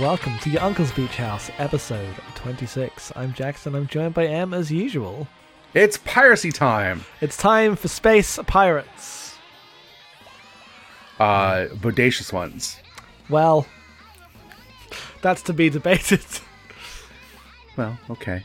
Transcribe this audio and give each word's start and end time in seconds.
welcome 0.00 0.36
to 0.40 0.50
your 0.50 0.60
Uncle's 0.60 0.90
Beach 0.90 1.14
House, 1.14 1.52
episode 1.58 2.16
26. 2.34 3.12
I'm 3.14 3.32
Jackson, 3.32 3.76
I'm 3.76 3.86
joined 3.86 4.12
by 4.12 4.26
M 4.26 4.52
as 4.52 4.72
usual. 4.72 5.28
It's 5.72 5.98
piracy 5.98 6.50
time. 6.50 7.04
It's 7.20 7.36
time 7.36 7.76
for 7.76 7.86
Space 7.86 8.40
Pirates. 8.48 9.36
Uh, 11.20 11.66
bodacious 11.74 12.32
ones. 12.32 12.80
Well, 13.28 13.66
that's 15.22 15.42
to 15.42 15.52
be 15.52 15.70
debated. 15.70 16.24
Well, 17.76 17.96
okay. 18.10 18.42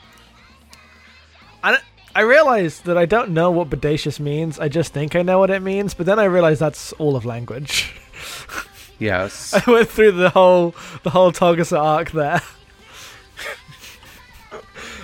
I, 1.63 1.79
I 2.13 2.21
realized 2.21 2.85
that 2.85 2.95
I 2.95 3.05
don't 3.07 3.31
know 3.31 3.49
what 3.49 3.71
bodacious 3.71 4.19
means, 4.19 4.59
I 4.59 4.69
just 4.69 4.93
think 4.93 5.15
I 5.15 5.23
know 5.23 5.39
what 5.39 5.49
it 5.49 5.63
means, 5.63 5.95
but 5.95 6.05
then 6.05 6.19
I 6.19 6.25
realized 6.25 6.61
that's 6.61 6.93
all 6.93 7.15
of 7.15 7.25
language. 7.25 7.95
Yes. 8.99 9.53
I 9.67 9.69
went 9.69 9.89
through 9.89 10.13
the 10.13 10.29
whole 10.29 10.75
the 11.03 11.09
whole 11.09 11.31
Togusa 11.31 11.79
arc 11.79 12.11
there. 12.11 12.41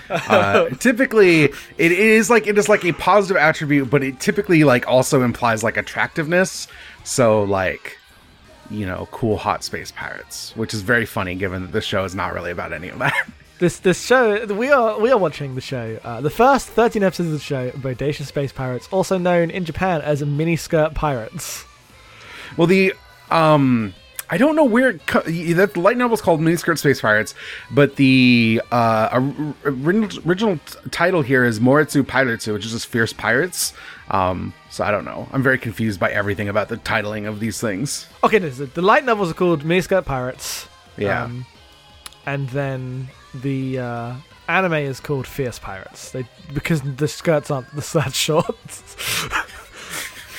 uh, 0.10 0.70
typically, 0.80 1.46
it 1.78 1.92
is 1.92 2.30
like 2.30 2.48
it 2.48 2.58
is 2.58 2.70
like 2.70 2.84
a 2.86 2.94
positive 2.94 3.38
attribute, 3.38 3.90
but 3.90 4.04
it 4.04 4.20
typically 4.20 4.64
like 4.64 4.88
also 4.88 5.22
implies 5.22 5.64
like 5.64 5.78
attractiveness. 5.78 6.68
So 7.04 7.44
like, 7.44 7.98
you 8.70 8.86
know, 8.86 9.08
cool 9.12 9.38
hot 9.38 9.64
space 9.64 9.92
pirates, 9.92 10.56
which 10.56 10.74
is 10.74 10.82
very 10.82 11.06
funny 11.06 11.36
given 11.36 11.64
that 11.64 11.72
the 11.72 11.82
show 11.82 12.04
is 12.04 12.16
not 12.16 12.34
really 12.34 12.52
about 12.52 12.74
any 12.74 12.90
of 12.90 13.00
that. 13.00 13.14
This 13.60 13.78
this 13.78 14.04
show 14.04 14.44
we 14.48 14.72
are 14.72 15.00
we 15.00 15.12
are 15.12 15.20
watching 15.20 15.54
the 15.54 15.62
show. 15.62 16.00
Uh, 16.04 16.20
the 16.20 16.32
first 16.32 16.68
thirteen 16.70 17.04
episodes 17.04 17.28
of 17.28 17.34
the 17.34 17.40
show, 17.40 17.70
Bodacious 17.70 18.26
Space 18.26 18.52
Pirates, 18.52 18.88
also 18.90 19.20
known 19.20 19.52
in 19.52 19.66
Japan 19.66 20.02
as 20.02 20.24
miniskirt 20.24 20.96
pirates. 20.96 21.64
well, 22.58 22.66
the 22.66 22.96
um. 23.32 23.94
I 24.34 24.38
don't 24.38 24.56
know 24.56 24.64
where 24.64 24.92
it 24.92 25.06
co- 25.08 25.24
that 25.24 25.74
the 25.74 25.80
light 25.82 25.98
novel 25.98 26.16
is 26.16 26.22
called 26.22 26.40
Miniskirt 26.40 26.78
Space 26.78 27.02
Pirates, 27.02 27.36
but 27.70 27.98
the 27.98 28.62
uh, 28.72 29.10
or- 29.12 29.54
original, 29.66 30.58
title 30.90 31.22
here 31.22 31.44
is 31.44 31.60
Moretsu 31.60 32.08
Pirates, 32.08 32.48
which 32.48 32.66
is 32.66 32.72
just 32.72 32.88
fierce 32.88 33.12
pirates. 33.12 33.74
Um, 34.10 34.54
so 34.70 34.86
I 34.86 34.92
don't 34.92 35.04
know. 35.04 35.28
I'm 35.34 35.44
very 35.44 35.58
confused 35.58 36.00
by 36.00 36.12
everything 36.12 36.48
about 36.48 36.70
the 36.70 36.78
titling 36.78 37.28
of 37.28 37.42
these 37.42 37.60
things. 37.60 38.08
Okay, 38.24 38.40
no, 38.40 38.50
so 38.52 38.68
the 38.68 38.82
light 38.82 39.04
novels 39.04 39.32
are 39.32 39.34
called 39.34 39.64
Miniskirt 39.66 40.06
Pirates. 40.06 40.66
Yeah. 40.98 41.26
Um, 41.26 41.46
and 42.26 42.48
then 42.50 43.10
the 43.34 43.80
uh, 43.80 44.14
anime 44.48 44.74
is 44.74 45.02
called 45.02 45.28
Fierce 45.28 45.60
Pirates. 45.60 46.12
They 46.12 46.26
because 46.54 46.82
the 46.82 47.08
skirts 47.10 47.52
aren't 47.52 47.70
the 47.76 47.82
that 47.96 48.14
short. 48.14 48.56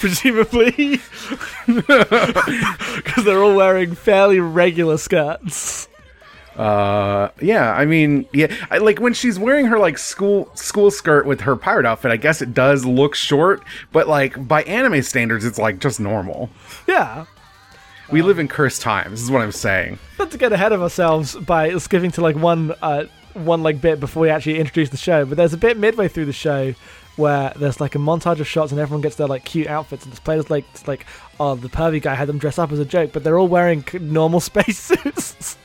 Presumably, 0.03 0.99
because 1.67 3.25
they're 3.25 3.41
all 3.41 3.55
wearing 3.55 3.95
fairly 3.95 4.41
regular 4.41 4.99
skirts. 4.99 5.87
Uh, 6.57 7.29
yeah. 7.41 7.73
I 7.73 7.85
mean, 7.85 8.27
yeah. 8.33 8.53
I, 8.69 8.79
like 8.79 8.99
when 8.99 9.15
she's 9.15 9.39
wearing 9.39 9.67
her 9.67 9.79
like 9.79 9.99
school 9.99 10.51
school 10.57 10.91
skirt 10.91 11.25
with 11.25 11.43
her 11.43 11.55
pirate 11.55 11.87
outfit, 11.87 12.11
I 12.11 12.17
guess 12.17 12.43
it 12.43 12.53
does 12.53 12.85
look 12.85 13.15
short, 13.15 13.63
but 13.93 14.09
like 14.09 14.49
by 14.49 14.65
anime 14.65 15.03
standards, 15.03 15.45
it's 15.45 15.57
like 15.57 15.79
just 15.79 16.01
normal. 16.01 16.51
Yeah, 16.89 17.27
We 18.11 18.23
live 18.23 18.41
in 18.41 18.49
cursed 18.49 18.83
times. 18.83 19.23
Is 19.23 19.31
what 19.31 19.41
I'm 19.41 19.53
saying. 19.53 20.01
not 20.19 20.33
to 20.33 20.37
get 20.39 20.53
ahead 20.53 20.73
of 20.73 20.83
ourselves 20.83 21.37
by 21.37 21.79
skipping 21.79 22.11
to 22.11 22.21
like 22.23 22.35
one 22.35 22.75
uh, 22.83 23.05
one 23.35 23.63
like 23.63 23.81
bit 23.81 24.01
before 24.01 24.23
we 24.23 24.31
actually 24.31 24.59
introduce 24.59 24.91
the 24.91 24.97
show, 24.97 25.25
but 25.25 25.37
there's 25.37 25.53
a 25.53 25.59
bit 25.59 25.79
midway 25.79 26.09
through 26.09 26.25
the 26.27 26.33
show 26.33 26.75
where 27.17 27.53
there's 27.57 27.81
like 27.81 27.95
a 27.95 27.99
montage 27.99 28.41
of 28.41 28.47
shots 28.47 28.73
and 28.73 28.81
everyone 28.81 29.03
gets 29.03 29.17
their 29.17 29.27
like 29.27 29.45
cute 29.45 29.67
outfits 29.67 30.05
and 30.05 30.13
it's 30.13 30.21
played 30.21 30.39
as 30.39 30.49
like 30.51 30.65
it's 30.73 30.89
like 30.89 31.05
oh 31.39 31.55
the 31.55 31.69
pervy 31.69 32.01
guy 32.01 32.15
had 32.15 32.27
them 32.29 32.39
dress 32.39 32.59
up 32.59 32.73
as 32.73 32.79
a 32.79 32.85
joke, 32.85 33.13
but 33.13 33.23
they're 33.25 33.39
all 33.39 33.49
wearing 33.49 33.85
normal 34.01 34.41
spacesuits. 34.51 35.57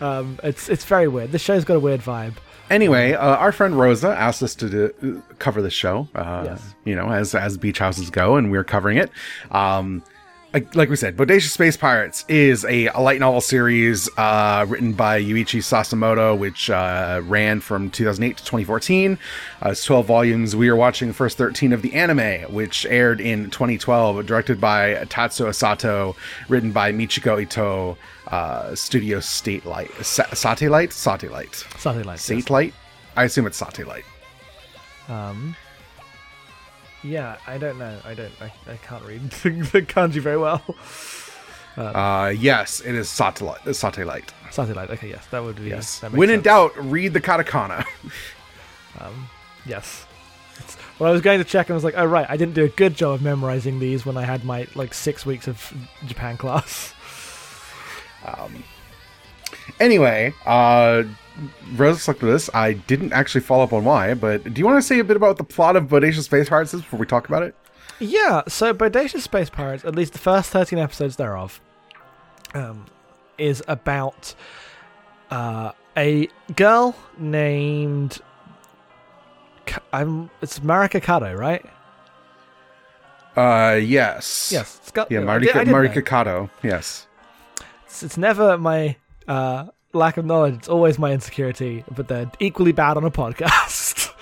um, 0.00 0.38
it's 0.42 0.68
it's 0.68 0.84
very 0.84 1.08
weird. 1.08 1.32
This 1.32 1.42
show's 1.42 1.64
got 1.64 1.76
a 1.76 1.80
weird 1.80 2.00
vibe. 2.00 2.34
Anyway, 2.70 3.12
uh, 3.12 3.36
our 3.36 3.52
friend 3.52 3.74
Roza 3.74 4.16
asked 4.16 4.42
us 4.42 4.54
to 4.54 4.70
do, 4.70 5.22
cover 5.38 5.60
this 5.60 5.74
show. 5.74 6.08
Uh, 6.14 6.42
Yes. 6.46 6.74
You 6.84 6.94
know, 6.96 7.10
as 7.10 7.34
as 7.34 7.58
beach 7.58 7.78
houses 7.78 8.08
go, 8.08 8.36
and 8.36 8.50
we're 8.50 8.64
covering 8.64 8.96
it. 8.96 9.10
Um, 9.50 10.02
like 10.52 10.74
like 10.74 10.90
we 10.90 10.96
said, 10.96 11.16
Bodacious 11.16 11.50
Space 11.50 11.76
Pirates 11.76 12.24
is 12.28 12.64
a, 12.64 12.86
a 12.88 13.00
light 13.00 13.20
novel 13.20 13.40
series 13.40 14.08
uh, 14.18 14.66
written 14.68 14.92
by 14.92 15.20
Yuichi 15.20 15.60
Sasamoto, 15.60 16.36
which 16.36 16.68
uh, 16.68 17.22
ran 17.24 17.60
from 17.60 17.90
2008 17.90 18.36
to 18.36 18.44
2014. 18.44 19.18
Uh, 19.64 19.70
it's 19.70 19.84
12 19.84 20.06
volumes. 20.06 20.54
We 20.54 20.68
are 20.68 20.76
watching 20.76 21.08
the 21.08 21.14
first 21.14 21.38
13 21.38 21.72
of 21.72 21.80
the 21.80 21.94
anime, 21.94 22.52
which 22.52 22.84
aired 22.86 23.20
in 23.20 23.50
2012, 23.50 24.26
directed 24.26 24.60
by 24.60 24.94
Tatsuo 25.06 25.54
Sato, 25.54 26.16
written 26.48 26.70
by 26.70 26.92
Michiko 26.92 27.40
Ito, 27.40 27.96
uh, 28.28 28.74
Studio 28.74 29.20
State 29.20 29.64
Light, 29.64 29.90
Sa- 30.04 30.32
Sate 30.34 30.70
Light, 30.70 30.92
Sate 30.92 31.30
Light. 31.30 31.54
Something 31.78 32.04
like 32.04 32.18
Sate 32.18 32.50
light? 32.50 32.74
I 33.16 33.24
assume 33.24 33.46
it's 33.46 33.56
satellite 33.56 33.88
light. 33.88 34.04
Um, 35.08 35.56
yeah, 37.02 37.36
I 37.46 37.58
don't 37.58 37.78
know. 37.78 37.98
I 38.04 38.14
don't. 38.14 38.32
I, 38.40 38.52
I 38.70 38.76
can't 38.78 39.04
read 39.04 39.20
the 39.30 39.82
kanji 39.82 40.20
very 40.20 40.38
well. 40.38 40.62
Uh, 41.76 42.32
yes, 42.36 42.80
it 42.80 42.94
is 42.94 43.08
satellite. 43.08 43.66
uh, 43.66 43.72
Satellite. 43.72 44.32
Satellite. 44.50 44.90
Okay, 44.90 45.08
yes, 45.08 45.26
that 45.30 45.42
would 45.42 45.56
be. 45.56 45.68
Yes. 45.70 46.00
That 46.00 46.12
When 46.12 46.28
in 46.28 46.36
sense. 46.36 46.44
doubt, 46.44 46.72
read 46.76 47.12
the 47.14 47.20
katakana. 47.20 47.84
um, 49.00 49.28
Yes. 49.64 50.04
It's, 50.58 50.76
well, 50.98 51.08
I 51.08 51.12
was 51.12 51.22
going 51.22 51.38
to 51.38 51.44
check 51.44 51.68
and 51.68 51.74
I 51.74 51.76
was 51.76 51.84
like, 51.84 51.94
oh 51.96 52.04
right, 52.04 52.26
I 52.28 52.36
didn't 52.36 52.54
do 52.54 52.64
a 52.64 52.68
good 52.68 52.94
job 52.94 53.14
of 53.14 53.22
memorizing 53.22 53.78
these 53.78 54.04
when 54.04 54.16
I 54.18 54.22
had 54.24 54.44
my 54.44 54.66
like 54.74 54.92
six 54.92 55.24
weeks 55.24 55.48
of 55.48 55.72
Japan 56.04 56.36
class. 56.42 56.92
Um. 58.26 58.62
Anyway, 59.80 60.34
uh, 60.44 61.04
Rose 61.74 62.06
looked 62.08 62.22
at 62.22 62.26
this. 62.26 62.50
I 62.54 62.74
didn't 62.74 63.12
actually 63.12 63.40
follow 63.42 63.64
up 63.64 63.72
on 63.72 63.84
why, 63.84 64.14
but 64.14 64.44
do 64.52 64.58
you 64.58 64.64
want 64.64 64.78
to 64.78 64.82
say 64.82 64.98
a 64.98 65.04
bit 65.04 65.16
about 65.16 65.38
the 65.38 65.44
plot 65.44 65.76
of 65.76 65.84
Bodacious 65.84 66.24
Space 66.24 66.48
Pirates 66.48 66.72
before 66.72 66.98
we 66.98 67.06
talk 67.06 67.28
about 67.28 67.42
it? 67.42 67.54
Yeah, 67.98 68.42
so 68.48 68.72
Bodacious 68.74 69.20
Space 69.22 69.50
Pirates, 69.50 69.84
at 69.84 69.94
least 69.94 70.12
the 70.12 70.18
first 70.18 70.50
13 70.50 70.78
episodes 70.78 71.16
thereof, 71.16 71.60
um, 72.54 72.86
is 73.38 73.62
about 73.68 74.34
uh, 75.30 75.72
a 75.96 76.28
girl 76.56 76.96
named. 77.18 78.20
I'm, 79.92 80.30
it's 80.42 80.58
Marika 80.60 81.00
Kato, 81.02 81.34
right? 81.34 81.64
Uh, 83.36 83.78
yes. 83.82 84.50
Yes. 84.52 84.78
It's 84.82 84.90
got, 84.90 85.10
Yeah, 85.10 85.20
I 85.30 85.38
did- 85.38 85.56
I 85.56 85.64
did. 85.64 85.72
Marika 85.72 86.04
Kato. 86.04 86.50
Yes. 86.62 87.06
It's, 87.86 88.02
it's 88.02 88.16
never 88.18 88.58
my 88.58 88.96
uh, 89.28 89.66
lack 89.92 90.16
of 90.16 90.24
knowledge, 90.24 90.54
it's 90.54 90.68
always 90.68 90.98
my 90.98 91.12
insecurity, 91.12 91.84
but 91.94 92.08
they're 92.08 92.30
equally 92.40 92.72
bad 92.72 92.96
on 92.96 93.04
a 93.04 93.10
podcast. 93.10 94.10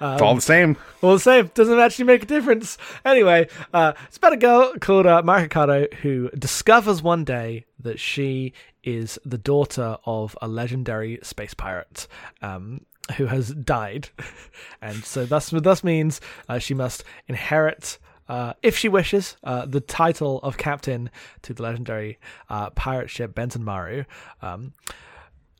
It's 0.00 0.20
all 0.20 0.34
the 0.34 0.40
same. 0.40 0.76
All 1.02 1.14
the 1.14 1.20
same, 1.20 1.50
doesn't 1.54 1.78
actually 1.78 2.06
make 2.06 2.24
a 2.24 2.26
difference. 2.26 2.76
Anyway, 3.04 3.48
uh, 3.72 3.94
it's 4.06 4.18
about 4.18 4.32
a 4.34 4.36
girl 4.36 4.74
called 4.80 5.06
uh, 5.06 5.22
Marika 5.22 5.48
Kato 5.48 5.86
who 6.02 6.28
discovers 6.30 7.02
one 7.02 7.24
day 7.24 7.64
that 7.78 7.98
she 7.98 8.52
is 8.82 9.18
the 9.24 9.38
daughter 9.38 9.96
of 10.04 10.36
a 10.42 10.48
legendary 10.48 11.20
space 11.22 11.54
pirate 11.54 12.06
um, 12.42 12.84
who 13.16 13.26
has 13.26 13.50
died, 13.50 14.10
and 14.82 15.04
so 15.04 15.24
thus 15.24 15.50
thus 15.50 15.82
means 15.82 16.20
uh, 16.48 16.58
she 16.58 16.74
must 16.74 17.04
inherit. 17.28 17.98
Uh, 18.28 18.54
if 18.62 18.76
she 18.76 18.88
wishes, 18.88 19.36
uh, 19.44 19.66
the 19.66 19.80
title 19.80 20.40
of 20.42 20.56
captain 20.56 21.10
to 21.42 21.52
the 21.52 21.62
legendary 21.62 22.18
uh, 22.48 22.70
pirate 22.70 23.10
ship 23.10 23.34
Benten 23.34 23.60
Maru. 23.60 24.04
Um, 24.40 24.72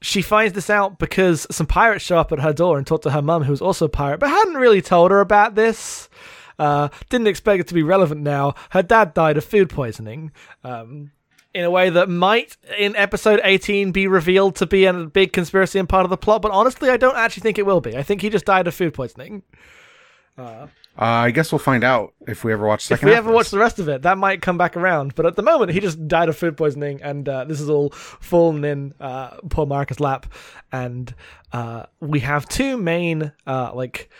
she 0.00 0.22
finds 0.22 0.52
this 0.52 0.68
out 0.68 0.98
because 0.98 1.46
some 1.50 1.66
pirates 1.66 2.04
show 2.04 2.18
up 2.18 2.32
at 2.32 2.40
her 2.40 2.52
door 2.52 2.76
and 2.76 2.86
talk 2.86 3.02
to 3.02 3.10
her 3.10 3.22
mum, 3.22 3.44
who's 3.44 3.62
also 3.62 3.86
a 3.86 3.90
pirate, 3.90 4.20
but 4.20 4.28
hadn't 4.28 4.54
really 4.54 4.82
told 4.82 5.10
her 5.10 5.20
about 5.20 5.54
this. 5.54 6.08
Uh, 6.58 6.88
didn't 7.08 7.26
expect 7.26 7.60
it 7.60 7.68
to 7.68 7.74
be 7.74 7.82
relevant 7.82 8.20
now. 8.20 8.54
Her 8.70 8.82
dad 8.82 9.14
died 9.14 9.36
of 9.36 9.44
food 9.44 9.70
poisoning. 9.70 10.30
Um, 10.62 11.10
in 11.54 11.64
a 11.64 11.70
way 11.70 11.88
that 11.88 12.08
might, 12.08 12.56
in 12.76 12.96
episode 12.96 13.40
18, 13.44 13.92
be 13.92 14.08
revealed 14.08 14.56
to 14.56 14.66
be 14.66 14.86
a 14.86 14.92
big 14.92 15.32
conspiracy 15.32 15.78
and 15.78 15.88
part 15.88 16.04
of 16.04 16.10
the 16.10 16.16
plot, 16.16 16.42
but 16.42 16.50
honestly, 16.50 16.90
I 16.90 16.96
don't 16.96 17.16
actually 17.16 17.42
think 17.42 17.58
it 17.58 17.66
will 17.66 17.80
be. 17.80 17.96
I 17.96 18.02
think 18.02 18.22
he 18.22 18.28
just 18.28 18.44
died 18.44 18.66
of 18.66 18.74
food 18.74 18.92
poisoning. 18.92 19.42
Uh, 20.36 20.66
I 20.96 21.30
guess 21.30 21.52
we'll 21.52 21.58
find 21.58 21.84
out 21.84 22.12
if 22.26 22.44
we 22.44 22.52
ever 22.52 22.66
watch 22.66 22.88
the 22.88 22.94
If 22.94 23.02
we 23.02 23.14
ever 23.14 23.32
watch 23.32 23.50
the 23.50 23.58
rest 23.58 23.78
of 23.78 23.88
it, 23.88 24.02
that 24.02 24.18
might 24.18 24.42
come 24.42 24.58
back 24.58 24.76
around. 24.76 25.14
But 25.14 25.26
at 25.26 25.36
the 25.36 25.42
moment, 25.42 25.72
he 25.72 25.80
just 25.80 26.06
died 26.06 26.28
of 26.28 26.36
food 26.36 26.56
poisoning, 26.56 27.02
and 27.02 27.28
uh, 27.28 27.44
this 27.44 27.60
is 27.60 27.68
all 27.68 27.90
fallen 27.90 28.64
in 28.64 28.94
uh, 29.00 29.36
poor 29.48 29.66
Marcus' 29.66 30.00
lap. 30.00 30.26
And 30.72 31.14
uh, 31.52 31.86
we 32.00 32.20
have 32.20 32.48
two 32.48 32.76
main 32.76 33.32
uh, 33.46 33.72
like 33.74 34.10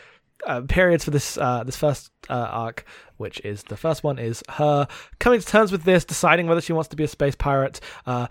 uh, 0.46 0.62
periods 0.62 1.04
for 1.04 1.10
this 1.10 1.38
uh, 1.38 1.64
this 1.64 1.76
first 1.76 2.10
uh, 2.28 2.48
arc, 2.50 2.84
which 3.16 3.40
is 3.40 3.62
the 3.64 3.76
first 3.76 4.04
one 4.04 4.18
is 4.18 4.42
her 4.50 4.86
coming 5.18 5.40
to 5.40 5.46
terms 5.46 5.72
with 5.72 5.84
this, 5.84 6.04
deciding 6.04 6.46
whether 6.46 6.60
she 6.60 6.72
wants 6.72 6.88
to 6.88 6.96
be 6.96 7.04
a 7.04 7.08
space 7.08 7.34
pirate, 7.34 7.80
uh, 8.06 8.26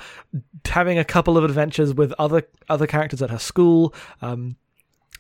having 0.66 1.00
a 1.00 1.06
couple 1.06 1.38
of 1.38 1.44
adventures 1.44 1.94
with 1.94 2.14
other 2.20 2.44
other 2.70 2.88
characters 2.88 3.22
at 3.22 3.30
her 3.30 3.40
school. 3.40 3.94
Um, 4.22 4.58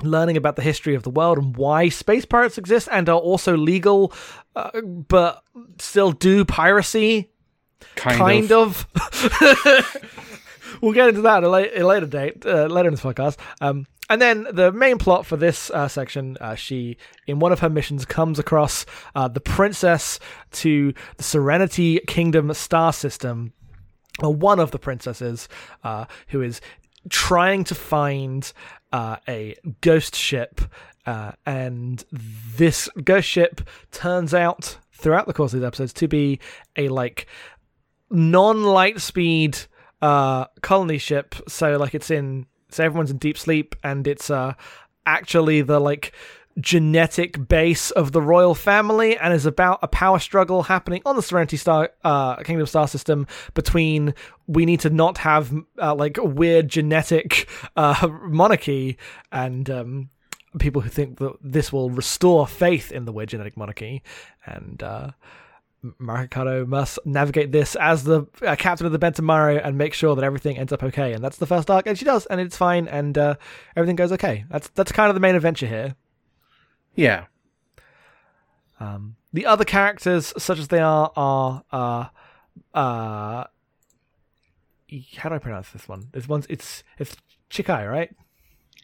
learning 0.01 0.37
about 0.37 0.55
the 0.55 0.61
history 0.61 0.95
of 0.95 1.03
the 1.03 1.09
world 1.09 1.37
and 1.37 1.55
why 1.55 1.89
space 1.89 2.25
pirates 2.25 2.57
exist 2.57 2.89
and 2.91 3.07
are 3.09 3.19
also 3.19 3.55
legal, 3.55 4.11
uh, 4.55 4.81
but 4.81 5.43
still 5.79 6.11
do 6.11 6.43
piracy. 6.45 7.31
Kind, 7.95 8.17
Kind, 8.17 8.51
of. 8.51 8.87
of. 8.95 9.97
we'll 10.81 10.93
get 10.93 11.09
into 11.09 11.21
that 11.21 11.37
at 11.37 11.43
a, 11.43 11.49
la- 11.49 11.57
a 11.57 11.83
later 11.83 12.07
date, 12.07 12.45
uh, 12.45 12.65
later 12.65 12.87
in 12.87 12.93
this 12.93 13.03
podcast. 13.03 13.37
Um, 13.61 13.85
and 14.09 14.21
then 14.21 14.47
the 14.51 14.71
main 14.71 14.97
plot 14.97 15.25
for 15.25 15.37
this 15.37 15.69
uh, 15.71 15.87
section, 15.87 16.37
uh, 16.41 16.55
she, 16.55 16.97
in 17.25 17.39
one 17.39 17.51
of 17.51 17.59
her 17.59 17.69
missions, 17.69 18.05
comes 18.05 18.37
across 18.37 18.85
uh, 19.15 19.27
the 19.27 19.39
princess 19.39 20.19
to 20.51 20.93
the 21.17 21.23
Serenity 21.23 21.99
Kingdom 22.05 22.53
star 22.53 22.91
system, 22.91 23.53
or 24.21 24.33
one 24.33 24.59
of 24.59 24.71
the 24.71 24.79
princesses, 24.79 25.47
uh, 25.83 26.05
who 26.27 26.41
is 26.41 26.59
trying 27.09 27.63
to 27.65 27.75
find 27.75 28.51
uh, 28.91 29.17
a 29.27 29.55
ghost 29.81 30.15
ship. 30.15 30.61
Uh, 31.05 31.33
and 31.45 32.05
this 32.55 32.87
ghost 33.03 33.27
ship 33.27 33.61
turns 33.91 34.33
out 34.33 34.77
throughout 34.93 35.27
the 35.27 35.33
course 35.33 35.53
of 35.53 35.59
these 35.59 35.67
episodes 35.67 35.91
to 35.91 36.07
be 36.07 36.39
a 36.77 36.87
like 36.87 37.27
non-light 38.09 39.01
speed 39.01 39.57
uh 40.01 40.45
colony 40.61 40.97
ship 40.97 41.35
so 41.47 41.77
like 41.77 41.93
it's 41.93 42.09
in 42.11 42.45
so 42.69 42.83
everyone's 42.83 43.11
in 43.11 43.17
deep 43.17 43.37
sleep 43.37 43.75
and 43.83 44.07
it's 44.07 44.29
uh 44.29 44.53
actually 45.05 45.61
the 45.61 45.79
like 45.79 46.13
genetic 46.59 47.47
base 47.47 47.91
of 47.91 48.11
the 48.11 48.21
royal 48.21 48.53
family 48.53 49.17
and 49.17 49.33
is 49.33 49.45
about 49.45 49.79
a 49.81 49.87
power 49.87 50.19
struggle 50.19 50.63
happening 50.63 51.01
on 51.05 51.15
the 51.15 51.21
Serenity 51.21 51.57
Star 51.57 51.89
uh 52.03 52.35
Kingdom 52.37 52.67
Star 52.67 52.87
system 52.87 53.27
between 53.53 54.13
we 54.47 54.65
need 54.65 54.79
to 54.81 54.89
not 54.89 55.17
have 55.19 55.53
uh, 55.81 55.95
like 55.95 56.17
a 56.17 56.23
weird 56.23 56.67
genetic 56.67 57.49
uh 57.75 58.07
monarchy 58.23 58.97
and 59.31 59.69
um 59.69 60.09
people 60.59 60.81
who 60.81 60.89
think 60.89 61.17
that 61.17 61.33
this 61.41 61.73
will 61.73 61.89
restore 61.89 62.45
faith 62.45 62.91
in 62.91 63.05
the 63.05 63.11
weird 63.11 63.29
genetic 63.29 63.57
monarchy 63.57 64.03
and 64.45 64.83
uh 64.83 65.09
must 66.65 66.99
navigate 67.05 67.51
this 67.51 67.75
as 67.75 68.03
the 68.05 68.25
uh, 68.41 68.55
captain 68.55 68.85
of 68.85 68.93
the 68.93 68.99
Bentenmaru 68.99 69.59
and 69.63 69.77
make 69.77 69.93
sure 69.93 70.15
that 70.15 70.23
everything 70.23 70.57
ends 70.57 70.71
up 70.71 70.81
okay. 70.81 71.11
And 71.11 71.21
that's 71.23 71.37
the 71.37 71.45
first 71.45 71.69
arc, 71.69 71.87
and 71.87 71.97
she 71.97 72.05
does, 72.05 72.25
and 72.27 72.39
it's 72.39 72.55
fine, 72.55 72.87
and 72.87 73.17
uh, 73.17 73.35
everything 73.75 73.97
goes 73.97 74.13
okay. 74.13 74.45
That's 74.49 74.69
that's 74.69 74.93
kind 74.93 75.09
of 75.09 75.13
the 75.13 75.19
main 75.19 75.35
adventure 75.35 75.67
here. 75.67 75.95
Yeah. 76.95 77.25
Um, 78.79 79.15
the 79.31 79.45
other 79.45 79.65
characters, 79.65 80.33
such 80.37 80.59
as 80.59 80.67
they 80.67 80.79
are, 80.79 81.11
are 81.15 81.63
uh, 81.71 82.05
uh, 82.77 83.45
how 85.17 85.29
do 85.29 85.35
I 85.35 85.39
pronounce 85.39 85.69
this 85.69 85.87
one? 85.87 86.07
This 86.11 86.27
one's 86.27 86.45
it's 86.49 86.83
it's 86.97 87.15
Chikai, 87.49 87.89
right? 87.89 88.15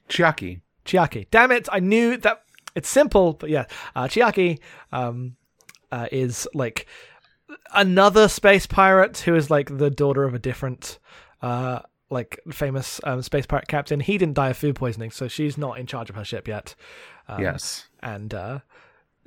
Chiaki. 0.07 0.61
Chiaki. 0.85 1.27
Damn 1.31 1.51
it! 1.51 1.67
I 1.71 1.79
knew 1.79 2.17
that. 2.17 2.44
It's 2.75 2.89
simple, 2.89 3.33
but 3.33 3.50
yeah, 3.50 3.65
uh, 3.95 4.06
Chiaki 4.06 4.59
um, 4.91 5.35
uh, 5.91 6.07
is 6.12 6.47
like 6.53 6.88
another 7.73 8.27
space 8.27 8.65
pirate 8.67 9.17
who 9.19 9.35
is 9.35 9.50
like 9.50 9.77
the 9.77 9.89
daughter 9.89 10.23
of 10.23 10.33
a 10.33 10.39
different 10.39 11.00
uh, 11.41 11.79
like 12.09 12.39
famous 12.51 13.01
um, 13.03 13.21
space 13.21 13.45
pirate 13.45 13.67
captain. 13.67 14.00
He 14.00 14.17
didn't 14.17 14.35
die 14.35 14.50
of 14.50 14.57
food 14.57 14.75
poisoning, 14.75 15.12
so 15.12 15.27
she's 15.27 15.57
not 15.57 15.79
in 15.79 15.88
charge 15.88 16.09
of 16.09 16.15
her 16.15 16.23
ship 16.23 16.47
yet. 16.47 16.75
Um, 17.27 17.41
yes. 17.41 17.88
And 18.01 18.34
uh, 18.34 18.60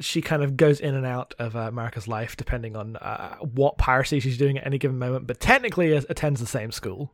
she 0.00 0.20
kind 0.20 0.42
of 0.42 0.56
goes 0.56 0.80
in 0.80 0.94
and 0.94 1.06
out 1.06 1.34
of 1.38 1.56
uh, 1.56 1.70
Marika's 1.70 2.08
life 2.08 2.36
depending 2.36 2.76
on 2.76 2.96
uh, 2.96 3.36
what 3.38 3.78
piracy 3.78 4.20
she's 4.20 4.38
doing 4.38 4.58
at 4.58 4.66
any 4.66 4.78
given 4.78 4.98
moment. 4.98 5.26
But 5.26 5.40
technically, 5.40 5.92
attends 5.92 6.40
the 6.40 6.46
same 6.46 6.72
school. 6.72 7.12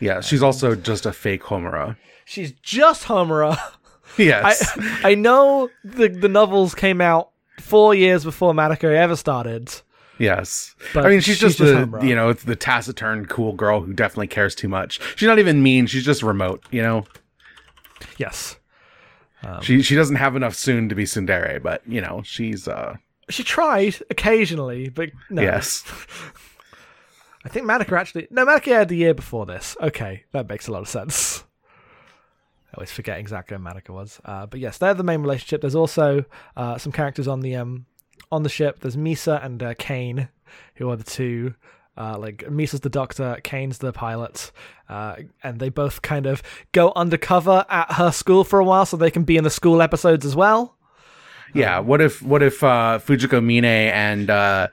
Yeah. 0.00 0.20
She's 0.20 0.42
also 0.42 0.74
just 0.74 1.06
a 1.06 1.12
fake 1.12 1.42
Homura. 1.42 1.96
She's 2.24 2.52
just 2.52 3.04
Homura. 3.04 3.58
Yes. 4.18 4.76
I 4.76 5.12
I 5.12 5.14
know 5.14 5.70
the 5.84 6.08
the 6.08 6.28
novels 6.28 6.74
came 6.74 7.00
out 7.00 7.30
four 7.60 7.94
years 7.94 8.24
before 8.24 8.52
Madoka 8.52 8.92
ever 8.92 9.14
started. 9.14 9.72
Yes. 10.18 10.74
But 10.92 11.06
I 11.06 11.08
mean, 11.08 11.20
she's, 11.20 11.38
she's 11.38 11.56
just, 11.56 11.58
just 11.58 11.90
the, 11.92 12.06
you 12.06 12.14
know, 12.14 12.32
the 12.32 12.56
taciturn, 12.56 13.26
cool 13.26 13.54
girl 13.54 13.80
who 13.80 13.92
definitely 13.94 14.26
cares 14.26 14.54
too 14.54 14.68
much. 14.68 15.00
She's 15.16 15.26
not 15.26 15.38
even 15.38 15.62
mean. 15.62 15.86
She's 15.86 16.04
just 16.04 16.22
remote, 16.22 16.62
you 16.70 16.82
know? 16.82 17.04
Yes. 18.18 18.56
She 19.62 19.82
she 19.82 19.94
doesn't 19.94 20.16
have 20.16 20.36
enough 20.36 20.54
soon 20.54 20.88
to 20.88 20.94
be 20.94 21.04
Tsundere, 21.04 21.62
but, 21.62 21.82
you 21.86 22.00
know, 22.00 22.22
she's, 22.24 22.68
uh, 22.68 22.96
She 23.30 23.42
tried 23.42 23.96
occasionally, 24.10 24.88
but 24.90 25.10
no. 25.30 25.40
yes. 25.42 25.82
I 27.44 27.48
think 27.48 27.66
Madoka 27.66 27.98
actually. 27.98 28.28
No, 28.30 28.44
Madoka 28.44 28.66
had 28.72 28.88
the 28.88 28.96
year 28.96 29.14
before 29.14 29.46
this. 29.46 29.76
Okay, 29.80 30.24
that 30.32 30.48
makes 30.48 30.68
a 30.68 30.72
lot 30.72 30.82
of 30.82 30.88
sense. 30.88 31.44
I 32.72 32.76
always 32.76 32.92
forget 32.92 33.18
exactly 33.18 33.56
when 33.56 33.64
Madoka 33.64 33.90
was. 33.90 34.20
Uh, 34.24 34.44
but 34.46 34.60
yes, 34.60 34.76
they're 34.78 34.94
the 34.94 35.02
main 35.02 35.22
relationship. 35.22 35.62
There's 35.62 35.74
also 35.74 36.24
uh, 36.56 36.76
some 36.78 36.92
characters 36.92 37.26
on 37.26 37.40
the 37.40 37.56
um 37.56 37.86
on 38.30 38.42
the 38.42 38.48
ship. 38.50 38.80
There's 38.80 38.96
Misa 38.96 39.42
and 39.44 39.62
uh, 39.62 39.74
Kane, 39.78 40.28
who 40.76 40.90
are 40.90 40.96
the 40.96 41.02
two. 41.04 41.54
Uh, 42.00 42.16
like 42.16 42.50
Misa's 42.50 42.80
the 42.80 42.88
doctor, 42.88 43.38
Kane's 43.44 43.76
the 43.76 43.92
pilot, 43.92 44.52
uh, 44.88 45.16
and 45.42 45.60
they 45.60 45.68
both 45.68 46.00
kind 46.00 46.24
of 46.24 46.42
go 46.72 46.94
undercover 46.96 47.66
at 47.68 47.92
her 47.92 48.10
school 48.10 48.42
for 48.42 48.58
a 48.58 48.64
while, 48.64 48.86
so 48.86 48.96
they 48.96 49.10
can 49.10 49.24
be 49.24 49.36
in 49.36 49.44
the 49.44 49.50
school 49.50 49.82
episodes 49.82 50.24
as 50.24 50.34
well. 50.34 50.78
Yeah. 51.52 51.78
What 51.80 52.00
if, 52.00 52.22
what 52.22 52.42
if, 52.42 52.64
uh, 52.64 53.00
Fujiko 53.04 53.44
Mine 53.44 53.66
and, 53.66 54.30
uh, 54.30 54.68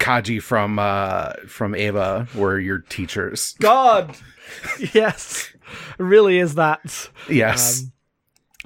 Kaji 0.00 0.42
from, 0.42 0.80
uh, 0.80 1.34
from 1.46 1.76
Eva 1.76 2.26
were 2.34 2.58
your 2.58 2.78
teachers? 2.78 3.54
God, 3.60 4.16
yes, 4.92 5.52
really 5.98 6.38
is 6.38 6.56
that. 6.56 7.08
Yes. 7.28 7.82
Um, 7.82 7.92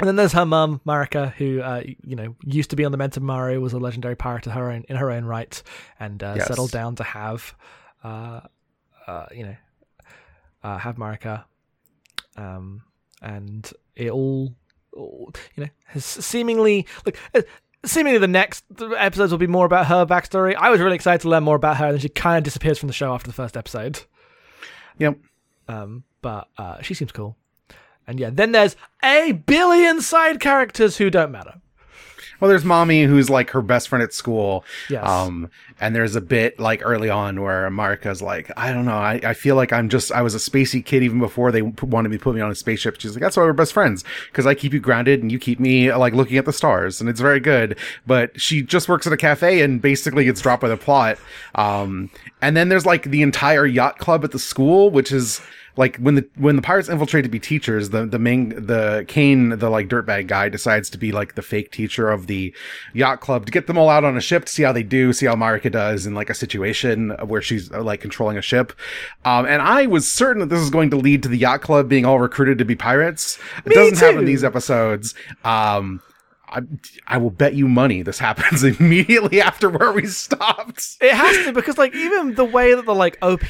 and 0.01 0.09
then 0.09 0.17
there's 0.17 0.33
her 0.33 0.45
mum, 0.47 0.81
Marika, 0.87 1.33
who 1.35 1.61
uh, 1.61 1.83
you 2.05 2.17
know 2.17 2.35
used 2.45 2.71
to 2.71 2.77
be 2.77 2.85
on 2.85 2.93
the 2.93 2.99
Benten 2.99 3.23
Maru, 3.23 3.61
was 3.61 3.73
a 3.73 3.79
legendary 3.79 4.17
pirate 4.17 4.47
in 4.47 4.53
her 4.53 4.71
own 4.71 4.85
in 4.89 4.97
her 4.97 5.11
own 5.11 5.25
right, 5.25 5.63
and 5.99 6.23
uh, 6.23 6.35
Yes. 6.37 6.47
settled 6.49 6.71
down 6.71 6.97
to 6.97 7.03
have, 7.05 7.55
uh, 8.05 8.41
uh, 9.07 9.27
you 9.35 9.45
know, 9.45 9.57
uh, 10.63 10.79
have 10.79 10.97
Marika, 10.97 11.45
um, 12.37 12.83
and 13.23 13.73
it 13.95 14.11
all, 14.11 14.55
all, 14.93 15.33
you 15.55 15.65
know, 15.65 15.71
has 15.87 16.05
seemingly 16.05 16.87
like. 17.05 17.19
uh, 17.35 17.43
Seemingly, 17.85 18.19
the 18.19 18.27
next 18.27 18.65
episodes 18.97 19.31
will 19.31 19.39
be 19.39 19.47
more 19.47 19.65
about 19.65 19.87
her 19.87 20.05
backstory. 20.05 20.57
I 20.57 20.71
was 20.71 20.81
really 20.81 20.97
excited 20.97 21.21
to 21.21 21.29
learn 21.29 21.45
more 21.45 21.55
about 21.55 21.77
her, 21.77 21.85
and 21.85 21.95
then 21.95 22.01
she 22.01 22.09
kind 22.09 22.37
of 22.37 22.43
disappears 22.43 22.79
from 22.79 22.89
the 22.89 22.93
show 22.93 23.15
after 23.15 23.29
the 23.29 23.33
first 23.35 23.57
episode. 23.57 24.01
yep. 24.99 25.17
Um, 25.69 26.03
but 26.21 26.49
uh, 26.59 26.83
she 26.83 26.95
seems 26.95 27.13
cool. 27.13 27.37
And 28.07 28.21
yeah, 28.21 28.31
then 28.33 28.53
there's 28.53 28.77
a 29.03 29.33
billion 29.33 30.01
side 30.01 30.41
characters 30.41 30.97
who 30.99 31.11
don't 31.11 31.33
matter. 31.33 31.55
Well, 32.39 32.51
there's 32.51 32.65
Mami 32.65 33.07
who's 33.07 33.31
like 33.31 33.51
her 33.51 33.63
best 33.63 33.89
friend 33.89 34.03
at 34.03 34.13
school. 34.13 34.65
Yes. 34.91 35.09
Um, 35.09 35.51
and 35.81 35.95
there's 35.95 36.17
a 36.17 36.21
bit 36.21 36.61
like 36.61 36.83
early 36.85 37.09
on 37.09 37.41
where 37.41 37.71
Marika's 37.71 38.21
like, 38.21 38.51
I 38.59 38.73
don't 38.73 38.85
know, 38.85 38.93
I, 38.93 39.21
I 39.25 39.33
feel 39.33 39.57
like 39.57 39.73
I'm 39.73 39.89
just, 39.89 40.13
I 40.13 40.21
was 40.21 40.35
a 40.35 40.39
spacey 40.39 40.85
kid 40.85 41.03
even 41.03 41.19
before 41.19 41.51
they 41.51 41.63
wanted 41.63 42.11
me 42.11 42.19
to 42.19 42.23
put 42.23 42.35
me 42.35 42.43
on 42.43 42.51
a 42.51 42.55
spaceship. 42.55 43.01
She's 43.01 43.15
like, 43.15 43.23
that's 43.23 43.39
why 43.39 43.43
we're 43.43 43.55
best 43.55 43.73
friends. 43.73 44.05
Cause 44.35 44.47
I 44.47 44.55
keep 44.55 44.75
you 44.75 44.81
grounded 44.81 45.23
and 45.23 45.33
you 45.33 45.39
keep 45.39 45.59
me 45.59 45.93
like 45.95 46.13
looking 46.13 46.37
at 46.37 46.45
the 46.45 46.53
stars 46.53 47.01
and 47.01 47.09
it's 47.09 47.21
very 47.21 47.41
good. 47.41 47.79
But 48.07 48.39
she 48.39 48.63
just 48.63 48.89
works 48.89 49.07
at 49.07 49.15
a 49.15 49.17
cafe 49.17 49.63
and 49.63 49.81
basically 49.81 50.25
gets 50.25 50.43
dropped 50.43 50.61
by 50.61 50.69
the 50.69 50.77
plot. 50.77 51.19
Um, 51.55 52.11
and 52.43 52.55
then 52.55 52.69
there's 52.69 52.85
like 52.87 53.05
the 53.05 53.23
entire 53.23 53.65
yacht 53.65 53.99
club 53.99 54.25
at 54.25 54.33
the 54.33 54.39
school, 54.39 54.91
which 54.91 55.11
is, 55.11 55.41
like 55.77 55.97
when 55.99 56.15
the 56.15 56.29
when 56.37 56.57
the 56.57 56.63
pirates 56.63 56.89
infiltrate 56.89 57.25
to 57.25 57.31
be 57.31 57.39
teachers, 57.39 57.91
the 57.91 58.07
the 58.07 58.19
main 58.19 58.67
the 58.67 59.05
Kane 59.09 59.51
the 59.51 59.69
like 59.69 59.89
dirtbag 59.89 60.27
guy 60.27 60.49
decides 60.49 60.89
to 60.91 60.99
be 60.99 61.13
like 61.13 61.35
the 61.35 61.43
fake 61.43 61.71
teacher 61.71 62.11
of 62.11 62.27
the 62.27 62.55
yacht 62.95 63.21
club 63.21 63.47
to 63.47 63.53
get 63.53 63.67
them 63.67 63.77
all 63.77 63.89
out 63.89 64.05
on 64.05 64.17
a 64.17 64.21
ship 64.21 64.47
to 64.47 64.53
see 64.53 64.63
how 64.63 64.73
they 64.73 64.83
do, 64.83 65.13
see 65.13 65.27
how 65.27 65.35
Marika 65.35 65.71
does 65.71 66.07
in 66.07 66.15
like 66.15 66.31
a 66.31 66.35
situation 66.35 67.11
where 67.27 67.43
she's 67.43 67.71
uh, 67.73 67.83
like 67.83 68.01
controlling 68.01 68.39
a 68.39 68.43
ship. 68.43 68.73
Um, 69.25 69.47
and 69.47 69.61
I 69.61 69.87
was 69.87 70.11
certain 70.11 70.41
that 70.41 70.49
this 70.49 70.61
was 70.61 70.71
going 70.71 70.91
to 70.91 70.97
lead 70.97 71.23
to 71.25 71.29
the 71.29 71.39
yacht 71.39 71.61
club 71.61 71.89
being 71.89 72.07
all 72.07 72.19
recruited 72.19 72.59
to 72.59 72.65
be 72.65 72.75
pirates. 72.75 73.39
It 73.59 73.69
Me 73.69 73.75
doesn't 73.75 73.99
happen 73.99 74.21
in 74.21 74.25
these 74.25 74.45
episodes. 74.45 75.15
Um, 75.45 76.01
I, 76.49 76.61
I 77.07 77.19
will 77.19 77.31
bet 77.31 77.55
you 77.55 77.67
money 77.69 78.03
this 78.03 78.19
happens 78.19 78.63
immediately 78.81 79.41
after 79.41 79.69
where 79.71 79.93
we 79.93 80.07
stopped. 80.07 80.97
It 81.01 81.13
has 81.15 81.45
to 81.47 81.53
because 81.53 81.79
like 81.79 81.95
even 81.95 82.35
the 82.35 82.45
way 82.45 82.75
that 82.75 82.87
the 82.87 82.95
like 82.95 83.19
OP 83.23 83.47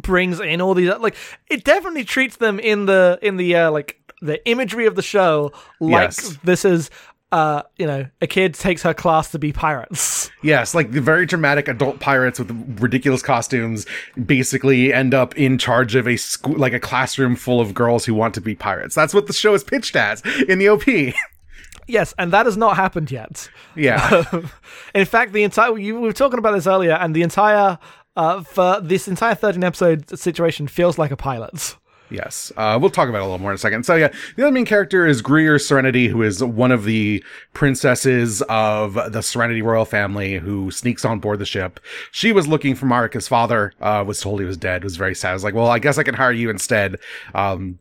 brings 0.00 0.40
in 0.40 0.60
all 0.60 0.74
these 0.74 0.90
like 0.98 1.14
it 1.48 1.64
definitely 1.64 2.04
treats 2.04 2.36
them 2.36 2.58
in 2.58 2.86
the 2.86 3.18
in 3.22 3.36
the 3.36 3.54
uh, 3.56 3.70
like 3.70 3.98
the 4.22 4.44
imagery 4.48 4.86
of 4.86 4.94
the 4.96 5.02
show 5.02 5.52
like 5.80 6.08
Yes. 6.08 6.38
this 6.42 6.64
is 6.64 6.90
uh 7.30 7.62
you 7.76 7.86
know 7.86 8.06
a 8.22 8.26
kid 8.26 8.54
takes 8.54 8.82
her 8.82 8.94
class 8.94 9.30
to 9.32 9.38
be 9.38 9.52
pirates. 9.52 10.30
Yes, 10.40 10.72
like 10.72 10.92
the 10.92 11.00
very 11.00 11.26
dramatic 11.26 11.66
adult 11.66 11.98
pirates 11.98 12.38
with 12.38 12.48
ridiculous 12.80 13.22
costumes 13.22 13.86
basically 14.24 14.92
end 14.92 15.12
up 15.12 15.36
in 15.36 15.58
charge 15.58 15.96
of 15.96 16.06
a 16.06 16.16
school, 16.16 16.56
like 16.56 16.72
a 16.72 16.78
classroom 16.78 17.34
full 17.34 17.60
of 17.60 17.74
girls 17.74 18.04
who 18.04 18.14
want 18.14 18.34
to 18.34 18.40
be 18.40 18.54
pirates. 18.54 18.94
That's 18.94 19.12
what 19.12 19.26
the 19.26 19.32
show 19.32 19.52
is 19.54 19.64
pitched 19.64 19.96
as 19.96 20.22
in 20.48 20.60
the 20.60 20.68
OP. 20.68 20.84
Yes, 21.86 22.14
and 22.18 22.32
that 22.32 22.46
has 22.46 22.56
not 22.56 22.76
happened 22.76 23.10
yet. 23.10 23.48
yeah. 23.74 24.24
in 24.94 25.06
fact, 25.06 25.32
the 25.32 25.42
entire 25.42 25.76
you 25.78 25.94
we 25.94 26.00
were 26.02 26.12
talking 26.12 26.38
about 26.38 26.52
this 26.52 26.66
earlier, 26.66 26.92
and 26.92 27.14
the 27.14 27.22
entire 27.22 27.78
uh 28.16 28.42
for 28.42 28.80
this 28.80 29.08
entire 29.08 29.34
thirteen 29.34 29.64
episode 29.64 30.18
situation 30.18 30.68
feels 30.68 30.98
like 30.98 31.10
a 31.10 31.16
pilot. 31.16 31.76
Yes, 32.10 32.50
uh, 32.56 32.78
we'll 32.80 32.90
talk 32.90 33.08
about 33.08 33.18
it 33.18 33.22
a 33.22 33.24
little 33.24 33.38
more 33.38 33.50
in 33.50 33.56
a 33.56 33.58
second. 33.58 33.84
So 33.84 33.94
yeah, 33.94 34.08
the 34.36 34.44
other 34.44 34.52
main 34.52 34.64
character 34.64 35.06
is 35.06 35.20
Gruier 35.20 35.60
Serenity, 35.60 36.08
who 36.08 36.22
is 36.22 36.42
one 36.42 36.72
of 36.72 36.84
the 36.84 37.22
princesses 37.52 38.40
of 38.48 38.94
the 39.12 39.20
Serenity 39.20 39.60
royal 39.60 39.84
family 39.84 40.38
who 40.38 40.70
sneaks 40.70 41.04
on 41.04 41.18
board 41.20 41.38
the 41.38 41.44
ship. 41.46 41.80
She 42.10 42.32
was 42.32 42.48
looking 42.48 42.74
for 42.74 42.86
Marika's 42.86 43.28
father, 43.28 43.74
uh, 43.80 44.04
was 44.06 44.20
told 44.20 44.40
he 44.40 44.46
was 44.46 44.56
dead, 44.56 44.84
was 44.84 44.96
very 44.96 45.14
sad. 45.14 45.30
I 45.30 45.34
was 45.34 45.44
like, 45.44 45.54
well, 45.54 45.68
I 45.68 45.78
guess 45.78 45.98
I 45.98 46.02
can 46.02 46.14
hire 46.14 46.32
you 46.32 46.48
instead. 46.48 46.96
Um, 47.34 47.78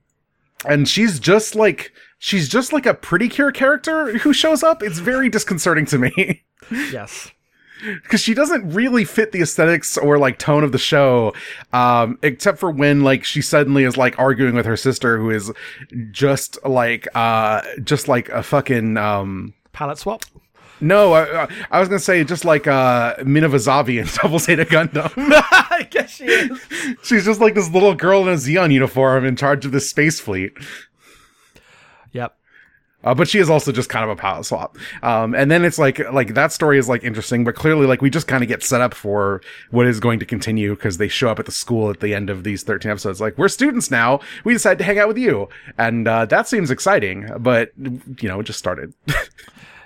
and 0.66 0.90
she's 0.90 1.20
just 1.20 1.56
like, 1.56 1.94
she's 2.18 2.48
just 2.50 2.74
like 2.74 2.86
a 2.86 2.94
pretty 2.94 3.30
cure 3.30 3.52
character 3.52 4.18
who 4.20 4.34
shows 4.34 4.64
up. 4.64 4.82
It's 4.84 5.00
very 5.00 5.30
disconcerting 5.30 5.86
to 5.88 5.98
me. 5.98 6.44
Yes. 6.92 7.32
because 8.04 8.20
she 8.20 8.34
doesn't 8.34 8.74
really 8.74 9.06
fit 9.06 9.32
the 9.32 9.42
aesthetics 9.42 9.98
or 9.98 10.18
like 10.18 10.38
tone 10.40 10.64
of 10.64 10.72
the 10.74 10.78
show 10.80 11.32
um 11.72 12.18
except 12.24 12.58
for 12.60 12.70
when 12.72 13.04
like 13.04 13.24
she 13.24 13.42
suddenly 13.42 13.84
is 13.86 13.96
like 13.96 14.18
arguing 14.20 14.56
with 14.56 14.66
her 14.66 14.76
sister 14.76 15.18
who 15.18 15.30
is 15.30 15.52
just 16.12 16.58
like 16.66 17.08
uh 17.16 17.62
just 17.84 18.08
like 18.10 18.28
a 18.30 18.42
fucking 18.44 18.98
um 18.98 19.54
Palette 19.72 20.00
swap. 20.00 20.24
no 20.82 21.14
i, 21.14 21.48
I 21.72 21.80
was 21.80 21.88
gonna 21.88 22.00
say 22.00 22.24
just 22.24 22.44
like 22.44 22.66
uh 22.68 23.16
Zabi 23.18 24.02
in 24.02 24.08
double 24.22 24.40
zeta 24.40 24.66
gundam 24.66 25.12
I 25.18 25.88
guess 25.90 26.10
she 26.16 26.26
is. 26.26 26.60
she's 27.04 27.24
just 27.24 27.40
like 27.40 27.54
this 27.54 27.70
little 27.70 27.94
girl 27.94 28.24
in 28.24 28.30
a 28.30 28.38
Zeon 28.38 28.74
uniform 28.74 29.24
in 29.26 29.36
charge 29.36 29.66
of 29.66 29.72
this 29.72 29.90
space 29.90 30.20
fleet 30.20 30.54
Yep. 32.12 32.36
Uh, 33.04 33.14
but 33.14 33.28
she 33.28 33.38
is 33.40 33.50
also 33.50 33.72
just 33.72 33.90
kind 33.90 34.04
of 34.04 34.10
a 34.10 34.20
power 34.20 34.44
swap. 34.44 34.76
Um, 35.04 35.36
and 35.36 35.52
then 35.52 35.64
it's 35.64 35.78
like, 35.78 36.00
like 36.12 36.34
that 36.34 36.52
story 36.52 36.80
is 36.80 36.90
like 36.90 37.04
interesting, 37.04 37.44
but 37.44 37.56
clearly 37.56 37.86
like 37.86 38.02
we 38.02 38.10
just 38.10 38.28
kind 38.28 38.44
of 38.44 38.50
get 38.50 38.64
set 38.64 38.82
up 38.82 38.94
for 38.94 39.42
what 39.70 39.86
is 39.86 40.00
going 40.00 40.20
to 40.20 40.26
continue 40.26 40.76
because 40.76 40.98
they 40.98 41.08
show 41.08 41.30
up 41.30 41.40
at 41.40 41.46
the 41.46 41.52
school 41.52 41.90
at 41.90 42.00
the 42.00 42.16
end 42.16 42.30
of 42.30 42.44
these 42.44 42.64
13 42.64 42.90
episodes. 42.92 43.22
Like, 43.22 43.38
we're 43.38 43.50
students 43.50 43.92
now. 43.92 44.20
We 44.44 44.54
decided 44.54 44.80
to 44.80 44.84
hang 44.84 44.98
out 44.98 45.08
with 45.08 45.18
you. 45.18 45.48
And, 45.78 46.08
uh, 46.08 46.26
that 46.26 46.48
seems 46.48 46.72
exciting, 46.72 47.30
but 47.38 47.72
you 47.78 48.28
know, 48.28 48.40
it 48.40 48.44
just 48.44 48.60
started. 48.60 48.94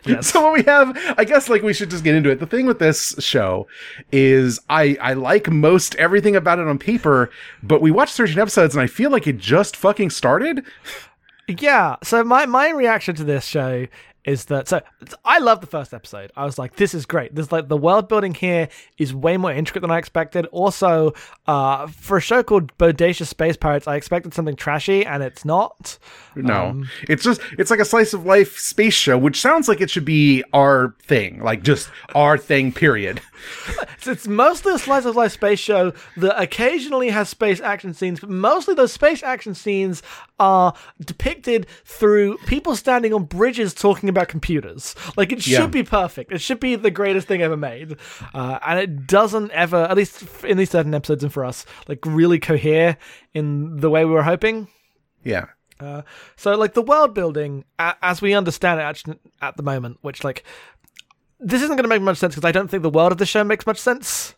Yes. 0.04 0.32
So 0.32 0.42
what 0.42 0.54
we 0.54 0.64
have, 0.64 0.98
I 1.18 1.26
guess, 1.26 1.48
like 1.48 1.62
we 1.62 1.74
should 1.74 1.92
just 1.92 2.04
get 2.04 2.16
into 2.16 2.32
it. 2.32 2.40
The 2.40 2.48
thing 2.48 2.66
with 2.66 2.80
this 2.80 3.14
show 3.20 3.68
is 4.12 4.60
I 4.68 4.98
I 5.00 5.14
like 5.14 5.50
most 5.50 5.94
everything 5.96 6.36
about 6.36 6.58
it 6.58 6.68
on 6.68 6.80
paper, 6.80 7.30
but 7.62 7.82
we 7.82 7.92
watched 7.92 8.16
13 8.16 8.40
episodes 8.40 8.74
and 8.74 8.82
I 8.82 8.88
feel 8.88 9.12
like 9.12 9.28
it 9.28 9.38
just 9.38 9.76
fucking 9.78 10.10
started. 10.10 10.66
Yeah. 11.60 11.98
So 12.04 12.24
my 12.24 12.46
my 12.46 12.70
reaction 12.70 13.16
to 13.16 13.24
this 13.24 13.46
show 13.46 13.88
is 14.24 14.46
that 14.46 14.68
so 14.68 14.82
I 15.26 15.40
love 15.40 15.62
the 15.62 15.68
first 15.68 15.94
episode. 15.94 16.32
I 16.36 16.46
was 16.46 16.60
like, 16.60 16.76
this 16.76 16.94
is 16.94 17.06
great. 17.06 17.34
This 17.34 17.52
like 17.52 17.68
the 17.68 17.78
world 17.78 18.08
building 18.08 18.34
here 18.34 18.70
is 18.98 19.14
way 19.14 19.38
more 19.38 19.52
intricate 19.52 19.82
than 19.82 19.92
I 19.92 19.98
expected. 19.98 20.46
Also, 20.48 21.14
uh, 21.48 21.88
for 21.88 22.18
a 22.18 22.22
show 22.22 22.44
called 22.44 22.76
Bodacious 22.78 23.28
Space 23.28 23.58
Pirates, 23.58 23.88
I 23.88 23.96
expected 23.96 24.34
something 24.34 24.56
trashy, 24.56 25.06
and 25.06 25.24
it's 25.24 25.44
not. 25.44 25.98
No, 26.36 26.84
it's 27.10 27.24
just 27.24 27.42
it's 27.58 27.72
like 27.72 27.80
a 27.80 27.86
slice 27.86 28.14
of 28.14 28.26
life 28.26 28.58
space 28.58 28.94
show, 28.94 29.18
which 29.18 29.42
sounds 29.42 29.68
like 29.68 29.82
it 29.82 29.90
should 29.90 30.06
be 30.06 30.44
our 30.54 30.96
thing, 31.04 31.42
like 31.42 31.64
just 31.64 31.90
our 32.14 32.38
thing. 32.38 32.72
Period. 32.72 33.22
It's, 33.98 34.08
it's 34.08 34.28
mostly 34.28 34.74
a 34.74 34.80
slice 34.80 35.06
of 35.06 35.16
life 35.16 35.32
space 35.32 35.60
show 35.60 35.94
that 36.18 36.40
occasionally 36.40 37.10
has 37.10 37.30
space 37.30 37.60
action 37.60 37.94
scenes, 37.94 38.20
but 38.20 38.30
mostly 38.30 38.74
those 38.74 38.94
space 38.94 39.24
action 39.24 39.56
scenes 39.56 40.04
are 40.40 40.74
depicted 41.04 41.68
through 41.86 42.38
people 42.46 42.76
standing 42.76 43.14
on 43.14 43.24
bridges 43.24 43.74
talking 43.74 44.10
about 44.12 44.28
computers. 44.28 44.96
Like 45.18 45.32
it 45.32 45.42
should 45.42 45.52
Yeah. 45.52 45.68
be 45.68 45.84
perfect. 45.84 46.32
It 46.32 46.40
should 46.42 46.60
be 46.60 46.76
the 46.76 46.92
greatest 46.92 47.28
thing 47.28 47.42
ever 47.42 47.58
made, 47.58 47.98
uh, 48.34 48.60
and 48.66 48.80
it 48.80 49.08
doesn't 49.08 49.52
ever, 49.52 49.78
at 49.78 49.98
least 49.98 50.24
in 50.44 50.58
these 50.58 50.70
certain 50.70 50.94
episodes 50.94 51.24
and 51.24 51.34
for 51.34 51.44
us, 51.44 51.66
like 51.88 52.00
really 52.06 52.40
cohere 52.40 52.98
in 53.34 53.78
the 53.78 53.90
way 53.90 54.06
we 54.06 54.12
were 54.12 54.24
hoping. 54.24 54.68
Yeah. 55.24 55.46
Uh, 55.80 56.04
so 56.36 56.56
like 56.56 56.74
the 56.74 56.82
world 56.84 57.16
building 57.16 57.66
as 57.80 58.22
we 58.22 58.36
understand 58.36 58.80
it 58.80 58.84
actually 58.84 59.18
at 59.42 59.58
the 59.58 59.64
moment 59.64 59.98
which 60.02 60.24
like 60.24 60.44
this 61.40 61.64
isn't 61.64 61.76
going 61.76 61.84
to 61.84 61.90
make 61.90 62.04
much 62.04 62.18
sense 62.20 62.36
because 62.36 62.48
i 62.48 62.52
don't 62.52 62.68
think 62.70 62.84
the 62.84 62.90
world 62.92 63.12
of 63.12 63.18
the 63.18 63.26
show 63.26 63.44
makes 63.44 63.66
much 63.66 63.80
sense 63.80 64.36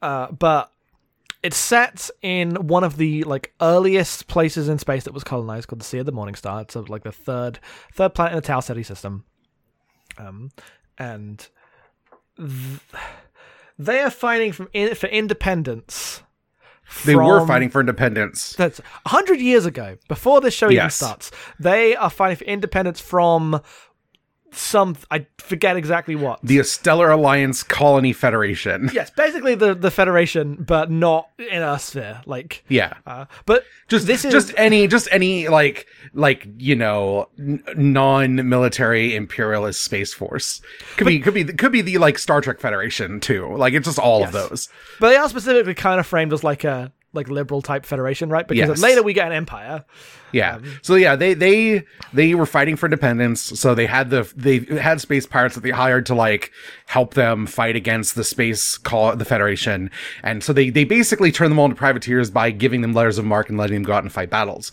uh, 0.00 0.32
but 0.32 0.71
it's 1.42 1.56
set 1.56 2.08
in 2.22 2.54
one 2.68 2.84
of 2.84 2.96
the 2.96 3.24
like 3.24 3.52
earliest 3.60 4.26
places 4.28 4.68
in 4.68 4.78
space 4.78 5.04
that 5.04 5.12
was 5.14 5.24
colonized 5.24 5.66
called 5.68 5.80
the 5.80 5.84
sea 5.84 5.98
of 5.98 6.06
the 6.06 6.12
morning 6.12 6.34
star 6.34 6.60
it's 6.60 6.76
like 6.76 7.02
the 7.02 7.12
third 7.12 7.58
third 7.92 8.14
planet 8.14 8.32
in 8.32 8.36
the 8.36 8.42
tau 8.46 8.60
ceti 8.60 8.82
system 8.82 9.24
um 10.18 10.50
and 10.98 11.48
th- 12.36 12.80
they 13.78 14.00
are 14.00 14.10
fighting 14.10 14.52
from 14.52 14.68
in- 14.72 14.94
for 14.94 15.06
independence 15.08 16.22
They 17.06 17.16
were 17.16 17.46
fighting 17.46 17.70
for 17.70 17.80
independence. 17.80 18.52
that's 18.52 18.80
a 19.06 19.08
hundred 19.08 19.40
years 19.40 19.64
ago, 19.64 19.96
before 20.08 20.42
this 20.42 20.52
show 20.52 20.66
even 20.66 20.90
starts. 20.90 21.30
They 21.58 21.96
are 21.96 22.10
fighting 22.10 22.36
for 22.36 22.44
independence 22.44 23.00
from 23.00 23.62
some 24.52 24.96
I 25.10 25.26
forget 25.38 25.76
exactly 25.76 26.14
what. 26.14 26.40
The 26.42 26.62
Stellar 26.62 27.10
Alliance 27.10 27.62
Colony 27.62 28.12
Federation. 28.12 28.90
yes, 28.94 29.10
basically 29.10 29.54
the 29.54 29.74
the 29.74 29.90
Federation, 29.90 30.56
but 30.62 30.90
not 30.90 31.28
in 31.38 31.62
our 31.62 31.78
sphere. 31.78 32.20
Like, 32.26 32.64
Yeah. 32.68 32.94
uh, 33.06 33.24
but 33.46 33.64
Just 33.88 34.06
this 34.06 34.24
is 34.24 34.32
just 34.32 34.52
any 34.56 34.86
just 34.88 35.08
any 35.10 35.48
like 35.48 35.86
like 36.14 36.46
you 36.58 36.76
know 36.76 37.28
n- 37.38 37.62
non-military 37.76 39.14
imperialist 39.16 39.82
space 39.82 40.12
force 40.14 40.60
could 40.96 41.06
be 41.06 41.18
could 41.20 41.34
be 41.34 41.44
could 41.44 41.72
be 41.72 41.80
the 41.80 41.98
like 41.98 42.18
Star 42.18 42.40
Trek 42.40 42.60
Federation 42.60 43.20
too 43.20 43.54
like 43.56 43.74
it's 43.74 43.86
just 43.86 43.98
all 43.98 44.22
of 44.24 44.32
those 44.32 44.68
but 45.00 45.10
they 45.10 45.16
are 45.16 45.28
specifically 45.28 45.74
kind 45.74 45.98
of 46.00 46.06
framed 46.06 46.32
as 46.32 46.44
like 46.44 46.64
a 46.64 46.92
like 47.14 47.28
liberal 47.28 47.60
type 47.62 47.84
federation, 47.84 48.30
right? 48.30 48.46
Because 48.48 48.68
Yes. 48.68 48.80
later 48.80 49.02
we 49.02 49.12
get 49.12 49.26
an 49.26 49.32
empire. 49.32 49.84
Yeah. 50.32 50.56
Um, 50.56 50.78
so 50.82 50.94
yeah, 50.94 51.14
they 51.14 51.34
they 51.34 51.84
they 52.12 52.34
were 52.34 52.46
fighting 52.46 52.76
for 52.76 52.86
independence. 52.86 53.40
So 53.40 53.74
they 53.74 53.86
had 53.86 54.10
the 54.10 54.30
they 54.36 54.60
had 54.78 55.00
space 55.00 55.26
pirates 55.26 55.54
that 55.54 55.60
they 55.62 55.70
hired 55.70 56.06
to 56.06 56.14
like 56.14 56.50
help 56.86 57.14
them 57.14 57.46
fight 57.46 57.76
against 57.76 58.14
the 58.14 58.24
space 58.24 58.78
call 58.78 59.14
the 59.16 59.24
Federation. 59.26 59.90
And 60.22 60.42
so 60.42 60.52
they 60.52 60.70
they 60.70 60.84
basically 60.84 61.30
turned 61.32 61.50
them 61.50 61.58
all 61.58 61.66
into 61.66 61.76
privateers 61.76 62.30
by 62.30 62.50
giving 62.50 62.80
them 62.80 62.92
letters 62.94 63.18
of 63.18 63.24
marque 63.24 63.48
and 63.50 63.58
letting 63.58 63.74
them 63.74 63.82
go 63.82 63.92
out 63.92 64.02
and 64.02 64.12
fight 64.12 64.30
battles. 64.30 64.72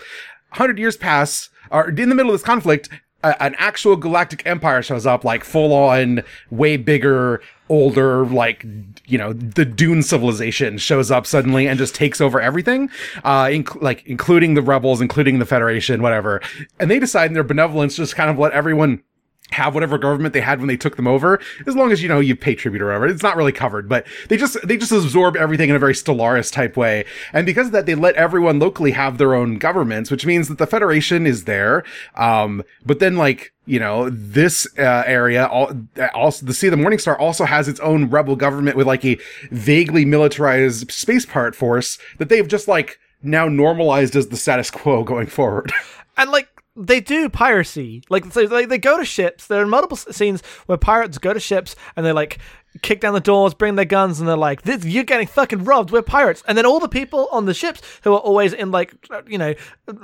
Hundred 0.51 0.79
years 0.79 0.97
pass, 0.97 1.49
or 1.71 1.89
in 1.89 2.09
the 2.09 2.15
middle 2.15 2.31
of 2.31 2.39
this 2.39 2.45
conflict, 2.45 2.89
a, 3.23 3.41
an 3.43 3.55
actual 3.57 3.95
galactic 3.95 4.45
empire 4.45 4.81
shows 4.81 5.05
up, 5.05 5.23
like 5.23 5.43
full 5.43 5.73
on, 5.73 6.23
way 6.49 6.77
bigger, 6.77 7.41
older, 7.69 8.25
like 8.25 8.65
you 9.05 9.17
know, 9.17 9.33
the 9.33 9.65
Dune 9.65 10.01
civilization 10.03 10.77
shows 10.77 11.11
up 11.11 11.25
suddenly 11.25 11.67
and 11.67 11.77
just 11.77 11.95
takes 11.95 12.21
over 12.21 12.39
everything, 12.39 12.89
uh, 13.23 13.45
inc- 13.45 13.81
like 13.81 14.05
including 14.05 14.53
the 14.53 14.61
rebels, 14.61 15.01
including 15.01 15.39
the 15.39 15.45
Federation, 15.45 16.01
whatever. 16.01 16.41
And 16.79 16.89
they 16.89 16.99
decide 16.99 17.27
in 17.27 17.33
their 17.33 17.43
benevolence 17.43 17.95
just 17.95 18.15
kind 18.15 18.29
of 18.29 18.37
let 18.37 18.51
everyone 18.53 19.03
have 19.51 19.73
whatever 19.73 19.97
government 19.97 20.33
they 20.33 20.41
had 20.41 20.59
when 20.59 20.67
they 20.67 20.77
took 20.77 20.95
them 20.95 21.07
over, 21.07 21.39
as 21.65 21.75
long 21.75 21.91
as 21.91 22.01
you 22.01 22.09
know 22.09 22.19
you 22.19 22.35
pay 22.35 22.55
tribute 22.55 22.81
or 22.81 22.87
whatever. 22.87 23.07
It's 23.07 23.23
not 23.23 23.35
really 23.35 23.51
covered, 23.51 23.89
but 23.89 24.05
they 24.27 24.37
just 24.37 24.57
they 24.67 24.77
just 24.77 24.91
absorb 24.91 25.35
everything 25.35 25.69
in 25.69 25.75
a 25.75 25.79
very 25.79 25.93
Stellaris 25.93 26.51
type 26.51 26.77
way, 26.77 27.05
and 27.33 27.45
because 27.45 27.67
of 27.67 27.73
that, 27.73 27.85
they 27.85 27.95
let 27.95 28.15
everyone 28.15 28.59
locally 28.59 28.91
have 28.91 29.17
their 29.17 29.33
own 29.33 29.57
governments, 29.57 30.11
which 30.11 30.25
means 30.25 30.47
that 30.47 30.57
the 30.57 30.67
Federation 30.67 31.25
is 31.25 31.45
there. 31.45 31.83
Um, 32.15 32.63
but 32.85 32.99
then 32.99 33.17
like 33.17 33.53
you 33.65 33.79
know 33.79 34.09
this 34.09 34.67
uh, 34.77 35.03
area, 35.05 35.47
all, 35.47 35.71
also 36.13 36.45
the 36.45 36.53
Sea 36.53 36.67
of 36.67 36.71
the 36.71 36.77
Morning 36.77 36.99
Star 36.99 37.17
also 37.17 37.45
has 37.45 37.67
its 37.67 37.79
own 37.79 38.09
rebel 38.09 38.35
government 38.35 38.77
with 38.77 38.87
like 38.87 39.05
a 39.05 39.17
vaguely 39.51 40.05
militarized 40.05 40.91
space 40.91 41.25
pirate 41.25 41.55
force 41.55 41.97
that 42.17 42.29
they've 42.29 42.47
just 42.47 42.67
like 42.67 42.99
now 43.21 43.47
normalized 43.47 44.15
as 44.15 44.27
the 44.27 44.37
status 44.37 44.71
quo 44.71 45.03
going 45.05 45.27
forward. 45.27 45.71
and 46.17 46.31
like 46.31 46.49
they 46.79 47.01
do 47.01 47.29
piracy. 47.29 48.01
Like 48.09 48.31
so 48.31 48.47
they, 48.47 48.65
they 48.65 48.77
go 48.77 48.97
to 48.97 49.05
ships. 49.05 49.47
There 49.47 49.61
are 49.61 49.67
multiple 49.67 49.97
scenes 49.97 50.41
where 50.65 50.77
pirates 50.77 51.17
go 51.17 51.33
to 51.33 51.39
ships 51.39 51.75
and 51.95 52.05
they 52.05 52.13
like 52.13 52.39
kick 52.81 53.01
down 53.01 53.13
the 53.13 53.19
doors 53.19 53.55
bring 53.55 53.75
their 53.75 53.83
guns 53.83 54.19
and 54.19 54.29
they're 54.29 54.37
like 54.37 54.61
you're 54.65 55.03
getting 55.03 55.27
fucking 55.27 55.65
robbed. 55.65 55.91
We're 55.91 56.01
pirates. 56.01 56.41
And 56.47 56.57
then 56.57 56.65
all 56.65 56.79
the 56.79 56.87
people 56.87 57.27
on 57.31 57.45
the 57.45 57.53
ships 57.53 57.81
who 58.03 58.13
are 58.13 58.19
always 58.19 58.53
in 58.53 58.71
like 58.71 58.93
you 59.27 59.37
know 59.37 59.53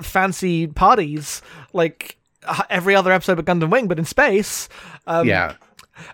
fancy 0.02 0.68
parties 0.68 1.42
like 1.74 2.18
every 2.70 2.94
other 2.94 3.12
episode 3.12 3.40
of 3.40 3.46
Gundam 3.46 3.70
Wing 3.70 3.88
but 3.88 3.98
in 3.98 4.06
space 4.06 4.70
um, 5.08 5.28
yeah. 5.28 5.56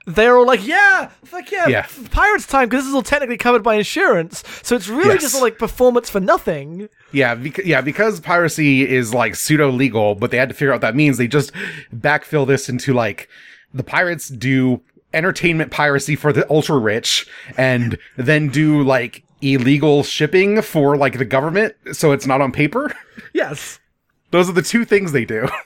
They're 0.05 0.37
all 0.37 0.45
like, 0.45 0.65
yeah, 0.65 1.09
fuck 1.25 1.51
yeah, 1.51 1.67
Yeah. 1.67 1.87
pirates 2.11 2.45
time 2.47 2.69
because 2.69 2.83
this 2.83 2.89
is 2.89 2.95
all 2.95 3.01
technically 3.01 3.37
covered 3.37 3.63
by 3.63 3.75
insurance. 3.75 4.43
So 4.63 4.75
it's 4.75 4.87
really 4.87 5.13
Yes. 5.15 5.21
just 5.21 5.41
like 5.41 5.57
performance 5.57 6.09
for 6.09 6.19
nothing. 6.19 6.87
Yeah, 7.11 7.35
because, 7.35 7.65
yeah, 7.65 7.81
because 7.81 8.19
piracy 8.19 8.87
is 8.87 9.13
like 9.13 9.35
pseudo 9.35 9.69
legal, 9.69 10.15
but 10.15 10.31
they 10.31 10.37
had 10.37 10.49
to 10.49 10.55
figure 10.55 10.71
out 10.71 10.75
what 10.75 10.81
that 10.81 10.95
means. 10.95 11.17
They 11.17 11.27
just 11.27 11.51
backfill 11.95 12.47
this 12.47 12.69
into 12.69 12.93
like 12.93 13.27
the 13.73 13.83
pirates 13.83 14.27
do 14.29 14.81
entertainment 15.13 15.71
piracy 15.71 16.15
for 16.15 16.31
the 16.31 16.49
ultra 16.49 16.77
rich 16.77 17.27
and 17.57 17.97
then 18.17 18.47
do 18.47 18.81
like 18.83 19.23
illegal 19.41 20.03
shipping 20.03 20.61
for 20.61 20.95
like 20.95 21.17
the 21.17 21.25
government 21.25 21.75
so 21.91 22.11
it's 22.11 22.25
not 22.27 22.41
on 22.41 22.51
paper. 22.51 22.93
Yes. 23.33 23.79
Those 24.31 24.49
are 24.49 24.53
the 24.53 24.61
two 24.61 24.85
things 24.85 25.11
they 25.11 25.25
do. 25.25 25.47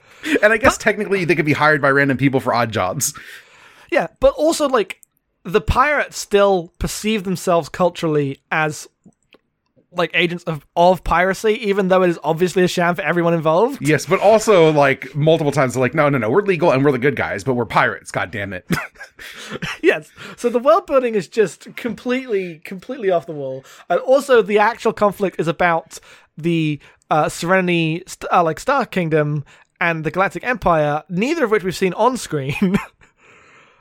And 0.42 0.52
I 0.52 0.58
guess 0.58 0.76
technically 0.80 1.24
they 1.24 1.36
could 1.36 1.46
be 1.46 1.54
hired 1.54 1.84
by 1.84 1.90
random 1.92 2.18
people 2.18 2.40
for 2.40 2.52
odd 2.52 2.72
jobs. 2.72 3.14
Yeah, 3.96 4.08
but 4.20 4.34
also 4.34 4.68
like 4.68 5.02
the 5.44 5.62
pirates 5.62 6.18
still 6.18 6.74
perceive 6.80 7.24
themselves 7.24 7.70
culturally 7.70 8.42
as 8.52 8.90
like 9.94 10.12
agents 10.14 10.44
of 10.44 10.66
of 10.76 11.02
piracy, 11.06 11.54
even 11.70 11.88
though 11.88 12.04
it 12.04 12.10
is 12.10 12.20
obviously 12.22 12.62
a 12.62 12.68
sham 12.68 12.96
for 12.96 13.04
everyone 13.04 13.34
involved. 13.34 13.80
Yes, 13.82 14.06
but 14.06 14.20
also 14.20 14.70
like 14.74 15.16
multiple 15.16 15.54
times 15.54 15.74
they're 15.74 15.82
like, 15.82 15.94
no, 15.94 16.10
no, 16.10 16.18
no, 16.18 16.30
we're 16.30 16.42
legal 16.42 16.72
and 16.72 16.84
we're 16.84 16.92
the 16.92 17.00
good 17.00 17.16
guys, 17.16 17.46
but 17.46 17.54
we're 17.54 17.66
pirates. 17.66 18.12
God 18.12 18.32
damn 18.32 18.52
it. 18.52 18.70
yes. 19.82 20.12
So 20.36 20.50
the 20.50 20.60
world 20.60 20.88
building 20.88 21.16
is 21.16 21.30
just 21.30 21.74
completely, 21.78 22.60
completely 22.66 23.10
off 23.12 23.26
the 23.28 23.32
wall. 23.32 23.64
And 23.90 24.02
also, 24.02 24.42
the 24.42 24.60
actual 24.60 24.92
conflict 24.92 25.40
is 25.40 25.48
about 25.48 26.00
the 26.38 26.82
uh, 27.10 27.30
Serenity, 27.30 28.04
st- 28.08 28.30
uh, 28.30 28.44
like 28.44 28.60
Star 28.60 28.86
Kingdom, 28.86 29.46
and 29.80 30.04
the 30.04 30.12
Galactic 30.12 30.44
Empire. 30.44 31.04
Neither 31.08 31.46
of 31.46 31.52
which 31.52 31.64
we've 31.64 31.76
seen 31.76 31.94
on 31.94 32.18
screen. 32.18 32.76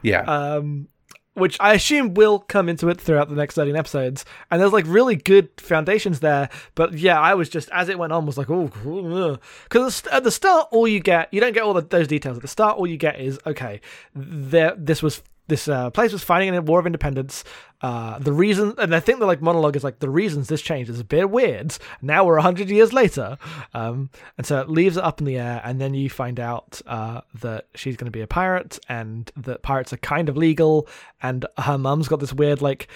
yeah. 0.04 0.22
um, 0.22 0.88
which 1.34 1.56
I 1.60 1.74
assume 1.74 2.14
will 2.14 2.38
come 2.38 2.68
into 2.68 2.88
it 2.88 3.00
throughout 3.00 3.28
the 3.28 3.34
next 3.34 3.54
13 3.56 3.74
episodes. 3.76 4.24
And 4.50 4.60
there's 4.60 4.72
like 4.72 4.84
really 4.86 5.16
good 5.16 5.48
foundations 5.58 6.20
there. 6.20 6.48
But 6.74 6.94
yeah, 6.94 7.20
I 7.20 7.34
was 7.34 7.48
just, 7.48 7.68
as 7.70 7.88
it 7.88 7.98
went 7.98 8.12
on, 8.12 8.24
was 8.24 8.38
like, 8.38 8.50
oh, 8.50 9.38
because 9.64 10.06
at 10.06 10.22
the 10.24 10.30
start, 10.30 10.68
all 10.70 10.86
you 10.86 11.00
get, 11.00 11.32
you 11.32 11.40
don't 11.40 11.52
get 11.52 11.64
all 11.64 11.74
the, 11.74 11.82
those 11.82 12.06
details. 12.06 12.36
At 12.36 12.42
the 12.42 12.48
start, 12.48 12.78
all 12.78 12.86
you 12.86 12.96
get 12.96 13.20
is, 13.20 13.38
okay, 13.46 13.80
there, 14.14 14.74
this 14.76 15.02
was 15.02 15.22
this 15.46 15.68
uh, 15.68 15.90
place 15.90 16.12
was 16.12 16.22
fighting 16.22 16.48
in 16.48 16.54
a 16.54 16.62
war 16.62 16.80
of 16.80 16.86
independence. 16.86 17.44
Uh, 17.80 18.18
the 18.18 18.32
reason, 18.32 18.74
and 18.78 18.94
I 18.94 19.00
think 19.00 19.18
the 19.18 19.26
like 19.26 19.42
monologue 19.42 19.76
is 19.76 19.84
like 19.84 19.98
the 19.98 20.08
reasons 20.08 20.48
this 20.48 20.62
changed 20.62 20.90
is 20.90 21.00
a 21.00 21.04
bit 21.04 21.28
weird. 21.30 21.76
Now 22.00 22.24
we're 22.24 22.38
hundred 22.38 22.70
years 22.70 22.92
later, 22.92 23.36
um, 23.74 24.10
and 24.38 24.46
so 24.46 24.60
it 24.60 24.70
leaves 24.70 24.96
it 24.96 25.04
up 25.04 25.20
in 25.20 25.26
the 25.26 25.38
air. 25.38 25.60
And 25.64 25.80
then 25.80 25.92
you 25.92 26.08
find 26.08 26.40
out 26.40 26.80
uh, 26.86 27.20
that 27.40 27.66
she's 27.74 27.96
going 27.96 28.06
to 28.06 28.10
be 28.10 28.22
a 28.22 28.26
pirate, 28.26 28.78
and 28.88 29.30
that 29.36 29.62
pirates 29.62 29.92
are 29.92 29.98
kind 29.98 30.28
of 30.28 30.36
legal. 30.36 30.88
And 31.22 31.44
her 31.58 31.76
mum's 31.76 32.08
got 32.08 32.20
this 32.20 32.32
weird 32.32 32.62
like 32.62 32.88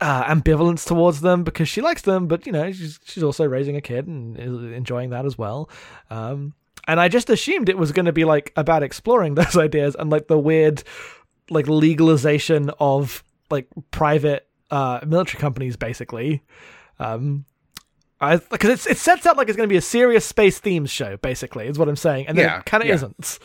uh, 0.00 0.24
ambivalence 0.24 0.86
towards 0.86 1.22
them 1.22 1.44
because 1.44 1.68
she 1.68 1.80
likes 1.80 2.02
them, 2.02 2.26
but 2.26 2.46
you 2.46 2.52
know 2.52 2.70
she's 2.70 3.00
she's 3.04 3.22
also 3.22 3.46
raising 3.46 3.76
a 3.76 3.80
kid 3.80 4.06
and 4.06 4.36
enjoying 4.38 5.10
that 5.10 5.24
as 5.24 5.38
well. 5.38 5.70
Um, 6.10 6.54
and 6.86 7.00
I 7.00 7.08
just 7.08 7.30
assumed 7.30 7.68
it 7.68 7.78
was 7.78 7.92
going 7.92 8.06
to 8.06 8.12
be 8.12 8.24
like 8.24 8.52
about 8.56 8.82
exploring 8.82 9.34
those 9.36 9.56
ideas 9.56 9.96
and 9.98 10.10
like 10.10 10.28
the 10.28 10.38
weird 10.38 10.82
like 11.50 11.66
legalization 11.68 12.70
of 12.80 13.22
like 13.50 13.68
private 13.90 14.48
uh 14.70 15.00
military 15.06 15.40
companies 15.40 15.76
basically. 15.76 16.42
Um 16.98 17.44
because 18.50 18.70
it's 18.70 18.86
it 18.86 18.98
sets 18.98 19.26
out 19.26 19.36
like 19.36 19.48
it's 19.48 19.56
going 19.56 19.68
to 19.68 19.72
be 19.72 19.76
a 19.76 19.82
serious 19.82 20.24
space 20.24 20.58
themes 20.58 20.90
show 20.90 21.16
basically 21.18 21.66
is 21.66 21.78
what 21.78 21.88
I'm 21.88 21.96
saying 21.96 22.26
and 22.26 22.38
then 22.38 22.46
Yeah, 22.46 22.58
it 22.60 22.66
kind 22.66 22.82
of 22.82 22.88
yeah. 22.88 22.94
isn't 22.94 23.38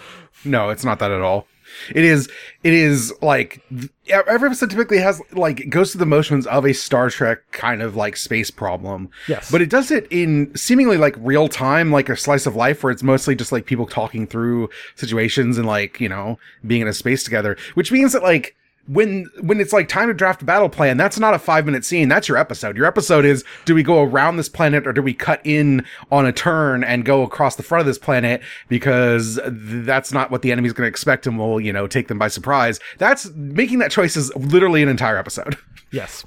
No, 0.46 0.70
it's 0.70 0.84
not 0.84 1.00
that 1.00 1.12
at 1.12 1.22
all. 1.22 1.48
It 1.94 2.04
is. 2.04 2.30
It 2.64 2.74
is 2.74 3.14
like 3.22 3.62
every 4.08 4.48
episode 4.48 4.72
typically 4.72 4.98
has 4.98 5.22
like 5.32 5.70
goes 5.70 5.92
through 5.92 6.00
the 6.00 6.06
motions 6.06 6.48
of 6.48 6.66
a 6.66 6.74
Star 6.74 7.10
Trek 7.10 7.40
kind 7.52 7.82
of 7.82 7.96
like 7.96 8.18
space 8.18 8.52
problem. 8.52 9.10
Yes. 9.28 9.52
but 9.52 9.62
it 9.62 9.70
does 9.70 9.92
it 9.92 10.08
in 10.10 10.56
seemingly 10.56 10.98
like 10.98 11.16
real 11.20 11.48
time, 11.48 11.92
like 11.92 12.10
a 12.10 12.18
slice 12.18 12.46
of 12.46 12.56
life, 12.56 12.84
where 12.84 12.92
it's 12.92 13.04
mostly 13.04 13.36
just 13.36 13.52
like 13.52 13.66
people 13.66 13.86
talking 13.86 14.28
through 14.28 14.70
situations 14.96 15.58
and 15.58 15.68
like 15.68 16.00
you 16.00 16.10
know 16.10 16.40
being 16.66 16.82
in 16.82 16.88
a 16.88 16.94
space 16.94 17.24
together. 17.24 17.58
Which 17.76 17.92
means 17.92 18.14
that 18.14 18.24
like 18.24 18.56
when 18.88 19.30
when 19.42 19.60
it's 19.60 19.74
like 19.74 19.88
time 19.88 20.08
to 20.08 20.14
draft 20.14 20.42
a 20.42 20.46
battle 20.46 20.70
plan, 20.70 20.98
that's 20.98 21.20
not 21.20 21.34
a 21.34 21.40
five 21.40 21.66
minute 21.66 21.86
scene. 21.86 22.10
That's 22.10 22.28
your 22.28 22.38
episode. 22.38 22.76
Your 22.76 22.86
episode 22.86 23.26
is 23.26 23.44
do 23.66 23.76
we 23.76 23.84
go 23.84 24.04
around 24.04 24.38
this 24.38 24.50
planet 24.50 24.88
or 24.88 24.94
do 24.94 25.02
we 25.02 25.14
cut 25.14 25.42
in 25.44 25.86
on 26.12 26.26
a 26.26 26.32
turn 26.32 26.84
and 26.84 27.06
go 27.06 27.22
across 27.22 27.56
the 27.56 27.64
front 27.64 27.82
of 27.82 27.86
this 27.86 28.00
planet 28.00 28.42
because 28.68 29.36
th- 29.36 29.86
that's 29.86 30.12
not 30.12 30.32
what 30.32 30.42
the 30.42 30.52
enemy's 30.52 30.74
going 30.74 30.86
to 30.86 30.90
expect 30.90 31.28
and 31.28 31.38
we'll 31.38 31.60
you 31.60 31.72
know 31.72 31.88
take 31.88 32.08
them 32.08 32.18
by 32.18 32.28
surprise. 32.28 32.80
That's 32.98 33.30
making 33.36 33.80
that 33.80 33.92
choice 33.92 34.18
is 34.18 34.36
literally 34.36 34.82
an 34.82 34.90
entire 34.90 35.18
episode. 35.18 35.58
yes 35.92 36.26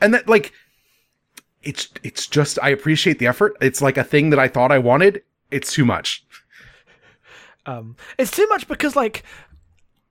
and 0.00 0.14
that 0.14 0.28
like 0.28 0.52
it's 1.62 1.88
it's 2.02 2.26
just 2.26 2.58
I 2.62 2.70
appreciate 2.70 3.18
the 3.18 3.26
effort. 3.26 3.56
It's 3.60 3.80
like 3.80 3.96
a 3.96 4.04
thing 4.04 4.30
that 4.30 4.38
I 4.38 4.48
thought 4.48 4.72
I 4.72 4.78
wanted. 4.78 5.22
It's 5.50 5.72
too 5.72 5.84
much. 5.84 6.24
um 7.66 7.96
it's 8.18 8.30
too 8.30 8.46
much 8.48 8.66
because 8.66 8.96
like 8.96 9.22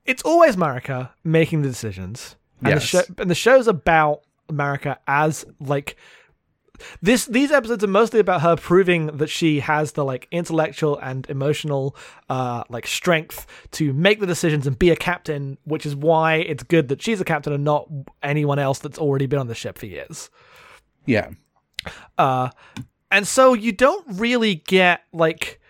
it's 0.05 0.23
always 0.23 0.55
Marika 0.55 1.09
making 1.23 1.61
the 1.61 1.69
decisions 1.69 2.35
and 2.63 2.69
Yes. 2.73 2.81
the 2.81 2.87
show 2.87 3.01
and 3.17 3.29
the 3.29 3.35
show's 3.35 3.67
about 3.67 4.21
Marika 4.49 4.97
as 5.07 5.45
like 5.59 5.95
this 7.01 7.25
these 7.27 7.51
episodes 7.51 7.83
are 7.83 7.87
mostly 7.87 8.19
about 8.19 8.41
her 8.41 8.55
proving 8.55 9.05
that 9.17 9.29
she 9.29 9.59
has 9.59 9.91
the 9.91 10.03
like 10.03 10.27
intellectual 10.31 10.97
and 10.97 11.29
emotional 11.29 11.95
uh 12.29 12.63
like 12.69 12.87
strength 12.87 13.45
to 13.71 13.93
make 13.93 14.19
the 14.19 14.25
decisions 14.25 14.65
and 14.65 14.79
be 14.79 14.89
a 14.89 14.95
captain 14.95 15.57
which 15.65 15.85
is 15.85 15.95
why 15.95 16.35
it's 16.37 16.63
good 16.63 16.87
that 16.87 16.99
she's 17.01 17.21
a 17.21 17.25
captain 17.25 17.53
and 17.53 17.63
not 17.63 17.87
anyone 18.23 18.57
else 18.57 18.79
that's 18.79 18.97
already 18.97 19.27
been 19.27 19.37
on 19.39 19.47
the 19.47 19.53
ship 19.55 19.77
for 19.77 19.85
years 19.85 20.31
Yeah. 21.05 21.29
uh 22.17 22.49
and 23.11 23.27
so 23.27 23.53
you 23.53 23.71
don't 23.71 24.05
really 24.19 24.55
get 24.55 25.03
like 25.13 25.61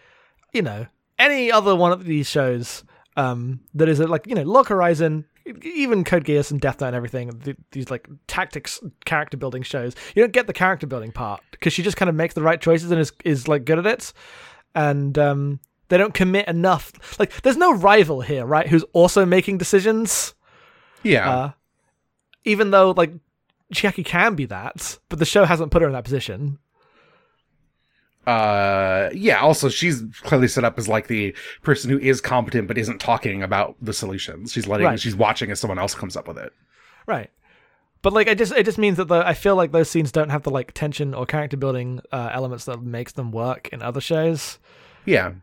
you 0.53 0.61
know 0.61 0.87
any 1.19 1.51
other 1.51 1.75
one 1.75 1.91
of 1.91 2.05
these 2.05 2.27
shows 2.29 2.83
um 3.17 3.59
that 3.73 3.89
is 3.89 3.99
a, 3.99 4.07
like 4.07 4.25
you 4.27 4.35
know 4.35 4.43
Log 4.43 4.67
Horizon 4.67 5.25
even 5.63 6.03
Code 6.03 6.23
Geass 6.23 6.51
and 6.51 6.61
Death 6.61 6.81
Note 6.81 6.87
and 6.87 6.95
everything 6.95 7.31
th- 7.39 7.57
these 7.71 7.89
like 7.89 8.07
tactics 8.27 8.79
character 9.05 9.37
building 9.37 9.63
shows 9.63 9.95
you 10.15 10.21
don't 10.23 10.33
get 10.33 10.47
the 10.47 10.53
character 10.53 10.87
building 10.87 11.11
part 11.11 11.41
because 11.51 11.73
she 11.73 11.83
just 11.83 11.97
kind 11.97 12.09
of 12.09 12.15
makes 12.15 12.33
the 12.35 12.41
right 12.41 12.61
choices 12.61 12.91
and 12.91 12.99
is 12.99 13.11
is 13.25 13.47
like 13.47 13.65
good 13.65 13.79
at 13.79 13.85
it. 13.85 14.13
And 14.75 15.17
um 15.17 15.59
they 15.89 15.97
don't 15.97 16.13
commit 16.13 16.47
enough 16.47 17.19
like 17.19 17.41
there's 17.41 17.57
no 17.57 17.73
rival 17.73 18.21
here 18.21 18.45
right 18.45 18.67
who's 18.67 18.83
also 18.93 19.25
making 19.25 19.57
decisions. 19.57 20.33
Yeah. 21.03 21.29
uh 21.29 21.51
even 22.45 22.71
though 22.71 22.91
like 22.91 23.11
Chiaki 23.73 24.05
can 24.05 24.35
be 24.35 24.45
that 24.45 24.99
but 25.09 25.19
the 25.19 25.25
show 25.25 25.45
hasn't 25.45 25.71
put 25.71 25.81
her 25.81 25.87
in 25.87 25.93
that 25.93 26.03
position 26.03 26.59
uh 28.27 29.09
yeah 29.13 29.39
also 29.39 29.67
she's 29.67 30.03
clearly 30.21 30.47
set 30.47 30.63
up 30.63 30.77
as 30.77 30.87
like 30.87 31.07
the 31.07 31.35
person 31.63 31.89
who 31.89 31.97
is 31.99 32.21
competent 32.21 32.67
but 32.67 32.77
isn't 32.77 32.99
talking 32.99 33.41
about 33.41 33.75
the 33.81 33.93
solutions 33.93 34.51
she's 34.53 34.67
letting 34.67 34.85
Right. 34.85 34.99
she's 34.99 35.15
watching 35.15 35.49
as 35.51 35.59
someone 35.59 35.79
else 35.79 35.95
comes 35.95 36.15
up 36.15 36.27
with 36.27 36.37
it 36.37 36.53
Right. 37.07 37.31
But 38.03 38.13
like, 38.13 38.27
it 38.27 38.37
just 38.37 38.51
it 38.53 38.63
just 38.63 38.77
means 38.77 38.97
that 38.97 39.07
the 39.07 39.25
I 39.25 39.33
feel 39.33 39.55
like 39.55 39.71
those 39.71 39.89
scenes 39.89 40.11
don't 40.11 40.29
have 40.29 40.43
the 40.43 40.49
like 40.51 40.71
tension 40.73 41.13
or 41.13 41.25
character 41.25 41.57
building 41.57 41.99
uh, 42.11 42.29
elements 42.31 42.65
that 42.65 42.81
makes 42.81 43.11
them 43.13 43.31
work 43.31 43.69
in 43.69 43.81
other 43.81 44.01
shows. 44.01 44.59
yeah 45.05 45.33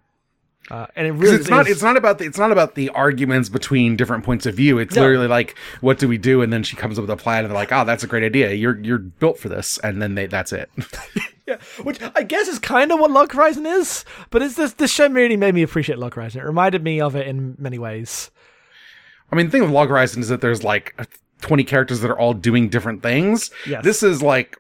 Uh, 0.71 0.87
and 0.97 1.07
it 1.07 1.13
really 1.13 1.37
it's 1.37 1.49
not 1.49 1.67
it's 1.69 1.83
not 1.83 1.97
about 1.97 2.19
the 2.19 2.25
it's 2.27 2.39
not 2.39 2.53
about 2.53 2.75
the 2.77 2.91
arguments 2.91 3.49
between 3.49 3.97
different 3.97 4.25
points 4.25 4.45
of 4.47 4.55
view 4.55 4.79
it's 4.79 4.95
No. 4.97 5.03
literally 5.03 5.29
like 5.29 5.57
what 5.81 5.99
do 5.99 6.07
we 6.09 6.19
do 6.19 6.43
and 6.43 6.53
then 6.53 6.63
she 6.63 6.77
comes 6.77 6.99
up 6.99 7.03
with 7.03 7.11
a 7.11 7.17
plan 7.17 7.45
and 7.45 7.51
they're 7.51 7.59
like 7.59 7.73
oh 7.73 7.85
that's 7.85 8.03
a 8.05 8.09
great 8.09 8.23
idea 8.25 8.53
you're 8.53 8.79
you're 8.81 8.99
built 8.99 9.39
for 9.39 9.49
this 9.49 9.79
and 9.79 10.01
then 10.03 10.15
they 10.15 10.27
that's 10.27 10.53
it 10.53 10.69
yeah, 11.49 11.57
which 11.83 11.99
I 12.15 12.23
guess 12.23 12.47
is 12.47 12.59
kind 12.59 12.93
of 12.93 13.01
what 13.01 13.11
Log 13.11 13.33
Horizon 13.33 13.67
is. 13.67 14.05
But 14.31 14.43
it's 14.43 14.55
this 14.55 14.75
this 14.75 14.93
show 14.93 15.09
really 15.09 15.37
made 15.37 15.55
me 15.55 15.63
appreciate 15.63 15.99
Log 15.99 16.15
Horizon. 16.15 16.43
It 16.43 16.45
reminded 16.45 16.85
me 16.85 17.01
of 17.01 17.17
it 17.17 17.27
in 17.27 17.57
many 17.59 17.79
ways. 17.79 18.31
I 19.33 19.37
mean, 19.37 19.47
the 19.47 19.53
thing 19.53 19.63
with 19.63 19.71
Log 19.71 19.89
Horizon 19.89 20.23
is 20.23 20.29
that 20.29 20.41
there's 20.41 20.63
like 20.63 20.95
20 21.41 21.65
characters 21.65 22.01
that 22.01 22.11
are 22.11 22.19
all 22.19 22.35
doing 22.35 22.69
different 22.69 23.03
things. 23.03 23.51
Yes. 23.67 23.85
This 23.85 24.03
is 24.03 24.23
like, 24.23 24.57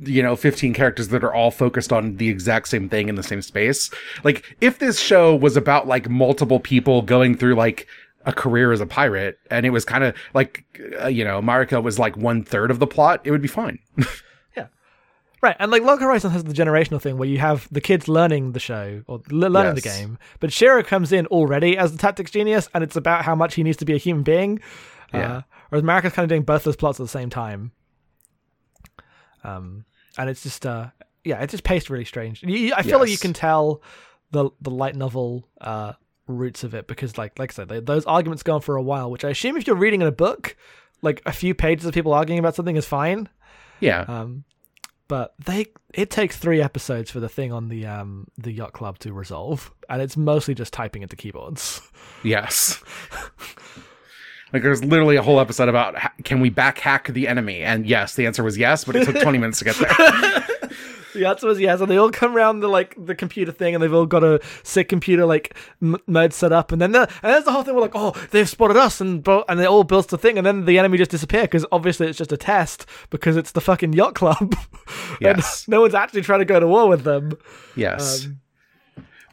you 0.00 0.22
know, 0.22 0.36
15 0.36 0.74
characters 0.74 1.08
that 1.08 1.22
are 1.22 1.32
all 1.32 1.50
focused 1.50 1.92
on 1.92 2.16
the 2.16 2.28
exact 2.28 2.68
same 2.68 2.88
thing 2.88 3.08
in 3.08 3.14
the 3.14 3.22
same 3.22 3.42
space. 3.42 3.90
Like, 4.24 4.56
if 4.60 4.78
this 4.78 4.98
show 4.98 5.34
was 5.34 5.56
about 5.56 5.86
like 5.86 6.08
multiple 6.08 6.60
people 6.60 7.02
going 7.02 7.36
through 7.36 7.54
like 7.54 7.86
a 8.24 8.32
career 8.32 8.72
as 8.72 8.80
a 8.80 8.86
pirate 8.86 9.38
and 9.50 9.64
it 9.64 9.70
was 9.70 9.84
kind 9.84 10.02
of 10.02 10.14
like, 10.34 10.64
uh, 11.00 11.06
you 11.06 11.24
know, 11.24 11.40
Marika 11.40 11.82
was 11.82 11.98
like 11.98 12.16
one 12.16 12.42
third 12.42 12.70
of 12.70 12.78
the 12.78 12.86
plot, 12.86 13.20
it 13.24 13.30
would 13.30 13.42
be 13.42 13.48
fine. 13.48 13.78
Right, 15.42 15.56
and 15.58 15.70
like 15.70 15.82
Log 15.82 16.00
Horizon 16.00 16.30
has 16.30 16.44
the 16.44 16.54
generational 16.54 17.00
thing 17.00 17.18
where 17.18 17.28
you 17.28 17.38
have 17.38 17.68
the 17.70 17.80
kids 17.80 18.08
learning 18.08 18.52
the 18.52 18.60
show 18.60 19.02
or 19.06 19.20
l- 19.30 19.38
learning 19.38 19.74
the 19.74 19.80
game, 19.82 20.18
but 20.40 20.52
Shiro 20.52 20.82
comes 20.82 21.12
in 21.12 21.26
already 21.26 21.76
as 21.76 21.92
the 21.92 21.98
tactics 21.98 22.30
genius, 22.30 22.68
and 22.74 22.82
it's 22.82 22.96
about 22.96 23.24
how 23.24 23.34
much 23.34 23.54
he 23.54 23.62
needs 23.62 23.76
to 23.78 23.84
be 23.84 23.92
a 23.94 23.98
human 23.98 24.22
being. 24.22 24.60
Yeah. 25.12 25.32
Uh, 25.32 25.42
whereas 25.68 25.84
Marika's 25.84 26.14
kind 26.14 26.24
of 26.24 26.30
doing 26.30 26.42
both 26.42 26.64
those 26.64 26.74
plots 26.76 26.98
at 26.98 27.04
the 27.04 27.08
same 27.08 27.30
time. 27.30 27.72
Um, 29.44 29.84
and 30.18 30.28
it's 30.30 30.42
just 30.42 30.64
uh, 30.66 30.88
yeah, 31.24 31.42
it's 31.42 31.52
just 31.52 31.64
paced 31.64 31.90
really 31.90 32.04
strange. 32.04 32.42
You, 32.42 32.72
I 32.74 32.82
feel 32.82 32.98
like 32.98 33.10
you 33.10 33.18
can 33.18 33.32
tell 33.32 33.82
the 34.32 34.50
the 34.60 34.70
light 34.70 34.96
novel 34.96 35.46
uh 35.60 35.92
roots 36.26 36.64
of 36.64 36.74
it 36.74 36.88
because 36.88 37.16
like 37.16 37.38
like 37.38 37.52
I 37.52 37.54
said, 37.54 37.68
they, 37.68 37.80
those 37.80 38.04
arguments 38.06 38.42
go 38.42 38.54
on 38.54 38.60
for 38.60 38.76
a 38.76 38.82
while, 38.82 39.10
which 39.10 39.24
I 39.24 39.30
assume 39.30 39.56
if 39.56 39.66
you're 39.66 39.76
reading 39.76 40.00
in 40.00 40.08
a 40.08 40.12
book, 40.12 40.56
like 41.02 41.22
a 41.26 41.32
few 41.32 41.54
pages 41.54 41.84
of 41.86 41.94
people 41.94 42.12
arguing 42.12 42.38
about 42.38 42.54
something 42.54 42.76
is 42.76 42.86
fine. 42.86 43.28
yeah. 43.80 44.00
Um, 44.08 44.44
but 45.08 45.34
they 45.44 45.66
it 45.94 46.10
takes 46.10 46.36
three 46.36 46.60
episodes 46.60 47.10
for 47.10 47.20
the 47.20 47.28
thing 47.28 47.52
on 47.52 47.68
the 47.68 47.86
um 47.86 48.28
the 48.36 48.52
yacht 48.52 48.72
club 48.72 48.98
to 49.00 49.12
resolve, 49.12 49.72
and 49.88 50.02
it's 50.02 50.16
mostly 50.16 50.54
just 50.54 50.72
typing 50.72 51.02
into 51.02 51.16
keyboards. 51.16 51.80
Yes. 52.22 52.82
Like 54.52 54.62
there's 54.62 54.82
literally 54.82 55.16
a 55.16 55.22
whole 55.22 55.40
episode 55.40 55.68
about 55.68 55.96
can 56.24 56.40
we 56.40 56.50
back 56.50 56.78
hack 56.78 57.08
the 57.08 57.26
enemy? 57.28 57.62
And 57.62 57.86
yes, 57.86 58.14
the 58.14 58.26
answer 58.26 58.44
was 58.44 58.56
yes, 58.56 58.84
but 58.84 58.96
it 58.96 59.04
took 59.04 59.20
20 59.20 59.38
minutes 59.38 59.58
to 59.58 59.64
get 59.64 59.76
there. 59.76 59.90
The 61.16 61.26
answer 61.26 61.46
was 61.46 61.58
yes, 61.60 61.80
and 61.80 61.90
they 61.90 61.96
all 61.96 62.10
come 62.10 62.36
around 62.36 62.60
the 62.60 62.68
like 62.68 62.94
the 62.98 63.14
computer 63.14 63.52
thing, 63.52 63.74
and 63.74 63.82
they've 63.82 63.92
all 63.92 64.06
got 64.06 64.22
a 64.22 64.40
sick 64.62 64.88
computer 64.88 65.24
like 65.26 65.56
m- 65.82 65.96
mode 66.06 66.32
set 66.32 66.52
up, 66.52 66.72
and 66.72 66.80
then 66.80 66.92
the, 66.92 67.00
and 67.22 67.32
there's 67.32 67.44
the 67.44 67.52
whole 67.52 67.62
thing. 67.62 67.74
We're 67.74 67.80
like, 67.82 67.94
oh, 67.94 68.12
they've 68.30 68.48
spotted 68.48 68.76
us, 68.76 69.00
and 69.00 69.22
bo- 69.22 69.44
and 69.48 69.58
they 69.58 69.66
all 69.66 69.84
built 69.84 70.08
the 70.08 70.18
thing, 70.18 70.36
and 70.38 70.46
then 70.46 70.64
the 70.64 70.78
enemy 70.78 70.98
just 70.98 71.10
disappear 71.10 71.42
because 71.42 71.64
obviously 71.72 72.06
it's 72.08 72.18
just 72.18 72.32
a 72.32 72.36
test 72.36 72.86
because 73.10 73.36
it's 73.36 73.52
the 73.52 73.60
fucking 73.60 73.92
yacht 73.92 74.14
club. 74.14 74.54
And 75.20 75.38
Yes. 75.38 75.66
no 75.66 75.80
one's 75.80 75.94
actually 75.94 76.22
trying 76.22 76.40
to 76.40 76.44
go 76.44 76.60
to 76.60 76.66
war 76.66 76.88
with 76.88 77.02
them. 77.04 77.32
Yes. 77.74 78.26
Um, 78.26 78.40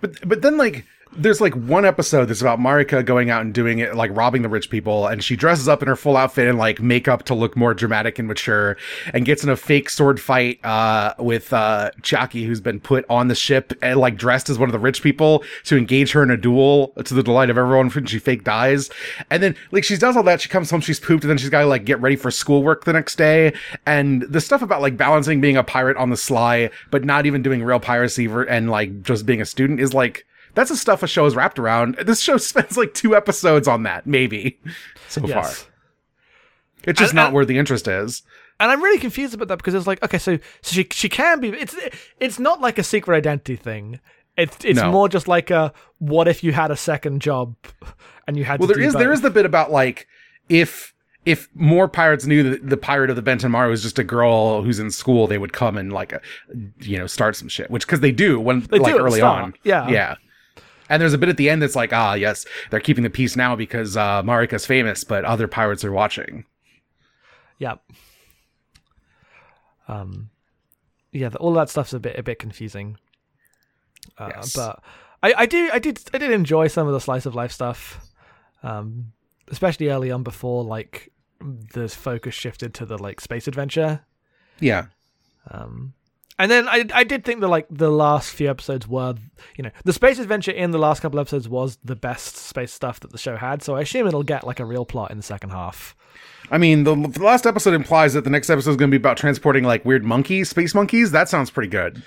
But 0.02 0.28
but 0.28 0.41
then 0.41 0.58
like 0.58 0.86
there's 1.15 1.41
like 1.41 1.54
one 1.56 1.86
episode 1.86 2.26
that's 2.26 2.41
about 2.41 2.60
Marika 2.60 3.06
going 3.06 3.30
out 3.30 3.41
and 3.41 3.54
doing 3.54 3.80
it 3.80 3.95
like 3.95 4.15
robbing 4.15 4.41
the 4.41 4.49
rich 4.49 4.69
people 4.69 5.08
and 5.08 5.23
she 5.23 5.36
dresses 5.36 5.67
up 5.67 5.82
in 5.82 5.88
her 5.88 5.95
full 5.95 6.17
outfit 6.17 6.47
and 6.47 6.58
like 6.58 6.82
makeup 6.82 7.23
to 7.23 7.34
look 7.34 7.56
more 7.56 7.73
dramatic 7.73 8.19
and 8.19 8.28
mature 8.28 8.78
and 9.13 9.26
gets 9.26 9.43
in 9.43 9.49
a 9.49 9.56
fake 9.56 9.89
sword 9.89 10.19
fight 10.19 10.60
uh 10.63 11.13
with 11.19 11.54
uh 11.54 11.91
Chiaki 12.02 12.45
who's 12.45 12.62
been 12.62 12.80
put 12.80 13.06
on 13.10 13.28
the 13.28 13.36
ship 13.36 13.73
and 13.82 13.99
like 13.99 14.17
dressed 14.17 14.49
as 14.49 14.58
one 14.58 14.69
of 14.69 14.73
the 14.73 14.80
rich 14.80 15.02
people 15.02 15.43
to 15.65 15.78
engage 15.78 16.12
her 16.12 16.23
in 16.23 16.32
a 16.32 16.38
duel 16.38 16.89
to 17.04 17.13
the 17.13 17.23
delight 17.23 17.49
of 17.49 17.58
everyone 17.58 17.89
when 17.89 18.06
she 18.06 18.19
fake 18.19 18.43
dies. 18.43 18.89
And 19.30 19.43
then 19.43 19.56
like 19.71 19.84
she 19.84 19.97
does 19.97 20.17
all 20.17 20.23
that, 20.23 20.41
she 20.41 20.49
comes 20.49 20.69
home, 20.69 20.82
she's 20.82 20.99
pooped, 20.99 21.23
and 21.23 21.30
then 21.30 21.38
she's 21.38 21.49
gotta 21.49 21.67
like 21.67 21.86
get 21.86 22.02
ready 22.02 22.15
for 22.15 22.32
schoolwork 22.32 22.86
the 22.86 22.93
next 22.93 23.15
day. 23.15 23.54
And 23.86 24.23
the 24.23 24.41
stuff 24.41 24.62
about 24.62 24.82
like 24.82 24.97
balancing 24.97 25.41
being 25.41 25.58
a 25.58 25.63
pirate 25.63 25.97
on 25.97 26.10
the 26.10 26.17
sly, 26.17 26.69
but 26.91 27.04
not 27.04 27.26
even 27.26 27.41
doing 27.41 27.63
real 27.63 27.80
piracy 27.80 28.26
and 28.26 28.69
like 28.69 29.04
just 29.04 29.26
being 29.26 29.41
a 29.41 29.45
student 29.45 29.80
is 29.80 29.93
like 29.93 30.26
that's 30.56 30.70
the 30.70 30.76
stuff 30.78 31.04
a 31.04 31.08
show 31.08 31.26
is 31.26 31.36
wrapped 31.36 31.60
around. 31.60 31.96
This 31.96 32.20
show 32.22 32.38
spends 32.38 32.78
like 32.78 32.94
two 32.94 33.16
episodes 33.16 33.68
on 33.68 33.84
that, 33.84 34.06
maybe 34.08 34.60
so 35.08 35.26
yes. 35.26 35.63
far. 35.63 35.70
It's 36.86 37.00
just 37.00 37.13
not 37.13 37.32
where 37.34 37.46
the 37.46 37.58
interest 37.58 37.88
is. 37.88 38.24
And 38.60 38.72
I'm 38.72 38.82
really 38.84 39.00
confused 39.00 39.34
about 39.34 39.48
that 39.48 39.58
because 39.58 39.74
it's 39.74 39.88
like, 39.88 40.04
okay, 40.04 40.18
so 40.18 40.38
so 40.62 40.72
she 40.74 40.88
she 40.92 41.10
can 41.10 41.39
be. 41.39 41.50
It's 41.50 41.76
it's 42.20 42.39
not 42.39 42.62
like 42.62 42.78
a 42.78 42.84
secret 42.84 43.16
identity 43.16 43.56
thing. 43.56 44.00
It's 44.38 44.63
it's 44.63 44.80
No. 44.80 44.92
more 44.92 45.10
just 45.10 45.28
like 45.28 45.50
a 45.50 45.74
what 46.00 46.28
if 46.28 46.44
you 46.44 46.52
had 46.54 46.72
a 46.72 46.76
second 46.78 47.22
job 47.22 47.56
and 48.28 48.36
you 48.38 48.44
had 48.46 48.60
Well, 48.60 48.68
to 48.70 48.74
there 48.76 48.84
is 48.84 48.94
both? 48.94 49.08
is 49.13 49.22
the 49.22 49.30
bit 49.30 49.46
about 49.46 49.72
like 49.72 50.08
if 50.50 50.94
if 51.26 51.48
more 51.56 51.88
pirates 51.88 52.26
knew 52.26 52.44
that 52.50 52.70
the 52.70 52.76
pirate 52.78 53.10
of 53.10 53.16
the 53.16 53.22
Benten 53.22 53.50
Maru 53.52 53.70
was 53.70 53.82
just 53.82 53.98
a 53.98 54.04
girl 54.04 54.62
who's 54.62 54.78
in 54.80 54.92
school, 54.92 55.26
they 55.26 55.38
would 55.38 55.54
come 55.54 55.78
and 55.78 55.94
like, 55.94 56.12
uh, 56.13 56.20
you 56.82 56.98
know, 56.98 57.08
start 57.08 57.36
some 57.38 57.48
shit. 57.48 57.72
Which 57.72 57.86
because 57.88 58.02
they 58.02 58.12
do 58.12 58.39
when 58.42 58.60
They 58.62 58.78
like 58.80 58.94
do 58.94 59.00
early 59.00 59.22
on, 59.22 59.54
yeah. 59.63 59.88
yeah. 59.88 60.16
And 60.89 61.02
there's 61.02 61.13
a 61.13 61.17
bit 61.17 61.30
at 61.30 61.38
the 61.38 61.50
end 61.50 61.62
that's 61.62 61.76
like, 61.76 61.93
ah, 61.93 62.13
yes, 62.13 62.46
they're 62.69 62.80
keeping 62.80 63.04
the 63.04 63.10
peace 63.10 63.36
now 63.36 63.56
because 63.56 63.96
uh, 63.98 64.22
Marika's 64.24 64.65
famous, 64.65 65.04
but 65.04 65.24
other 65.26 65.48
pirates 65.48 65.84
are 65.86 65.91
watching. 65.91 66.46
Yeah. 67.58 67.76
Um, 69.88 70.30
yeah, 71.12 71.30
the, 71.30 71.38
all 71.38 71.54
that 71.54 71.69
stuff's 71.69 71.93
a 71.93 72.00
bit 72.00 72.17
a 72.17 72.24
bit 72.24 72.39
confusing. 72.39 72.98
Uh, 74.17 74.32
Yes. 74.36 74.54
But 74.54 74.82
I, 75.22 75.34
I 75.39 75.46
do 75.46 75.69
I 75.72 75.80
did 75.80 76.02
I 76.13 76.17
did 76.17 76.32
enjoy 76.32 76.67
some 76.67 76.88
of 76.88 76.93
the 76.93 77.00
slice 77.00 77.26
of 77.26 77.36
life 77.36 77.52
stuff, 77.52 78.06
um, 78.62 79.13
especially 79.50 79.89
early 79.89 80.12
on 80.12 80.24
before 80.24 80.63
like 80.63 81.12
the 81.39 81.88
focus 81.89 82.34
shifted 82.34 82.74
to 82.76 82.86
the 82.86 82.98
like 82.98 83.22
space 83.22 83.48
adventure. 83.48 84.02
Yeah, 84.60 84.86
Um, 85.50 85.93
and 86.39 86.50
then 86.50 86.67
I 86.67 86.86
I 86.93 87.04
did 87.04 87.24
think 87.24 87.41
that 87.41 87.48
like 87.48 87.67
the 87.69 87.91
last 87.91 88.32
few 88.32 88.50
episodes 88.50 88.88
were 88.88 89.15
you 89.56 89.63
know 89.63 89.72
the 89.84 89.93
space 89.93 90.19
adventure 90.19 90.52
in 90.52 90.72
the 90.72 90.78
last 90.80 91.02
couple 91.02 91.19
episodes 91.19 91.48
was 91.48 91.78
the 91.84 91.96
best 91.96 92.38
space 92.38 92.72
stuff 92.72 93.00
that 93.02 93.12
the 93.12 93.17
show 93.17 93.36
had. 93.36 93.62
So 93.62 93.76
I 93.76 93.82
assume 93.82 94.08
it'll 94.08 94.24
get 94.24 94.46
like 94.46 94.60
a 94.60 94.65
real 94.65 94.86
plot 94.86 95.12
in 95.12 95.17
the 95.17 95.24
second 95.24 95.52
half. 95.52 95.96
I 96.52 96.58
mean, 96.58 96.84
the, 96.84 96.96
the 96.96 97.24
last 97.24 97.46
episode 97.46 97.74
implies 97.74 98.13
that 98.13 98.26
the 98.26 98.30
next 98.30 98.50
episode 98.50 98.72
is 98.72 98.76
going 98.76 98.91
to 98.91 98.98
be 98.98 99.02
about 99.02 99.17
transporting 99.17 99.63
like 99.63 99.86
weird 99.86 100.04
monkeys, 100.04 100.50
space 100.50 100.76
monkeys. 100.76 101.12
That 101.12 101.30
sounds 101.30 101.50
pretty 101.50 101.69
good. 101.69 102.04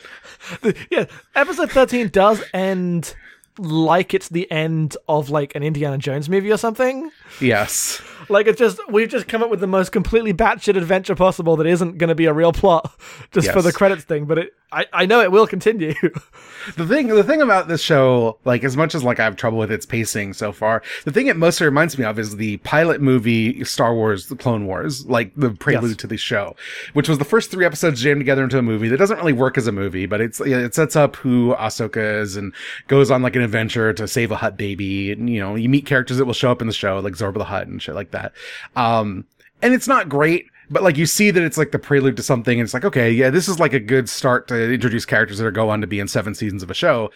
yeah, 0.90 1.06
episode 1.34 1.70
13 1.70 2.08
does 2.08 2.44
end 2.52 3.14
like 3.58 4.14
it's 4.14 4.28
the 4.28 4.50
end 4.50 4.96
of 5.08 5.30
like 5.30 5.54
an 5.54 5.62
Indiana 5.62 5.98
Jones 5.98 6.28
movie 6.28 6.52
or 6.52 6.56
something. 6.56 7.10
Yes. 7.40 8.02
Like 8.28 8.46
it's 8.46 8.58
just 8.58 8.80
we've 8.88 9.08
just 9.08 9.28
come 9.28 9.42
up 9.42 9.50
with 9.50 9.60
the 9.60 9.66
most 9.66 9.92
completely 9.92 10.34
batshit 10.34 10.76
adventure 10.76 11.14
possible 11.14 11.56
that 11.56 11.66
isn't 11.66 11.98
going 11.98 12.08
to 12.08 12.14
be 12.14 12.26
a 12.26 12.32
real 12.32 12.52
plot 12.52 12.92
just 13.32 13.50
for 13.52 13.62
the 13.62 13.72
credits 13.72 14.04
thing, 14.04 14.26
but 14.26 14.38
it 14.38 14.54
I, 14.72 14.86
I 14.92 15.06
know 15.06 15.20
it 15.20 15.30
will 15.30 15.46
continue. 15.46 15.94
The 16.76 16.84
thing, 16.84 17.06
the 17.06 17.22
thing 17.22 17.40
about 17.40 17.68
this 17.68 17.80
show, 17.80 18.38
like 18.44 18.64
as 18.64 18.76
much 18.76 18.96
as 18.96 19.04
like 19.04 19.20
I 19.20 19.24
have 19.24 19.36
trouble 19.36 19.56
with 19.58 19.70
its 19.70 19.86
pacing 19.86 20.32
so 20.32 20.50
far, 20.50 20.82
the 21.04 21.12
thing 21.12 21.28
it 21.28 21.36
mostly 21.36 21.64
reminds 21.64 21.96
me 21.96 22.04
of 22.04 22.18
is 22.18 22.34
the 22.36 22.56
pilot 22.58 23.00
movie 23.00 23.62
Star 23.62 23.94
Wars: 23.94 24.26
The 24.26 24.34
Clone 24.34 24.66
Wars, 24.66 25.06
like 25.06 25.30
the 25.36 25.50
prelude 25.50 25.90
Yes. 25.92 25.96
to 25.98 26.06
the 26.08 26.16
show, 26.16 26.56
which 26.94 27.08
was 27.08 27.18
the 27.18 27.24
first 27.24 27.52
three 27.52 27.64
episodes 27.64 28.02
jammed 28.02 28.18
together 28.20 28.42
into 28.42 28.58
a 28.58 28.62
movie 28.62 28.88
that 28.88 28.96
doesn't 28.96 29.16
really 29.18 29.32
work 29.32 29.56
as 29.56 29.68
a 29.68 29.72
movie, 29.72 30.06
but 30.06 30.20
it's 30.20 30.40
it 30.40 30.74
sets 30.74 30.96
up 30.96 31.14
who 31.14 31.54
Ahsoka 31.54 32.20
is 32.20 32.36
and 32.36 32.52
goes 32.88 33.12
on 33.12 33.22
like 33.22 33.36
an 33.36 33.42
adventure 33.42 33.92
to 33.92 34.08
save 34.08 34.32
a 34.32 34.36
Hutt 34.36 34.56
baby, 34.56 35.12
and 35.12 35.30
you 35.30 35.38
know 35.38 35.54
you 35.54 35.68
meet 35.68 35.86
characters 35.86 36.16
that 36.16 36.24
will 36.24 36.32
show 36.34 36.50
up 36.50 36.60
in 36.60 36.66
the 36.66 36.72
show 36.74 36.98
like 36.98 37.14
Zorba 37.14 37.34
the 37.38 37.44
Hutt 37.44 37.68
and 37.68 37.80
shit 37.80 37.94
like 37.94 38.10
that. 38.10 38.32
Um, 38.74 39.24
and 39.62 39.72
it's 39.72 39.86
not 39.86 40.08
great. 40.08 40.46
But 40.70 40.82
like 40.82 40.96
you 40.96 41.06
see 41.06 41.30
that 41.30 41.42
it's 41.42 41.58
like 41.58 41.72
the 41.72 41.78
prelude 41.78 42.16
to 42.16 42.22
something, 42.22 42.58
and 42.58 42.66
it's 42.66 42.74
like, 42.74 42.84
okay, 42.84 43.10
yeah, 43.10 43.30
this 43.30 43.48
is 43.48 43.60
like 43.60 43.72
a 43.72 43.80
good 43.80 44.08
start 44.08 44.48
to 44.48 44.72
introduce 44.72 45.04
characters 45.04 45.38
that 45.38 45.46
are 45.46 45.50
go 45.50 45.70
on 45.70 45.80
to 45.80 45.86
be 45.86 46.00
in 46.00 46.08
seven 46.08 46.34
seasons 46.34 46.62
of 46.62 46.70
a 46.70 46.74
show. 46.74 47.10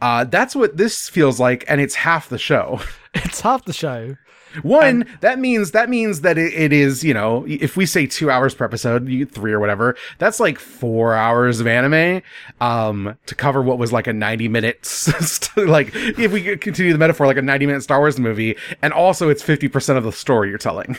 Uh, 0.00 0.24
that's 0.24 0.56
what 0.56 0.76
this 0.76 1.08
feels 1.08 1.38
like, 1.38 1.64
and 1.68 1.80
it's 1.80 1.94
half 1.94 2.28
the 2.28 2.38
show. 2.38 2.80
it's 3.14 3.40
half 3.40 3.64
the 3.64 3.72
show. 3.72 4.16
One, 4.62 5.06
that 5.20 5.38
means 5.38 5.70
that 5.70 5.88
means 5.88 6.20
that 6.20 6.36
it, 6.36 6.52
it 6.52 6.72
is, 6.72 7.02
you 7.02 7.14
know, 7.14 7.44
if 7.48 7.76
we 7.76 7.86
say 7.86 8.06
two 8.06 8.30
hours 8.30 8.54
per 8.54 8.64
episode, 8.64 9.08
you, 9.08 9.24
three 9.24 9.52
or 9.52 9.60
whatever, 9.60 9.96
that's 10.18 10.40
like 10.40 10.58
four 10.58 11.14
hours 11.14 11.60
of 11.60 11.66
anime, 11.66 12.22
um, 12.60 13.16
to 13.26 13.34
cover 13.34 13.62
what 13.62 13.78
was 13.78 13.92
like 13.92 14.06
a 14.06 14.12
ninety 14.12 14.48
minutes, 14.48 15.08
like 15.56 15.90
if 15.94 16.32
we 16.32 16.56
continue 16.58 16.92
the 16.92 16.98
metaphor, 16.98 17.26
like 17.26 17.38
a 17.38 17.42
ninety 17.42 17.64
minute 17.66 17.82
Star 17.82 17.98
Wars 17.98 18.18
movie, 18.18 18.56
and 18.82 18.92
also 18.92 19.28
it's 19.28 19.42
fifty 19.42 19.68
percent 19.68 19.96
of 19.96 20.04
the 20.04 20.12
story 20.12 20.50
you're 20.50 20.58
telling. 20.58 20.98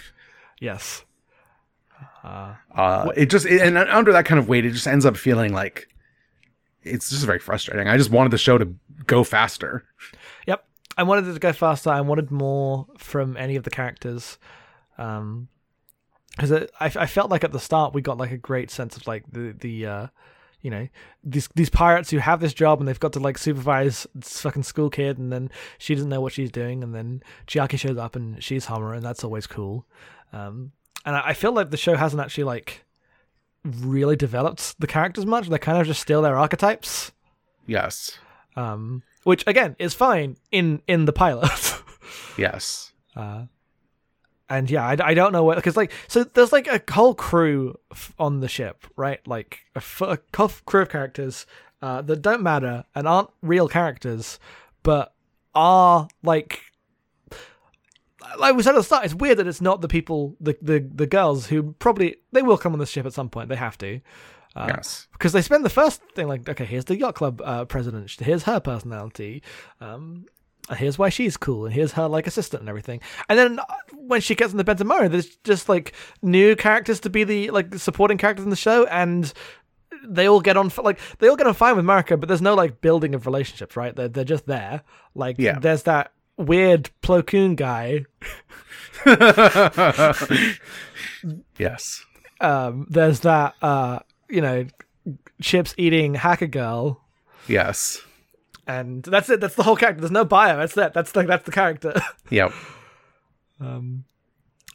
Yes. 0.60 1.04
Uh, 2.24 2.56
Uh, 2.74 3.12
it 3.16 3.30
just 3.30 3.46
it, 3.46 3.62
and 3.62 3.78
under 3.78 4.12
that 4.14 4.26
kind 4.26 4.40
of 4.40 4.48
weight, 4.48 4.66
it 4.66 4.72
just 4.72 4.88
ends 4.88 5.06
up 5.06 5.18
feeling 5.18 5.54
like 5.54 5.88
it's 6.84 7.10
just 7.10 7.26
very 7.26 7.40
frustrating. 7.40 7.88
I 7.88 7.98
just 7.98 8.12
wanted 8.12 8.32
the 8.32 8.38
show 8.38 8.58
to 8.58 8.74
go 9.06 9.24
faster. 9.24 9.86
Yep. 10.48 10.66
I 10.98 11.04
wanted 11.04 11.28
it 11.28 11.34
to 11.34 11.40
go 11.40 11.54
faster. 11.54 11.90
I 11.90 12.02
wanted 12.02 12.32
more 12.32 12.88
from 12.98 13.36
any 13.38 13.56
of 13.56 13.64
the 13.64 13.70
characters. 13.70 14.38
Um, 14.98 15.48
because 16.36 16.52
I, 16.80 16.86
I 16.86 17.06
felt 17.06 17.30
like 17.30 17.44
at 17.44 17.52
the 17.52 17.60
start 17.60 17.94
we 17.94 18.02
got 18.02 18.18
like 18.18 18.32
a 18.32 18.38
great 18.38 18.72
sense 18.72 18.98
of 18.98 19.06
like 19.06 19.24
the 19.32 19.56
the 19.60 19.86
uh, 19.86 20.08
you 20.62 20.72
know 20.72 20.88
these 21.24 21.48
these 21.54 21.70
pirates 21.70 22.10
who 22.10 22.18
have 22.18 22.40
this 22.40 22.54
job 22.56 22.80
and 22.80 22.88
they've 22.88 23.00
got 23.00 23.14
to 23.14 23.20
like 23.20 23.38
supervise 23.38 24.08
this 24.16 24.42
fucking 24.42 24.64
school 24.64 24.90
kid 24.90 25.20
and 25.20 25.32
then 25.32 25.52
she 25.78 25.94
doesn't 25.94 26.10
know 26.10 26.22
what 26.22 26.34
she's 26.34 26.52
doing 26.52 26.84
and 26.84 26.96
then 26.96 27.22
Chiaki 27.48 27.78
shows 27.78 27.98
up 27.98 28.16
and 28.16 28.44
she's 28.44 28.66
Homer 28.66 28.94
and 28.94 29.06
that's 29.06 29.24
always 29.24 29.46
cool. 29.46 29.86
Um, 30.32 30.72
and 31.06 31.16
I, 31.16 31.34
feel 31.34 31.52
like 31.52 31.72
the 31.72 31.78
show 31.78 31.96
hasn't 31.96 32.22
actually 32.22 32.46
like 32.46 32.84
really 33.64 34.16
developed 34.16 34.80
the 34.80 34.88
characters 34.88 35.26
much. 35.26 35.48
They're 35.50 35.60
kind 35.60 35.80
of 35.80 35.88
just 35.88 36.02
still 36.02 36.22
their 36.22 36.38
archetypes 36.38 37.12
Yes, 37.66 38.18
um, 38.56 39.04
which 39.24 39.44
again 39.48 39.76
is 39.80 39.94
fine 39.94 40.38
in 40.52 40.82
in 40.88 41.06
the 41.06 41.14
pilot. 41.14 41.50
yes, 42.38 42.92
uh, 43.16 43.46
and 44.50 44.70
yeah, 44.70 44.86
I, 44.86 44.98
I 45.02 45.14
don't 45.14 45.32
know 45.32 45.44
what 45.44 45.56
because 45.56 45.78
like 45.78 45.92
so 46.08 46.24
there's 46.24 46.52
like 46.52 46.68
a 46.68 46.82
whole 46.92 47.16
crew 47.16 47.78
f- 47.92 48.14
on 48.20 48.42
the 48.42 48.48
ship, 48.48 48.86
right? 48.96 49.26
Like 49.28 49.60
a, 49.76 49.78
f- 49.78 50.02
a 50.02 50.18
crew 50.18 50.82
of 50.82 50.90
characters 50.90 51.46
uh, 51.82 52.02
that 52.02 52.22
don't 52.22 52.44
matter 52.44 52.84
and 52.96 53.08
aren't 53.08 53.30
real 53.42 53.68
characters, 53.68 54.40
but 54.84 55.14
are 55.56 56.08
like. 56.22 56.62
Like 58.38 58.56
we 58.56 58.64
said 58.64 58.72
at 58.76 58.78
the 58.78 58.84
start, 58.84 59.06
it's 59.06 59.14
weird 59.14 59.38
that 59.40 59.48
it's 59.48 59.62
not 59.62 59.82
the 59.82 59.88
people, 59.88 60.36
the, 60.40 60.58
the, 60.62 60.80
the 60.80 61.08
girls 61.08 61.48
who 61.48 61.74
probably 61.80 62.18
they 62.32 62.42
will 62.42 62.58
come 62.58 62.74
on 62.74 62.80
the 62.80 62.86
ship 62.86 63.06
at 63.06 63.14
some 63.14 63.30
point. 63.30 63.50
They 63.50 63.56
have 63.56 63.78
to, 63.80 64.00
uh, 64.56 64.66
yes. 64.70 65.08
because 65.14 65.34
they 65.34 65.42
spend 65.42 65.66
the 65.66 65.70
first 65.70 66.02
thing 66.16 66.28
like, 66.28 66.48
okay, 66.48 66.66
here's 66.66 66.86
the 66.86 66.98
yacht 66.98 67.16
club 67.16 67.42
uh, 67.44 67.66
president, 67.66 68.12
here's 68.20 68.44
her 68.44 68.60
personality, 68.60 69.42
um, 69.82 70.26
here's 70.78 70.98
why 70.98 71.10
she's 71.10 71.38
cool, 71.38 71.66
and 71.66 71.74
here's 71.74 71.94
her 71.94 72.08
like 72.08 72.28
assistant 72.28 72.62
and 72.62 72.70
everything. 72.70 73.02
And 73.30 73.38
then 73.38 73.60
uh, 73.60 73.64
when 73.94 74.22
she 74.22 74.36
gets 74.36 74.52
in 74.52 74.58
the 74.58 74.64
Bentenmaru, 74.64 75.10
there's 75.12 75.36
just 75.44 75.68
like 75.70 75.94
new 76.22 76.56
characters 76.56 77.00
to 77.02 77.10
be 77.10 77.24
the 77.24 77.50
like 77.52 77.76
supporting 77.76 78.18
characters 78.18 78.44
in 78.44 78.50
the 78.50 78.56
show, 78.56 78.86
and 78.86 79.34
they 80.06 80.28
all 80.28 80.42
get 80.42 80.58
on 80.58 80.72
like 80.84 81.00
they 81.20 81.30
all 81.30 81.36
get 81.36 81.48
on 81.48 81.54
fine 81.54 81.76
with 81.76 81.86
Marika, 81.86 82.20
but 82.20 82.28
there's 82.28 82.42
no 82.42 82.56
like 82.56 82.82
building 82.82 83.16
of 83.16 83.26
relationships, 83.26 83.76
right? 83.76 83.96
They're 83.96 84.10
they're 84.10 84.24
just 84.24 84.46
there. 84.46 84.82
Like 85.16 85.38
Yeah. 85.40 85.60
there's 85.60 85.84
that 85.84 86.12
weird 86.38 86.90
Plo 87.02 87.26
Koon 87.26 87.56
guy. 87.56 88.06
yes. 91.58 92.06
Um, 92.42 92.88
there's 92.90 93.22
that 93.22 93.56
uh, 93.62 94.00
you 94.30 94.42
know, 94.42 94.66
chips 95.42 95.74
eating 95.78 96.16
hacker 96.16 96.48
girl. 96.48 97.02
Yes. 97.48 98.02
and 98.68 99.04
that's 99.04 99.30
it. 99.30 99.42
That's 99.42 99.56
the 99.56 99.64
whole 99.64 99.76
character. 99.76 100.02
There's 100.02 100.12
no 100.12 100.26
bio. 100.26 100.58
That's 100.58 100.78
it. 100.78 100.94
That's 100.94 101.12
the 101.12 101.24
that's 101.24 101.46
the 101.46 101.52
character. 101.52 101.94
Yep. 102.30 102.52
Um, 103.60 104.06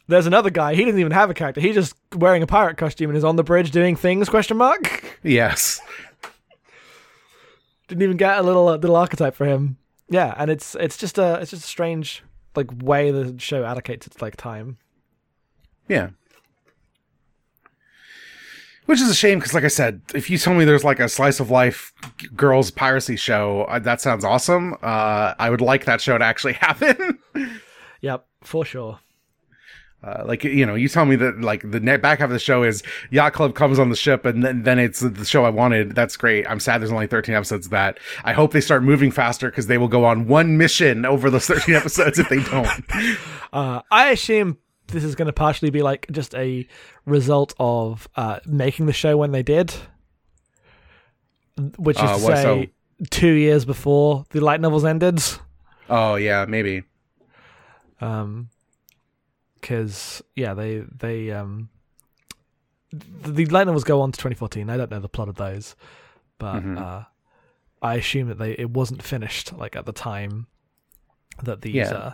there's 0.07 0.25
another 0.27 0.49
guy. 0.49 0.73
He 0.75 0.85
doesn't 0.85 0.99
even 0.99 1.11
have 1.11 1.29
a 1.29 1.33
character. 1.33 1.59
He's 1.61 1.75
just 1.75 1.93
wearing 2.15 2.41
a 2.41 2.47
pirate 2.47 2.77
costume 2.77 3.09
and 3.09 3.17
is 3.17 3.23
on 3.23 3.35
the 3.35 3.43
bridge 3.43 3.69
doing 3.71 3.95
things? 3.95 4.29
Question 4.29 4.57
mark. 4.57 5.19
Yes. 5.23 5.81
Didn't 7.87 8.01
even 8.03 8.17
get 8.17 8.37
a 8.39 8.43
little 8.43 8.67
uh, 8.69 8.77
little 8.77 8.95
archetype 8.95 9.35
for 9.35 9.45
him. 9.45 9.77
Yeah, 10.09 10.33
and 10.37 10.49
it's 10.49 10.75
it's 10.75 10.97
just 10.97 11.17
a 11.17 11.39
it's 11.41 11.51
just 11.51 11.63
a 11.63 11.67
strange 11.67 12.23
like 12.55 12.67
way 12.83 13.11
the 13.11 13.35
show 13.39 13.63
allocates 13.63 14.07
its 14.07 14.21
like 14.21 14.35
time. 14.35 14.77
Yeah. 15.87 16.09
Which 18.85 19.01
is 19.01 19.09
a 19.09 19.13
shame 19.13 19.37
because, 19.37 19.53
like 19.53 19.63
I 19.63 19.67
said, 19.67 20.01
if 20.15 20.31
you 20.31 20.39
told 20.39 20.57
me 20.57 20.65
there's 20.65 20.83
like 20.83 20.99
a 20.99 21.07
slice 21.07 21.39
of 21.39 21.51
life 21.51 21.93
girls 22.35 22.71
piracy 22.71 23.15
show, 23.15 23.61
uh, 23.69 23.77
that 23.77 24.01
sounds 24.01 24.25
awesome. 24.25 24.73
Uh, 24.81 25.35
I 25.37 25.51
would 25.51 25.61
like 25.61 25.85
that 25.85 26.01
show 26.01 26.17
to 26.17 26.25
actually 26.25 26.53
happen. 26.59 27.19
Yep, 28.01 28.25
for 28.41 28.65
sure. 28.65 28.99
Uh, 30.01 30.23
like 30.25 30.45
you 30.45 30.65
know, 30.65 30.75
you 30.75 30.87
tell 30.87 31.03
me 31.05 31.17
that 31.17 31.41
like 31.41 31.69
the 31.69 31.79
net 31.81 32.01
back 32.01 32.19
half 32.19 32.27
of 32.27 32.31
the 32.31 32.39
show 32.39 32.63
is 32.63 32.81
Yacht 33.09 33.33
Club 33.33 33.53
comes 33.53 33.77
on 33.79 33.89
the 33.89 33.97
ship, 33.97 34.23
and 34.25 34.41
then 34.45 34.63
then 34.63 34.79
it's 34.79 35.01
the 35.01 35.25
show 35.25 35.43
I 35.43 35.49
wanted. 35.49 35.93
That's 35.93 36.15
great. 36.15 36.47
I'm 36.49 36.61
sad 36.61 36.79
there's 36.79 36.91
only 36.91 37.05
13 37.07 37.35
episodes 37.35 37.65
of 37.67 37.71
that. 37.71 37.99
I 38.23 38.31
hope 38.31 38.53
they 38.53 38.61
start 38.61 38.81
moving 38.81 39.11
faster 39.11 39.49
because 39.49 39.67
they 39.67 39.77
will 39.77 39.89
go 39.89 40.05
on 40.05 40.25
one 40.27 40.57
mission 40.57 41.05
over 41.05 41.29
those 41.29 41.47
13 41.47 41.75
episodes 41.81 42.17
if 42.17 42.29
they 42.29 42.41
don't. 42.43 42.69
Uh, 43.51 43.81
I 43.89 44.11
assume 44.11 44.59
this 44.87 45.03
is 45.03 45.15
going 45.15 45.25
to 45.25 45.33
partially 45.33 45.71
be 45.71 45.81
like 45.81 46.05
just 46.11 46.35
a 46.35 46.67
result 47.05 47.55
of 47.59 48.07
uh, 48.15 48.39
making 48.45 48.85
the 48.85 48.93
show 48.93 49.17
when 49.17 49.31
they 49.31 49.41
did, 49.41 49.73
which 51.77 51.97
is 51.97 52.03
Uh, 52.03 52.17
to 52.17 52.23
what- 52.23 52.37
say 52.37 52.43
so- 53.01 53.05
two 53.09 53.31
years 53.33 53.65
before 53.65 54.25
the 54.31 54.39
light 54.39 54.61
novels 54.61 54.85
ended. 54.85 55.21
Oh 55.89 56.15
yeah, 56.15 56.45
maybe. 56.47 56.83
Um, 58.01 58.49
because 59.59 60.21
yeah, 60.35 60.53
they 60.53 60.79
they 60.79 61.31
um, 61.31 61.69
the, 62.91 63.45
light 63.47 63.67
novels 63.67 63.83
go 63.83 64.01
on 64.01 64.11
to 64.11 64.17
2014. 64.17 64.69
I 64.69 64.77
don't 64.77 64.91
know 64.91 64.99
the 64.99 65.09
plot 65.09 65.29
of 65.29 65.35
those, 65.35 65.75
but 66.37 66.61
Mhm. 66.61 66.77
uh, 66.79 67.03
I 67.81 67.95
assume 67.95 68.27
that 68.29 68.37
they 68.37 68.51
it 68.53 68.71
wasn't 68.71 69.03
finished 69.03 69.53
like 69.53 69.75
at 69.75 69.85
the 69.85 69.93
time 69.93 70.47
that 71.43 71.61
these. 71.61 71.75
Yeah. 71.75 71.91
Uh, 71.91 72.13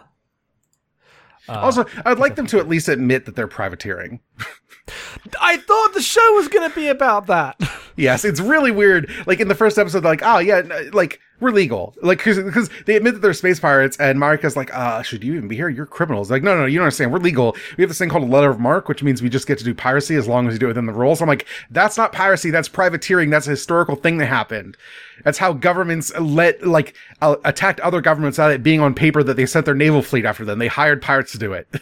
uh, 1.48 1.54
Also, 1.60 1.86
I'd 2.06 2.18
like 2.20 2.36
them 2.36 2.48
to 2.48 2.60
at 2.60 2.68
least 2.68 2.88
admit 2.90 3.26
that 3.26 3.36
they're 3.36 3.48
privateering. 3.48 4.20
I 5.40 5.58
thought 5.58 5.94
the 5.94 6.02
show 6.02 6.34
was 6.34 6.48
going 6.48 6.70
to 6.70 6.76
be 6.76 6.88
about 6.88 7.28
that. 7.28 7.60
Yes, 7.98 8.26
it's 8.26 8.40
really 8.40 8.72
weird. 8.72 9.10
Like 9.26 9.40
in 9.40 9.48
the 9.48 9.56
first 9.56 9.78
episode, 9.78 10.04
like, 10.04 10.22
oh 10.24 10.40
yeah, 10.40 10.62
like 10.92 11.20
we're 11.40 11.52
legal. 11.52 11.96
Like 12.02 12.24
because 12.24 12.70
they 12.86 12.96
admit 12.96 13.14
that 13.14 13.22
they're 13.22 13.34
space 13.34 13.60
pirates, 13.60 13.98
and 13.98 14.20
Marika's 14.20 14.56
like, 14.58 14.74
uh, 14.74 15.02
should 15.02 15.24
you 15.24 15.34
even 15.36 15.48
be 15.48 15.56
here? 15.56 15.70
You're 15.70 15.86
criminals. 15.86 16.30
Like, 16.30 16.44
no, 16.44 16.58
no, 16.58 16.66
you 16.66 16.78
don't 16.78 16.86
understand. 16.86 17.14
We're 17.14 17.20
legal. 17.20 17.56
We 17.78 17.84
have 17.84 17.90
this 17.90 17.98
thing 17.98 18.10
called 18.10 18.24
a 18.24 18.28
letter 18.28 18.50
of 18.50 18.60
marque, 18.60 18.90
which 18.90 19.04
means 19.04 19.22
we 19.22 19.30
just 19.30 19.48
get 19.48 19.58
to 19.60 19.64
do 19.64 19.74
piracy 19.74 20.16
as 20.16 20.28
long 20.28 20.48
as 20.48 20.54
you 20.54 20.60
do 20.60 20.66
it 20.66 20.70
within 20.70 20.86
the 20.86 20.94
rules. 20.94 21.22
I'm 21.22 21.28
like, 21.28 21.46
that's 21.70 21.98
not 21.98 22.12
piracy. 22.12 22.52
That's 22.52 22.70
privateering. 22.70 23.30
That's 23.30 23.48
a 23.48 23.52
historical 23.52 23.96
thing 23.96 24.18
that 24.18 24.28
happened. 24.28 24.78
That's 25.24 25.38
how 25.38 25.54
governments 25.54 26.12
let 26.20 26.66
like 26.66 26.96
uh, 27.22 27.38
attacked 27.46 27.80
other 27.80 28.02
governments 28.02 28.38
without 28.38 28.52
it 28.52 28.64
being 28.64 28.82
on 28.82 28.94
paper 28.94 29.24
that 29.24 29.38
they 29.38 29.46
sent 29.46 29.66
their 29.66 29.76
naval 29.76 30.02
fleet 30.02 30.26
after 30.26 30.44
them. 30.44 30.60
They 30.60 30.68
hired 30.68 31.02
pirates 31.02 31.32
to 31.34 31.38
do 31.38 31.54
it. 31.54 31.68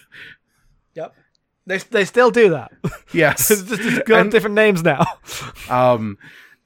They 1.66 1.78
they 1.78 2.06
still 2.06 2.32
do 2.32 2.50
that. 2.50 2.72
yes, 3.14 3.50
it's 3.52 3.64
just 3.64 3.82
it's 3.82 4.00
got 4.08 4.22
And- 4.22 4.32
different 4.32 4.56
names 4.56 4.84
now. 4.84 5.06
Um, 5.70 6.18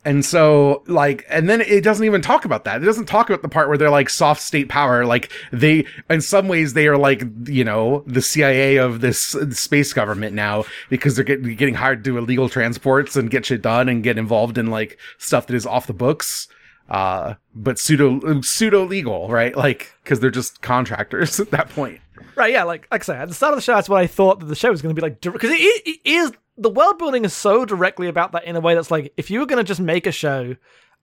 and 0.05 0.23
so 0.25 0.83
like, 0.87 1.25
and 1.29 1.49
then 1.49 1.59
it 1.61 1.83
doesn't 1.83 2.05
even 2.05 2.21
talk 2.21 2.45
about 2.45 2.63
that. 2.63 2.81
It 2.81 2.85
doesn't 2.85 3.05
talk 3.07 3.29
about 3.29 3.41
the 3.41 3.49
part 3.49 3.67
where 3.67 3.77
they're 3.77 3.89
like 3.89 4.09
soft 4.09 4.41
state 4.41 4.69
power. 4.69 5.05
Like 5.05 5.31
they, 5.51 5.85
in 6.09 6.21
some 6.21 6.47
ways, 6.47 6.73
they 6.73 6.87
are 6.87 6.97
like, 6.97 7.23
you 7.45 7.63
know, 7.65 8.03
the 8.07 8.21
CIA 8.21 8.77
of 8.77 9.01
this 9.01 9.35
space 9.51 9.91
government 9.93 10.33
now 10.33 10.63
because 10.89 11.15
they're 11.15 11.25
getting, 11.25 11.55
getting 11.55 11.75
hired 11.75 12.03
to 12.05 12.11
do 12.11 12.17
illegal 12.17 12.47
transports 12.49 13.15
and 13.17 13.29
get 13.29 13.45
shit 13.45 13.61
done 13.61 13.89
and 13.89 14.01
get 14.03 14.17
involved 14.17 14.57
in 14.57 14.67
like 14.67 14.97
stuff 15.17 15.45
that 15.47 15.55
is 15.55 15.65
off 15.65 15.87
the 15.87 15.93
books. 15.93 16.47
Uh, 16.89 17.35
but 17.53 17.77
pseudo, 17.79 18.41
pseudo 18.41 18.85
legal, 18.85 19.29
right? 19.29 19.55
Like, 19.55 19.93
cause 20.05 20.19
they're 20.19 20.31
just 20.31 20.61
contractors 20.61 21.39
at 21.41 21.51
that 21.51 21.69
point. 21.69 21.99
Right, 22.35 22.53
yeah, 22.53 22.63
like 22.63 22.87
like 22.91 23.01
I 23.01 23.05
say, 23.05 23.17
at 23.17 23.27
the 23.27 23.33
start 23.33 23.53
of 23.53 23.57
the 23.57 23.61
show, 23.61 23.75
that's 23.75 23.89
what 23.89 23.99
I 24.01 24.07
thought 24.07 24.39
that 24.39 24.45
the 24.45 24.55
show 24.55 24.69
was 24.69 24.81
going 24.81 24.95
to 24.95 24.99
be 24.99 25.05
like, 25.05 25.21
because 25.21 25.49
it, 25.51 25.55
it 25.55 25.99
is 26.05 26.31
the 26.57 26.69
world 26.69 26.97
building 26.97 27.25
is 27.25 27.33
so 27.33 27.65
directly 27.65 28.07
about 28.07 28.31
that 28.31 28.45
in 28.45 28.55
a 28.55 28.59
way 28.59 28.75
that's 28.75 28.91
like, 28.91 29.13
if 29.17 29.29
you 29.29 29.39
were 29.39 29.45
going 29.45 29.57
to 29.57 29.67
just 29.67 29.79
make 29.79 30.07
a 30.07 30.11
show 30.11 30.55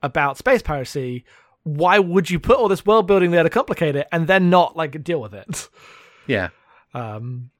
about 0.03 0.39
space 0.39 0.63
piracy, 0.63 1.25
why 1.63 1.99
would 1.99 2.31
you 2.31 2.39
put 2.39 2.57
all 2.57 2.69
this 2.69 2.85
world 2.85 3.07
building 3.07 3.31
there 3.31 3.43
to 3.43 3.51
complicate 3.51 3.97
it 3.97 4.07
and 4.13 4.27
then 4.27 4.51
not 4.51 4.77
like 4.77 5.03
deal 5.03 5.21
with 5.21 5.35
it? 5.35 5.69
Yeah. 6.27 6.49
Um, 6.95 7.51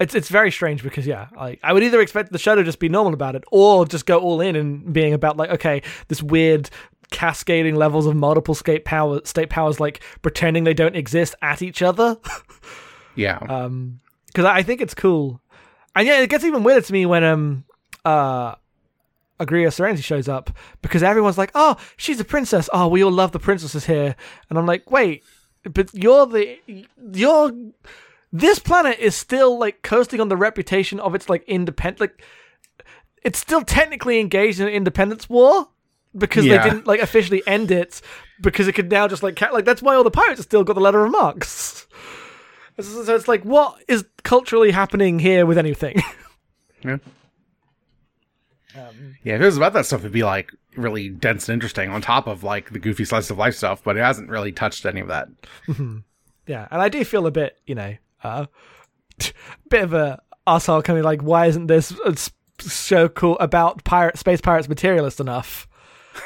it's 0.00 0.14
it's 0.14 0.28
very 0.28 0.50
strange 0.50 0.82
because 0.82 1.06
yeah, 1.06 1.28
like 1.36 1.60
I 1.62 1.72
would 1.72 1.82
either 1.82 2.00
expect 2.00 2.32
the 2.32 2.38
show 2.38 2.54
to 2.54 2.64
just 2.64 2.78
be 2.78 2.88
normal 2.88 3.14
about 3.14 3.36
it 3.36 3.44
or 3.52 3.86
just 3.86 4.06
go 4.06 4.18
all 4.18 4.40
in 4.40 4.56
and 4.56 4.92
being 4.92 5.12
about 5.12 5.36
like 5.36 5.50
okay, 5.50 5.82
this 6.08 6.22
weird 6.22 6.70
cascading 7.10 7.74
levels 7.74 8.06
of 8.06 8.14
multiple 8.16 8.54
state 8.54 8.84
power 8.84 9.20
state 9.24 9.50
powers 9.50 9.80
like 9.80 10.02
pretending 10.22 10.64
they 10.64 10.74
don't 10.74 10.96
exist 10.96 11.34
at 11.42 11.62
each 11.62 11.82
other. 11.82 12.16
Yeah. 13.16 13.38
um 13.38 14.00
because 14.26 14.44
i 14.44 14.64
think 14.64 14.80
it's 14.80 14.92
cool 14.94 15.40
and 15.94 16.04
yeah 16.04 16.20
it 16.20 16.28
gets 16.28 16.42
even 16.42 16.64
weirder 16.64 16.80
to 16.84 16.92
me 16.92 17.06
when 17.06 17.22
um 17.22 17.64
uh 18.04 18.56
Agria 19.38 19.72
Serenity 19.72 20.02
shows 20.02 20.28
up 20.28 20.50
because 20.80 21.02
everyone's 21.02 21.36
like, 21.38 21.50
"Oh, 21.54 21.76
she's 21.96 22.20
a 22.20 22.24
princess. 22.24 22.68
Oh, 22.72 22.86
we 22.88 23.02
all 23.02 23.10
love 23.12 23.32
the 23.32 23.38
princesses 23.40 23.86
here." 23.86 24.14
And 24.48 24.58
I'm 24.58 24.64
like, 24.66 24.90
"Wait, 24.90 25.24
but 25.64 25.92
you're 25.92 26.26
the 26.26 26.56
you're 27.12 27.52
this 28.32 28.58
planet 28.58 28.98
is 28.98 29.14
still 29.14 29.58
like 29.58 29.82
coasting 29.82 30.20
on 30.20 30.28
the 30.28 30.36
reputation 30.36 31.00
of 31.00 31.14
its 31.14 31.28
like 31.28 31.42
independent 31.48 32.00
like 32.00 32.24
it's 33.24 33.38
still 33.38 33.62
technically 33.62 34.20
engaged 34.20 34.60
in 34.60 34.68
an 34.68 34.72
independence 34.72 35.28
war 35.28 35.68
because 36.16 36.44
Yeah. 36.44 36.62
they 36.62 36.70
didn't 36.70 36.86
like 36.86 37.00
officially 37.00 37.42
end 37.46 37.70
it 37.70 38.00
because 38.40 38.68
it 38.68 38.72
could 38.74 38.90
now 38.90 39.08
just 39.08 39.22
like 39.22 39.36
ca- 39.36 39.50
like 39.52 39.64
that's 39.64 39.82
why 39.82 39.94
all 39.94 40.04
the 40.04 40.10
pirates 40.10 40.38
have 40.38 40.44
still 40.44 40.64
got 40.64 40.74
the 40.74 40.80
letter 40.80 41.04
of 41.04 41.12
marques. 41.12 41.86
So 42.76 43.04
so 43.04 43.14
it's 43.14 43.28
like, 43.28 43.44
what 43.44 43.76
is 43.86 44.04
culturally 44.24 44.72
happening 44.72 45.20
here 45.20 45.46
with 45.46 45.58
anything? 45.58 46.02
Yeah. 46.84 46.96
Um, 48.76 49.14
Yeah, 49.22 49.36
if 49.36 49.40
it 49.42 49.44
was 49.44 49.56
about 49.56 49.72
that 49.74 49.86
stuff, 49.86 50.00
it'd 50.00 50.12
be 50.12 50.24
like 50.24 50.50
really 50.76 51.08
dense 51.08 51.48
and 51.48 51.54
interesting 51.54 51.88
on 51.90 52.00
top 52.02 52.26
of 52.26 52.42
like 52.42 52.70
the 52.70 52.78
goofy 52.80 53.04
slice 53.04 53.30
of 53.30 53.38
life 53.38 53.54
stuff, 53.54 53.82
but 53.84 53.96
it 53.96 54.00
hasn't 54.00 54.28
really 54.28 54.50
touched 54.52 54.84
any 54.84 55.00
of 55.00 55.08
that. 55.08 55.28
yeah, 56.48 56.66
and 56.70 56.82
I 56.82 56.88
do 56.88 57.04
feel 57.04 57.26
a 57.26 57.30
bit, 57.30 57.56
you 57.66 57.74
know, 57.76 57.94
uh, 58.24 58.46
bit 59.70 59.84
of 59.84 59.92
a 59.94 60.20
asshole 60.46 60.82
coming 60.82 61.04
like, 61.04 61.22
why 61.22 61.46
isn't 61.46 61.68
this 61.68 61.92
a 62.04 62.10
s- 62.10 62.30
show 62.60 63.08
cool 63.08 63.38
about 63.38 63.84
pirate 63.84 64.18
space 64.18 64.40
pirates 64.40 64.68
materialist 64.68 65.20
enough? 65.20 65.68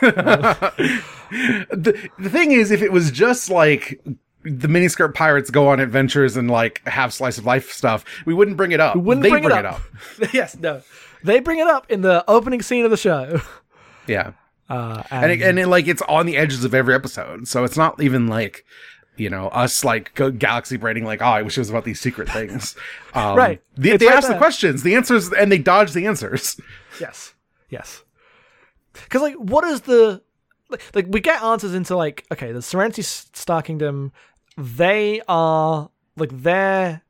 The, 1.30 2.10
the 2.18 2.30
thing 2.30 2.52
is, 2.52 2.70
if 2.70 2.80
it 2.80 2.90
was 2.90 3.10
just 3.10 3.50
like 3.50 4.00
the 4.44 4.68
miniskirt 4.68 5.14
pirates 5.14 5.50
go 5.50 5.68
on 5.68 5.78
adventures 5.80 6.36
and 6.38 6.50
like 6.50 6.80
have 6.88 7.12
slice 7.12 7.36
of 7.36 7.44
life 7.44 7.70
stuff, 7.70 8.04
we 8.24 8.32
wouldn't 8.32 8.56
bring 8.56 8.72
it 8.72 8.80
up. 8.80 8.94
We 8.94 9.02
wouldn't 9.02 9.24
they 9.24 9.30
bring, 9.30 9.44
it, 9.44 9.52
up. 9.52 9.80
yes, 10.32 10.56
no, 10.56 10.80
they 11.22 11.40
bring 11.40 11.58
it 11.58 11.66
up 11.66 11.90
in 11.90 12.00
the 12.00 12.24
opening 12.28 12.62
scene 12.62 12.84
of 12.84 12.90
the 12.90 12.96
show. 12.96 13.40
Yeah, 14.06 14.32
Uh, 14.70 15.02
and 15.10 15.24
and, 15.24 15.32
it, 15.32 15.42
and 15.42 15.58
it, 15.58 15.66
like 15.66 15.86
it's 15.86 16.00
on 16.08 16.24
the 16.24 16.38
edges 16.38 16.64
of 16.64 16.72
every 16.72 16.94
episode, 16.94 17.46
so 17.46 17.62
it's 17.64 17.76
not 17.76 18.02
even 18.02 18.26
like 18.26 18.64
you 19.18 19.28
know 19.28 19.48
us 19.48 19.84
like 19.84 20.14
go 20.14 20.30
galaxy 20.30 20.78
braiding 20.78 21.04
like 21.04 21.20
oh 21.20 21.26
I 21.26 21.42
wish 21.42 21.58
it 21.58 21.60
was 21.60 21.68
about 21.68 21.84
these 21.84 22.00
secret 22.00 22.30
things. 22.30 22.74
Um, 23.12 23.36
Right. 23.36 23.60
They, 23.76 23.98
they 23.98 24.06
right 24.06 24.16
ask 24.16 24.28
the 24.28 24.38
questions, 24.38 24.82
the 24.82 24.94
answers, 24.94 25.30
and 25.30 25.52
they 25.52 25.58
dodge 25.58 25.92
the 25.92 26.06
answers. 26.06 26.58
Yes. 26.98 27.34
Yes. 27.68 28.02
Because 29.04 29.22
like, 29.22 29.34
what 29.34 29.64
is 29.64 29.82
the 29.82 30.22
like? 30.68 30.82
Like, 30.94 31.06
we 31.08 31.20
get 31.20 31.42
answers 31.42 31.74
into 31.74 31.96
like, 31.96 32.26
okay, 32.32 32.52
the 32.52 32.62
Serenity 32.62 33.02
Star 33.02 33.62
Kingdom, 33.62 34.12
they 34.56 35.22
are 35.28 35.90
like 36.16 36.30
their 36.42 37.02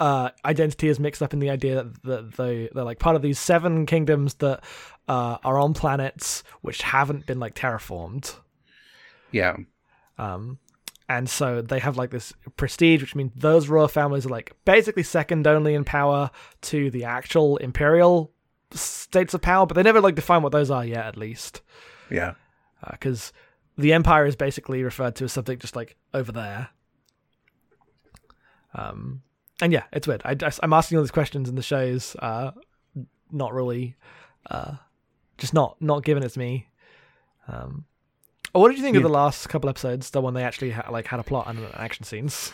uh 0.00 0.30
identity 0.44 0.88
is 0.88 1.00
mixed 1.00 1.22
up 1.22 1.32
in 1.32 1.40
the 1.40 1.50
idea 1.50 1.82
that, 1.82 2.02
that 2.04 2.36
they 2.36 2.68
they're 2.72 2.84
like 2.84 3.00
part 3.00 3.16
of 3.16 3.22
these 3.22 3.38
seven 3.38 3.84
kingdoms 3.84 4.34
that 4.34 4.62
uh 5.08 5.38
are 5.42 5.58
on 5.58 5.74
planets 5.74 6.44
which 6.60 6.82
haven't 6.82 7.26
been 7.26 7.40
like 7.40 7.54
terraformed. 7.54 8.36
Yeah, 9.32 9.56
Um, 10.18 10.58
and 11.08 11.28
so 11.28 11.62
they 11.62 11.78
have 11.78 11.96
like 11.96 12.10
this 12.10 12.32
prestige, 12.56 13.00
which 13.00 13.14
means 13.14 13.32
those 13.34 13.68
royal 13.68 13.88
families 13.88 14.26
are 14.26 14.30
like 14.30 14.52
basically 14.64 15.02
second 15.02 15.46
only 15.46 15.74
in 15.74 15.84
power 15.84 16.30
to 16.62 16.90
the 16.90 17.04
actual 17.04 17.56
imperial 17.58 18.32
states 18.72 19.34
of 19.34 19.40
power, 19.40 19.66
but 19.66 19.74
they 19.74 19.82
never 19.82 20.00
like 20.00 20.14
define 20.14 20.42
what 20.42 20.52
those 20.52 20.70
are 20.70 20.84
yet, 20.84 21.06
at 21.06 21.16
least, 21.16 21.62
yeah. 22.10 22.34
because 22.90 23.32
the 23.76 23.92
empire 23.92 24.26
is 24.26 24.36
basically 24.36 24.82
referred 24.82 25.14
to 25.16 25.24
as 25.24 25.32
something 25.32 25.58
just 25.58 25.76
like 25.76 25.96
over 26.12 26.32
there. 26.32 26.70
Um, 28.74 29.22
and 29.60 29.72
yeah, 29.72 29.84
it's 29.92 30.06
weird. 30.06 30.22
I, 30.24 30.36
I'm 30.62 30.72
asking 30.72 30.98
all 30.98 31.04
these 31.04 31.10
questions, 31.10 31.48
and 31.48 31.56
the 31.56 31.62
show's 31.62 32.16
uh, 32.16 32.52
not 33.32 33.52
really, 33.52 33.96
uh, 34.50 34.74
just 35.36 35.54
not 35.54 35.80
not 35.80 36.04
giving 36.04 36.22
it 36.22 36.30
to 36.30 36.38
me. 36.38 36.68
Um, 37.48 37.86
what 38.52 38.68
did 38.68 38.78
you 38.78 38.84
think 38.84 38.96
of 38.96 39.02
the 39.02 39.08
last 39.08 39.48
couple 39.48 39.68
episodes? 39.70 40.10
The 40.10 40.20
one 40.20 40.34
they 40.34 40.42
actually 40.42 40.72
ha- 40.72 40.90
like 40.90 41.06
had 41.06 41.20
a 41.20 41.24
plot 41.24 41.46
and 41.48 41.66
action 41.74 42.04
scenes. 42.04 42.52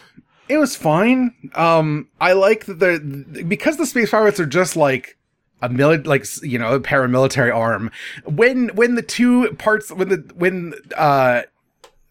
It 0.49 0.59
was 0.59 0.77
fine. 0.77 1.35
Um, 1.55 2.09
I 2.21 2.35
like 2.35 2.67
that 2.67 2.79
they're 2.79 3.01
because 3.01 3.77
the 3.77 3.87
space 3.87 4.11
pirates 4.11 4.39
are 4.39 4.47
just 4.47 4.77
like 4.77 5.17
a 5.65 5.69
mili- 5.69 6.07
like 6.07 6.27
you 6.43 6.59
know 6.59 6.75
a 6.75 6.81
paramilitary 6.81 7.55
arm. 7.55 7.91
When 8.25 8.69
when 8.69 8.95
the 8.95 9.03
two 9.03 9.53
parts 9.55 9.91
when 9.91 10.09
the 10.09 10.33
when 10.35 10.75
uh 10.97 11.43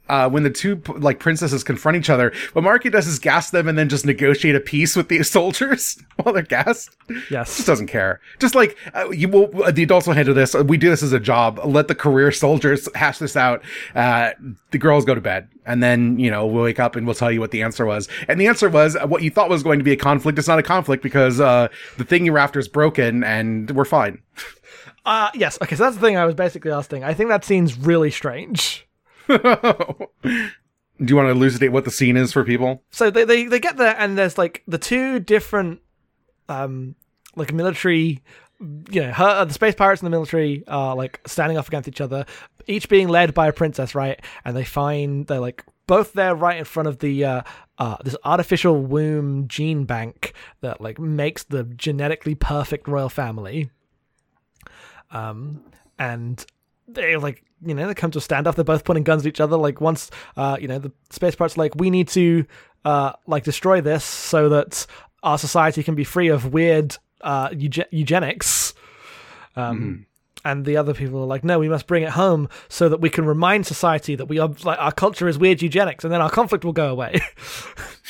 uh, 0.10 0.30
when 0.30 0.44
the 0.44 0.50
two 0.50 0.82
like 0.98 1.20
princesses 1.20 1.63
confront 1.63 1.98
each 1.98 2.10
other, 2.10 2.34
what 2.54 2.63
Marky 2.63 2.89
does 2.89 3.08
is 3.08 3.20
gas 3.20 3.52
them 3.52 3.68
and 3.68 3.78
then 3.78 3.89
just 3.89 4.06
negotiate 4.06 4.56
a 4.56 4.60
peace 4.60 4.96
with 4.96 5.08
the 5.08 5.24
soldiers 5.24 6.02
while 6.18 6.34
they're 6.34 6.44
gassed. 6.44 6.96
Yes, 7.30 7.56
just 7.56 7.68
doesn't 7.68 7.88
care. 7.88 8.20
Just 8.39 8.56
like 8.56 8.78
uh, 8.94 9.10
you 9.12 9.30
will, 9.30 9.63
uh, 9.63 9.72
the 9.72 9.84
adults 9.84 10.08
will 10.08 10.13
handle 10.13 10.34
this. 10.34 10.54
We 10.54 10.78
do 10.78 10.89
this 10.89 11.04
as 11.04 11.13
a 11.13 11.20
job. 11.20 11.60
Let 11.63 11.88
the 11.88 11.96
career 11.96 12.32
soldiers 12.32 12.89
hash 12.96 13.20
this 13.20 13.36
out. 13.36 13.63
Uh, 13.96 14.32
the 14.72 14.78
girls 14.78 15.06
go 15.06 15.16
to 15.16 15.22
bed, 15.22 15.48
and 15.66 15.82
then 15.82 16.20
you 16.20 16.30
know 16.30 16.46
we'll 16.46 16.63
wake 16.63 16.80
up 16.80 16.96
and 16.96 17.06
we'll 17.06 17.16
tell 17.16 17.32
you 17.32 17.39
what 17.39 17.52
the 17.52 17.63
answer 17.63 17.86
was. 17.86 18.08
And 18.28 18.39
the 18.39 18.48
answer 18.48 18.70
was 18.70 18.96
uh, 18.96 19.08
what 19.08 19.24
you 19.24 19.30
thought 19.30 19.50
was 19.50 19.63
going 19.63 19.80
to 19.80 19.86
be 19.86 19.94
a 19.94 19.98
conflict. 19.98 20.38
It's 20.38 20.48
not 20.48 20.60
a 20.60 20.63
conflict 20.63 21.04
because 21.04 21.39
uh, 21.39 21.70
the 21.98 22.04
thing 22.04 22.26
you're 22.26 22.38
after 22.38 22.60
is 22.60 22.68
broken, 22.68 23.24
and 23.24 23.72
we're 23.72 23.86
fine. 23.86 24.22
Uh, 25.06 25.30
yes. 25.34 25.58
Okay, 25.62 25.76
so 25.76 25.84
that's 25.84 25.96
the 25.96 26.02
thing 26.02 26.18
I 26.18 26.26
was 26.26 26.36
basically 26.36 26.72
asking. 26.72 27.04
I 27.04 27.13
think 27.13 27.30
that 27.30 27.44
scene's 27.44 27.78
really 27.78 28.12
strange. 28.12 28.88
do 29.27 30.09
you 30.99 31.15
want 31.15 31.27
to 31.27 31.31
elucidate 31.31 31.71
what 31.71 31.86
the 31.86 31.91
scene 31.91 32.17
is 32.17 32.33
for 32.33 32.43
people? 32.43 32.83
So 32.91 33.09
they, 33.09 33.25
they, 33.25 33.45
they 33.45 33.59
get 33.59 33.77
there, 33.77 33.95
and 33.97 34.17
there's 34.17 34.38
like 34.38 34.63
the 34.67 34.77
two 34.77 35.19
different, 35.19 35.81
um, 36.49 36.95
like 37.36 37.53
military, 37.53 38.21
you 38.59 39.01
know, 39.01 39.12
her, 39.12 39.45
the 39.45 39.53
space 39.53 39.75
pirates 39.75 40.01
and 40.01 40.07
the 40.07 40.12
military 40.12 40.63
are 40.67 40.95
like 40.95 41.19
standing 41.25 41.57
off 41.57 41.67
against 41.67 41.88
each 41.88 42.01
other, 42.01 42.25
each 42.67 42.89
being 42.89 43.07
led 43.07 43.33
by 43.33 43.47
a 43.47 43.53
princess, 43.53 43.95
right? 43.95 44.19
And 44.45 44.55
they 44.55 44.63
find 44.63 45.27
they're 45.27 45.39
like 45.39 45.63
both 45.88 46.13
there 46.13 46.36
right 46.36 46.57
in 46.57 46.65
front 46.65 46.88
of 46.88 46.99
the 46.99 47.25
uh, 47.25 47.41
uh, 47.77 47.97
this 48.03 48.15
artificial 48.23 48.81
womb 48.81 49.47
gene 49.47 49.86
bank 49.86 50.33
that 50.62 50.79
like 50.79 50.99
makes 50.99 51.43
the 51.43 51.63
genetically 51.63 52.36
perfect 52.36 52.88
royal 52.88 53.09
family. 53.09 53.69
Um, 55.12 55.63
and 55.99 56.43
they 56.88 57.17
like 57.17 57.43
you 57.65 57.73
know 57.73 57.88
they 57.88 57.93
come 57.93 58.12
to 58.12 58.19
a 58.19 58.21
standoff. 58.21 58.56
They're 58.56 58.63
both 58.63 58.84
pointing 58.84 59.04
guns 59.04 59.23
at 59.23 59.30
each 59.30 59.41
other. 59.41 59.58
Like 59.58 59.82
once 59.82 60.12
uh, 60.38 60.58
you 60.60 60.67
know 60.67 60.80
the 60.80 60.91
space 61.10 61.36
pirates 61.36 61.58
like 61.58 61.76
we 61.76 61.89
need 61.89 62.08
to 62.10 62.45
uh, 62.86 63.13
like 63.28 63.43
destroy 63.43 63.82
this 63.82 64.04
so 64.04 64.49
that 64.49 64.86
our 65.23 65.38
society 65.38 65.84
can 65.84 65.95
be 65.95 66.04
free 66.04 66.28
of 66.28 66.54
weird 66.54 66.97
uh, 67.21 67.49
euge- 67.49 67.86
eugenics. 67.91 68.73
Um, 69.56 70.06
And 70.45 70.65
the 70.65 70.76
other 70.76 70.93
people 70.93 71.21
are 71.21 71.26
like, 71.26 71.45
no, 71.45 71.58
we 71.58 71.69
must 71.69 71.88
bring 71.88 72.04
it 72.04 72.10
home 72.10 72.49
so 72.67 72.89
that 72.89 72.99
we 72.99 73.10
can 73.10 73.26
remind 73.26 73.65
society 73.65 74.15
that 74.15 74.26
we 74.26 74.39
are 74.39 74.49
like 74.65 74.78
our 74.78 74.91
culture 74.91 75.30
is 75.30 75.38
weird 75.38 75.62
eugenics, 75.62 76.04
and 76.04 76.12
then 76.12 76.19
our 76.21 76.30
conflict 76.30 76.65
will 76.65 76.73
go 76.73 76.89
away. 76.89 77.21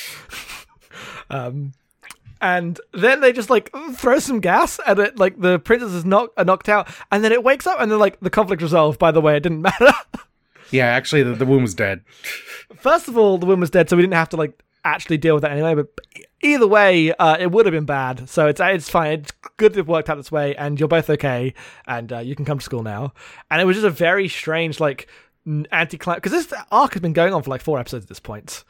um, 1.30 1.74
and 2.44 2.80
then 2.94 3.22
they 3.22 3.32
just 3.34 3.50
like 3.50 3.72
throw 3.96 4.20
some 4.20 4.40
gas 4.40 4.80
and 4.86 5.00
it 5.00 5.18
like 5.18 5.40
the 5.40 5.58
princess 5.60 5.92
is 5.94 6.06
knocked 6.06 6.38
are 6.38 6.46
knocked 6.46 6.70
out 6.70 6.88
and 7.12 7.24
then 7.24 7.32
it 7.32 7.44
wakes 7.44 7.66
up 7.66 7.80
and 7.80 7.90
they're 7.90 7.98
like 7.98 8.20
the 8.20 8.30
conflict 8.30 8.62
resolved 8.62 9.00
by 9.00 9.10
the 9.12 9.22
way 9.22 9.36
it 9.38 9.40
didn't 9.44 9.62
matter 9.72 9.92
Yeah, 10.70 10.86
actually, 10.88 11.24
the, 11.24 11.34
the 11.34 11.46
womb 11.46 11.62
was 11.64 11.74
dead. 11.74 12.02
first 12.76 13.08
of 13.08 13.18
all 13.18 13.38
the 13.38 13.46
woman 13.46 13.62
was 13.62 13.70
dead 13.72 13.90
so 13.90 13.96
we 13.96 14.04
didn't 14.04 14.14
have 14.14 14.30
to 14.30 14.38
like 14.38 14.62
actually 14.86 15.18
deal 15.18 15.34
with 15.36 15.42
that 15.44 15.52
anyway 15.52 15.74
but 15.74 15.88
either 16.42 16.68
way 16.68 17.14
uh, 17.14 17.38
it 17.40 17.50
would 17.52 17.66
have 17.66 17.72
been 17.72 17.86
bad 17.86 18.28
so 18.28 18.48
it's 18.48 18.60
it's 18.62 18.90
fine 18.90 19.14
it's 19.22 19.32
good 19.56 19.74
that 19.74 19.80
it 19.80 19.88
worked 19.88 20.10
out 20.10 20.16
this 20.18 20.32
way 20.32 20.54
and 20.58 20.78
you're 20.78 20.90
both 20.90 21.10
okay 21.10 21.54
and 21.88 22.12
uh, 22.12 22.20
you 22.20 22.36
can 22.36 22.44
come 22.44 22.58
to 22.60 22.66
school 22.66 22.84
now 22.84 23.14
and 23.50 23.62
it 23.62 23.66
was 23.66 23.78
just 23.78 23.86
a 23.88 23.90
very 23.90 24.28
strange 24.28 24.82
like 24.82 25.08
anti 25.72 25.98
climate 25.98 26.22
because 26.22 26.34
this 26.34 26.54
arc 26.72 26.94
has 26.94 27.02
been 27.02 27.14
going 27.14 27.34
on 27.34 27.42
for 27.42 27.50
like 27.50 27.62
four 27.62 27.80
episodes 27.80 28.04
at 28.06 28.10
this 28.10 28.20
point 28.20 28.64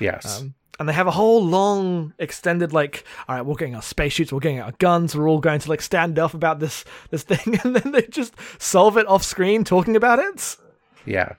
Yes. 0.00 0.40
Um, 0.40 0.54
and 0.78 0.88
they 0.88 0.92
have 0.92 1.06
a 1.06 1.12
whole 1.12 1.44
long 1.44 2.14
extended 2.18 2.72
like 2.72 3.04
all 3.28 3.36
right 3.36 3.44
we're 3.44 3.54
getting 3.54 3.74
our 3.74 3.82
spacesuits 3.82 4.32
we're 4.32 4.40
getting 4.40 4.60
our 4.60 4.72
guns 4.72 5.14
we're 5.14 5.28
all 5.28 5.38
going 5.38 5.60
to 5.60 5.68
like 5.68 5.82
stand 5.82 6.18
off 6.18 6.34
about 6.34 6.58
this 6.58 6.84
this 7.10 7.22
thing 7.22 7.58
and 7.64 7.76
then 7.76 7.92
they 7.92 8.02
just 8.02 8.34
solve 8.58 8.96
it 8.96 9.06
off 9.06 9.22
screen 9.22 9.64
talking 9.64 9.96
about 9.96 10.18
it? 10.18 10.56
Yeah. 11.04 11.34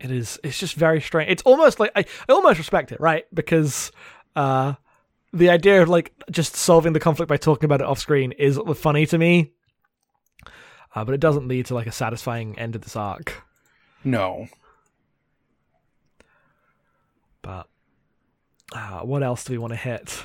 it 0.00 0.10
is 0.10 0.38
it's 0.42 0.58
just 0.58 0.74
very 0.74 1.00
strange. 1.00 1.30
It's 1.30 1.42
almost 1.42 1.78
like 1.80 1.92
i, 1.94 2.04
I 2.28 2.32
almost 2.32 2.58
respect 2.58 2.92
it 2.92 3.00
right? 3.00 3.26
Because 3.32 3.92
uh 4.34 4.74
the 5.32 5.50
idea 5.50 5.82
of 5.82 5.88
like 5.88 6.12
just 6.30 6.56
solving 6.56 6.94
the 6.94 7.00
conflict 7.00 7.28
by 7.28 7.36
talking 7.36 7.66
about 7.66 7.80
it 7.80 7.86
off 7.86 7.98
screen 7.98 8.32
is 8.32 8.58
funny 8.76 9.06
to 9.06 9.18
me. 9.18 9.52
Uh, 10.94 11.04
but 11.04 11.14
it 11.14 11.20
doesn't 11.20 11.48
lead 11.48 11.66
to 11.66 11.74
like 11.74 11.86
a 11.86 11.92
satisfying 11.92 12.58
end 12.58 12.74
of 12.74 12.80
this 12.80 12.96
arc. 12.96 13.42
No. 14.04 14.48
But 17.42 17.68
uh, 18.72 19.00
what 19.00 19.22
else 19.22 19.44
do 19.44 19.52
we 19.52 19.58
want 19.58 19.72
to 19.72 19.76
hit 19.78 20.24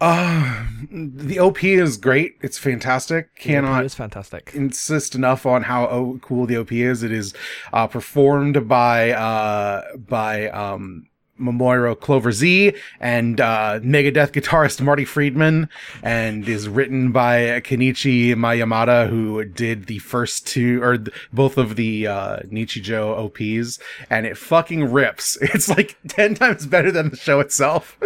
Uh, 0.00 0.64
the 0.90 1.38
OP 1.38 1.62
is 1.62 1.98
great. 1.98 2.36
It's 2.40 2.56
fantastic. 2.56 3.36
Cannot 3.36 3.84
is 3.84 3.94
fantastic 3.94 4.50
insist 4.54 5.14
enough 5.14 5.44
on 5.44 5.64
how 5.64 5.86
oh, 5.88 6.18
cool 6.22 6.46
the 6.46 6.56
OP 6.56 6.72
is. 6.72 7.02
It 7.02 7.12
is 7.12 7.34
uh, 7.74 7.86
performed 7.86 8.66
by 8.66 9.10
uh, 9.10 9.82
by 9.98 10.48
um, 10.48 11.09
Momoiro 11.40 11.98
Clover 11.98 12.32
Z 12.32 12.74
and 13.00 13.40
uh, 13.40 13.80
Megadeth 13.82 14.32
guitarist 14.32 14.80
Marty 14.80 15.04
Friedman, 15.04 15.68
and 16.02 16.48
is 16.48 16.68
written 16.68 17.12
by 17.12 17.60
Kenichi 17.62 18.34
Maeyamada, 18.34 19.08
who 19.08 19.44
did 19.44 19.86
the 19.86 19.98
first 20.00 20.46
two 20.46 20.82
or 20.82 20.98
th- 20.98 21.16
both 21.32 21.56
of 21.58 21.76
the 21.76 22.06
uh, 22.06 22.36
Nichijou 22.40 23.16
OPs, 23.16 23.78
and 24.10 24.26
it 24.26 24.36
fucking 24.36 24.84
rips. 24.92 25.36
It's 25.54 25.68
like 25.68 25.96
ten 26.08 26.34
times 26.34 26.66
better 26.66 26.90
than 26.92 27.10
the 27.10 27.16
show 27.16 27.40
itself. 27.40 27.96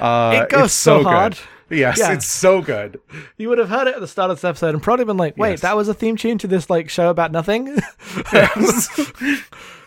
Uh, 0.00 0.40
It 0.42 0.48
goes 0.48 0.66
it's 0.66 0.74
so 0.74 0.98
good. 0.98 1.06
hard. 1.06 1.38
Yes, 1.70 1.98
Yeah. 1.98 2.12
it's 2.14 2.26
so 2.26 2.62
good. 2.62 2.98
You 3.36 3.50
would 3.50 3.58
have 3.58 3.68
heard 3.68 3.88
it 3.88 3.94
at 3.94 4.00
the 4.00 4.08
start 4.08 4.30
of 4.30 4.38
this 4.38 4.44
episode 4.44 4.72
and 4.74 4.82
probably 4.82 5.04
been 5.04 5.18
like, 5.18 5.36
wait, 5.36 5.50
Yes. 5.50 5.60
that 5.60 5.76
was 5.76 5.86
a 5.88 5.92
theme 5.94 6.16
tune 6.16 6.38
to 6.38 6.46
this 6.46 6.70
like 6.70 6.88
show 6.88 7.10
about 7.10 7.30
nothing? 7.30 7.76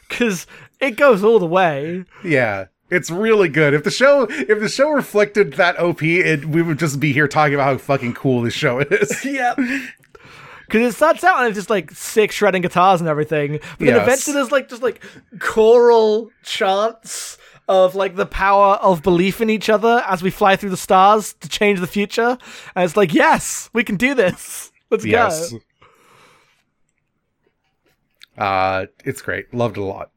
Because 0.07 0.45
it 0.79 0.91
goes 0.97 1.23
all 1.23 1.39
the 1.39 1.45
way. 1.47 2.05
Yeah. 2.23 2.65
It's 2.91 3.09
really 3.09 3.47
good. 3.49 3.73
If 3.73 3.83
the 3.85 3.89
show 3.91 4.23
if 4.29 4.59
the 4.59 4.69
show 4.69 4.89
reflected 4.91 5.53
that 5.53 5.79
OP, 5.79 6.03
it, 6.03 6.45
we 6.45 6.61
would 6.61 6.77
just 6.77 6.99
be 6.99 7.13
here 7.13 7.27
talking 7.27 7.53
about 7.55 7.63
how 7.65 7.77
fucking 7.77 8.13
cool 8.13 8.41
this 8.41 8.53
show 8.53 8.79
is. 8.79 9.23
Yep. 9.31 9.57
Because 10.67 10.93
it 10.93 10.95
starts 10.95 11.23
out 11.25 11.39
and 11.39 11.47
it's 11.49 11.57
just 11.57 11.69
like 11.69 11.91
sick 11.91 12.31
shredding 12.31 12.61
guitars 12.61 13.01
and 13.01 13.09
everything, 13.09 13.59
but 13.77 13.79
then 13.79 13.87
Yes. 13.95 14.03
eventually 14.03 14.33
there's 14.35 14.51
like 14.53 14.69
just 14.69 14.81
like 14.81 15.01
choral 15.39 16.29
chants 16.43 17.37
of 17.67 17.93
like 17.95 18.15
the 18.15 18.25
power 18.25 18.75
of 18.75 19.01
belief 19.03 19.41
in 19.41 19.49
each 19.49 19.69
other 19.69 20.01
as 20.07 20.21
we 20.23 20.29
fly 20.29 20.55
through 20.55 20.69
the 20.69 20.77
stars 20.77 21.33
to 21.41 21.49
change 21.49 21.79
the 21.81 21.87
future, 21.87 22.37
and 22.75 22.85
it's 22.85 22.95
like, 22.95 23.13
yes, 23.13 23.69
we 23.73 23.83
can 23.83 23.95
do 23.97 24.13
this. 24.13 24.71
Let's 24.89 25.05
yes. 25.05 25.51
go. 25.51 25.59
Uh 28.37 28.85
it's 29.03 29.21
great. 29.21 29.53
Loved 29.53 29.77
it 29.77 29.81
a 29.81 29.83
lot. 29.85 30.11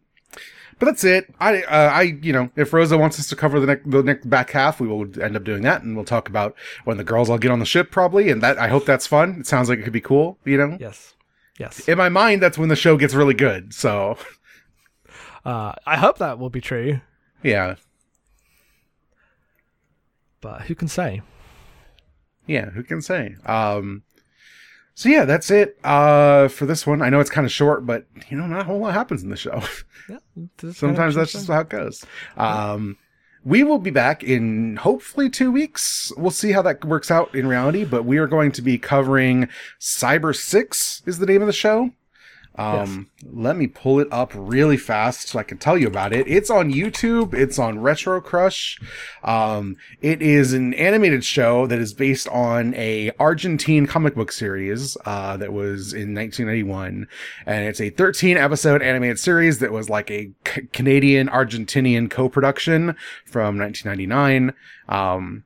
But 0.79 0.87
that's 0.87 1.05
it. 1.05 1.33
I 1.41 1.63
uh, 1.63 1.91
I 1.93 2.03
you 2.03 2.33
know, 2.33 2.51
if 2.57 2.71
Roza 2.73 2.99
wants 2.99 3.19
us 3.19 3.29
to 3.29 3.37
cover 3.37 3.61
the 3.61 3.67
next 3.67 3.91
the 3.91 4.03
next 4.03 4.29
back 4.29 4.51
half, 4.51 4.81
we 4.81 4.89
will 4.89 5.03
end 5.23 5.37
up 5.37 5.45
doing 5.45 5.63
that 5.63 5.83
and 5.83 5.95
we'll 5.97 6.05
talk 6.05 6.29
about 6.29 6.55
when 6.85 6.97
the 6.97 7.05
girls 7.05 7.31
all 7.31 7.39
get 7.39 7.51
on 7.51 7.59
the 7.61 7.65
ship 7.67 7.91
probably 7.91 8.31
and 8.31 8.43
that 8.43 8.59
I 8.59 8.69
hope 8.69 8.85
that's 8.87 9.07
fun. 9.07 9.37
It 9.41 9.47
sounds 9.47 9.69
like 9.69 9.79
it 9.79 9.83
could 9.83 9.93
be 9.93 10.01
cool, 10.01 10.39
you 10.45 10.57
know. 10.59 10.77
Yes. 10.81 11.15
Yes. 11.59 11.89
In 11.89 11.97
my 11.99 12.09
mind 12.09 12.43
that's 12.43 12.59
when 12.59 12.69
the 12.69 12.77
show 12.77 12.97
gets 12.97 13.15
really 13.15 13.35
good. 13.35 13.73
So, 13.75 14.17
Uh, 15.45 15.75
I 15.87 15.99
hope 15.99 16.17
that 16.19 16.39
will 16.39 16.49
be 16.49 16.63
true, 16.63 17.01
yeah. 17.43 17.75
but 20.41 20.63
who 20.63 20.75
can 20.75 20.89
say? 20.89 21.21
Yeah, 22.47 22.71
who 22.71 22.83
can 22.83 23.03
say? 23.03 23.37
Um 23.47 24.03
so 24.95 25.09
yeah, 25.09 25.25
that's 25.25 25.51
it 25.51 25.79
uh 25.85 26.49
for 26.49 26.67
this 26.67 26.87
one. 26.87 27.03
I 27.03 27.11
know 27.11 27.21
it's 27.21 27.31
kind 27.31 27.45
of 27.45 27.53
short, 27.53 27.85
but 27.87 28.07
you 28.29 28.37
know, 28.37 28.47
not 28.47 28.61
a 28.61 28.65
whole 28.65 28.79
lot 28.79 28.95
happens 28.95 29.23
in 29.23 29.31
the 29.31 29.37
show. 29.37 29.63
Yeah. 30.07 30.19
this 30.37 30.45
is 30.45 30.51
kind 30.59 30.71
of 30.71 30.77
Sometimes 30.77 31.15
that's 31.15 31.33
just 31.33 31.49
how 31.49 31.61
it 31.61 31.69
goes. 31.71 32.05
Um 32.37 32.99
we 33.43 33.63
will 33.63 33.79
be 33.79 33.91
back 33.91 34.23
in 34.23 34.77
hopefully 34.77 35.29
2 35.29 35.51
weeks. 35.53 36.13
We'll 36.17 36.31
see 36.31 36.53
how 36.53 36.63
that 36.63 36.85
works 36.85 37.11
out 37.11 37.35
in 37.35 37.47
reality, 37.47 37.85
but 37.85 38.05
we 38.05 38.17
are 38.19 38.27
going 38.27 38.53
to 38.53 38.63
be 38.63 38.79
covering 38.79 39.49
Cybersix 39.81 41.07
is 41.07 41.19
the 41.19 41.27
name 41.27 41.41
of 41.43 41.47
the 41.47 41.53
show. 41.53 41.91
Um, 42.57 43.11
let 43.25 43.57
me 43.57 43.67
pull 43.67 43.99
it 43.99 44.07
up 44.13 44.31
really 44.35 44.77
fast 44.77 45.29
so 45.29 45.39
I 45.39 45.43
can 45.43 45.59
tell 45.59 45.77
you 45.77 45.89
about 45.89 46.13
it. 46.13 46.29
It's 46.29 46.51
on 46.51 46.73
YouTube. 46.73 47.35
It's 47.35 47.59
on 47.59 47.81
Retro 47.81 48.21
Crush. 48.21 48.79
Um, 49.25 49.77
it 50.01 50.23
is 50.23 50.53
an 50.53 50.73
animated 50.75 51.25
show 51.25 51.67
that 51.67 51.81
is 51.81 51.93
based 51.93 52.29
on 52.29 52.73
a 52.75 53.11
Argentine 53.19 53.87
comic 53.87 54.15
book 54.15 54.31
series, 54.31 54.97
uh, 55.05 55.37
that 55.37 55.53
was 55.53 55.93
in 55.93 56.15
1991. 56.15 57.09
And 57.45 57.65
it's 57.65 57.81
a 57.81 57.91
13 57.91 58.37
episode 58.37 58.83
animated 58.83 59.19
series 59.19 59.59
that 59.59 59.73
was 59.73 59.91
like 59.91 60.11
a 60.11 60.31
C- 60.47 60.69
Canadian 60.73 61.29
Argentinian 61.29 62.09
co-production 62.09 62.95
from 63.25 63.59
1999. 63.59 64.55
Um, 64.89 65.45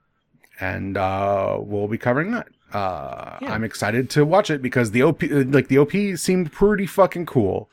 and, 0.60 0.96
uh, 0.96 1.56
we'll 1.60 1.88
be 1.88 1.98
covering 1.98 2.32
that. 2.32 2.48
Uh, 2.72 3.38
Yeah. 3.40 3.52
I'm 3.52 3.64
excited 3.64 4.10
to 4.10 4.24
watch 4.24 4.50
it 4.50 4.60
because 4.62 4.90
the 4.90 5.02
OP, 5.02 5.22
like 5.22 5.68
the 5.68 5.78
OP 5.78 5.92
seemed 6.16 6.52
pretty 6.52 6.86
fucking 6.86 7.26
cool. 7.26 7.70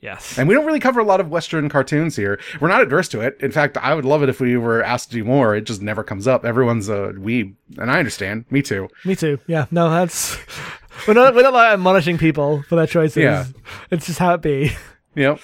Yes. 0.00 0.38
And 0.38 0.48
we 0.48 0.54
don't 0.54 0.64
really 0.64 0.80
cover 0.80 1.00
a 1.00 1.04
lot 1.04 1.20
of 1.20 1.28
Western 1.28 1.68
cartoons 1.68 2.16
here. 2.16 2.40
We're 2.58 2.68
not 2.68 2.80
adverse 2.80 3.06
to 3.08 3.20
it. 3.20 3.36
In 3.40 3.50
fact, 3.50 3.76
I 3.76 3.94
would 3.94 4.06
love 4.06 4.22
it 4.22 4.30
if 4.30 4.40
we 4.40 4.56
were 4.56 4.82
asked 4.82 5.10
to 5.10 5.16
do 5.16 5.24
more. 5.24 5.54
It 5.54 5.62
just 5.66 5.82
never 5.82 6.02
comes 6.02 6.26
up. 6.26 6.42
Everyone's 6.44 6.88
a 6.88 7.12
weeb, 7.18 7.54
and 7.76 7.90
I 7.90 7.98
understand. 7.98 8.46
Me 8.50 8.62
too. 8.62 8.88
Me 9.04 9.14
too. 9.14 9.38
Yeah. 9.46 9.66
No, 9.70 9.90
that's 9.90 10.38
we're 11.06 11.12
not 11.12 11.34
we're 11.34 11.42
not 11.42 11.52
like 11.52 11.74
admonishing 11.74 12.16
people 12.16 12.62
for 12.62 12.76
their 12.76 12.86
choices. 12.86 13.18
Yeah. 13.22 13.44
It's 13.90 14.06
just 14.06 14.18
how 14.18 14.32
it 14.34 14.40
be. 14.40 14.72
Yep. 15.16 15.40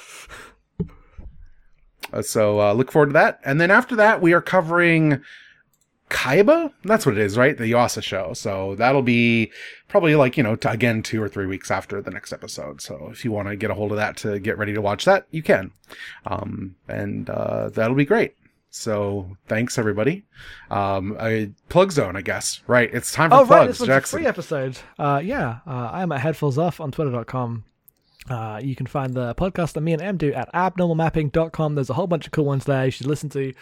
Uh, 2.12 2.22
so 2.22 2.60
uh, 2.60 2.72
look 2.72 2.90
forward 2.92 3.06
to 3.08 3.12
that. 3.14 3.40
And 3.44 3.60
then 3.60 3.70
after 3.70 3.96
that, 3.96 4.22
we 4.22 4.32
are 4.32 4.40
covering 4.40 5.20
Kaiba. 6.10 6.72
That's 6.84 7.04
what 7.04 7.16
it 7.18 7.20
is, 7.20 7.36
right? 7.36 7.56
The 7.56 7.64
Yuasa 7.72 8.02
show. 8.02 8.32
So 8.32 8.74
that'll 8.76 9.02
be 9.02 9.50
probably 9.88 10.14
like, 10.14 10.36
you 10.36 10.42
know, 10.42 10.56
t- 10.56 10.68
again, 10.68 11.02
two 11.02 11.22
or 11.22 11.28
three 11.28 11.46
weeks 11.46 11.70
after 11.70 12.00
the 12.00 12.10
next 12.10 12.32
episode. 12.32 12.80
So 12.80 13.08
if 13.12 13.24
you 13.24 13.32
want 13.32 13.48
to 13.48 13.56
get 13.56 13.70
a 13.70 13.74
hold 13.74 13.90
of 13.90 13.96
that 13.96 14.16
to 14.18 14.38
get 14.38 14.58
ready 14.58 14.72
to 14.74 14.80
watch 14.80 15.04
that, 15.04 15.26
you 15.30 15.42
can. 15.42 15.72
Um, 16.26 16.76
and 16.88 17.28
uh, 17.28 17.70
that'll 17.70 17.96
be 17.96 18.04
great. 18.04 18.34
So 18.70 19.36
thanks 19.48 19.78
everybody. 19.78 20.24
Um, 20.70 21.16
a 21.20 21.50
plug 21.68 21.92
zone, 21.92 22.14
I 22.14 22.20
guess. 22.20 22.60
Right. 22.66 22.92
It's 22.92 23.10
time 23.12 23.30
for 23.30 23.36
Oh 23.36 23.44
right, 23.46 23.66
this 23.68 23.78
Jackson. 23.78 24.18
free 24.18 24.26
episode. 24.26 24.78
Uh, 24.98 25.20
yeah, 25.24 25.60
uh, 25.66 25.90
I 25.92 26.02
am 26.02 26.12
at 26.12 26.20
Headfuls 26.20 26.58
Off 26.58 26.80
on 26.80 26.92
Twitter.com. 26.92 27.64
Uh, 28.28 28.60
you 28.62 28.74
can 28.74 28.86
find 28.86 29.14
the 29.14 29.34
podcast 29.34 29.74
that 29.74 29.80
me 29.82 29.92
and 29.92 30.02
Em 30.02 30.16
do 30.16 30.32
at 30.32 30.52
abnormalmapping.com. 30.52 31.74
There's 31.74 31.90
a 31.90 31.94
whole 31.94 32.06
bunch 32.06 32.26
of 32.26 32.32
cool 32.32 32.44
ones 32.44 32.64
there. 32.64 32.84
You 32.84 32.90
should 32.90 33.06
listen 33.06 33.28
to 33.30 33.52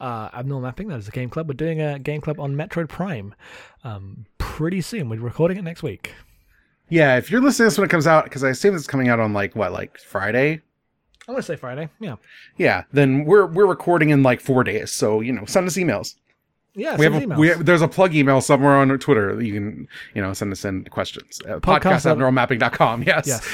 uh, 0.00 0.30
Abnormal 0.32 0.62
Mapping. 0.62 0.88
That 0.88 0.98
is 0.98 1.08
a 1.08 1.12
game 1.12 1.30
club. 1.30 1.48
We're 1.48 1.54
doing 1.54 1.80
a 1.80 1.98
game 1.98 2.20
club 2.20 2.40
on 2.40 2.54
Metroid 2.54 2.88
Prime 2.88 3.34
um, 3.84 4.26
pretty 4.38 4.80
soon. 4.80 5.08
We're 5.08 5.20
recording 5.20 5.58
it 5.58 5.62
next 5.64 5.82
week. 5.82 6.14
Yeah, 6.88 7.16
if 7.16 7.30
you're 7.30 7.40
listening 7.40 7.66
to 7.66 7.70
this 7.70 7.78
when 7.78 7.84
it 7.86 7.90
comes 7.90 8.06
out, 8.06 8.24
because 8.24 8.42
I 8.42 8.50
assume 8.50 8.74
it's 8.74 8.86
coming 8.86 9.08
out 9.08 9.20
on 9.20 9.32
like 9.32 9.54
what, 9.54 9.72
like 9.72 9.98
Friday? 9.98 10.60
I'm 11.28 11.34
gonna 11.34 11.42
say 11.42 11.54
Friday. 11.54 11.88
Yeah, 12.00 12.16
Yeah, 12.56 12.84
then 12.92 13.24
we're 13.24 13.46
we're 13.46 13.66
recording 13.66 14.10
in 14.10 14.24
like 14.24 14.40
four 14.40 14.64
days. 14.64 14.90
So 14.90 15.20
you 15.20 15.32
know, 15.32 15.44
send 15.44 15.66
us 15.68 15.76
emails. 15.76 16.16
Yeah. 16.74 16.96
we 16.96 17.04
have, 17.04 17.22
a, 17.22 17.26
we 17.36 17.48
have 17.48 17.64
there's 17.66 17.82
a 17.82 17.88
plug 17.88 18.14
email 18.14 18.40
somewhere 18.40 18.76
on 18.76 18.88
Twitter 18.98 19.36
that 19.36 19.44
you 19.44 19.52
can 19.54 19.88
you 20.14 20.22
know 20.22 20.32
send 20.32 20.52
us 20.52 20.64
in 20.64 20.84
questions. 20.84 21.40
Uh, 21.44 21.58
Podcast 21.60 21.80
podcast 21.80 22.10
at- 22.10 22.18
neuromapping.com. 22.18 23.02
Yes. 23.10 23.26
Yes. 23.26 23.48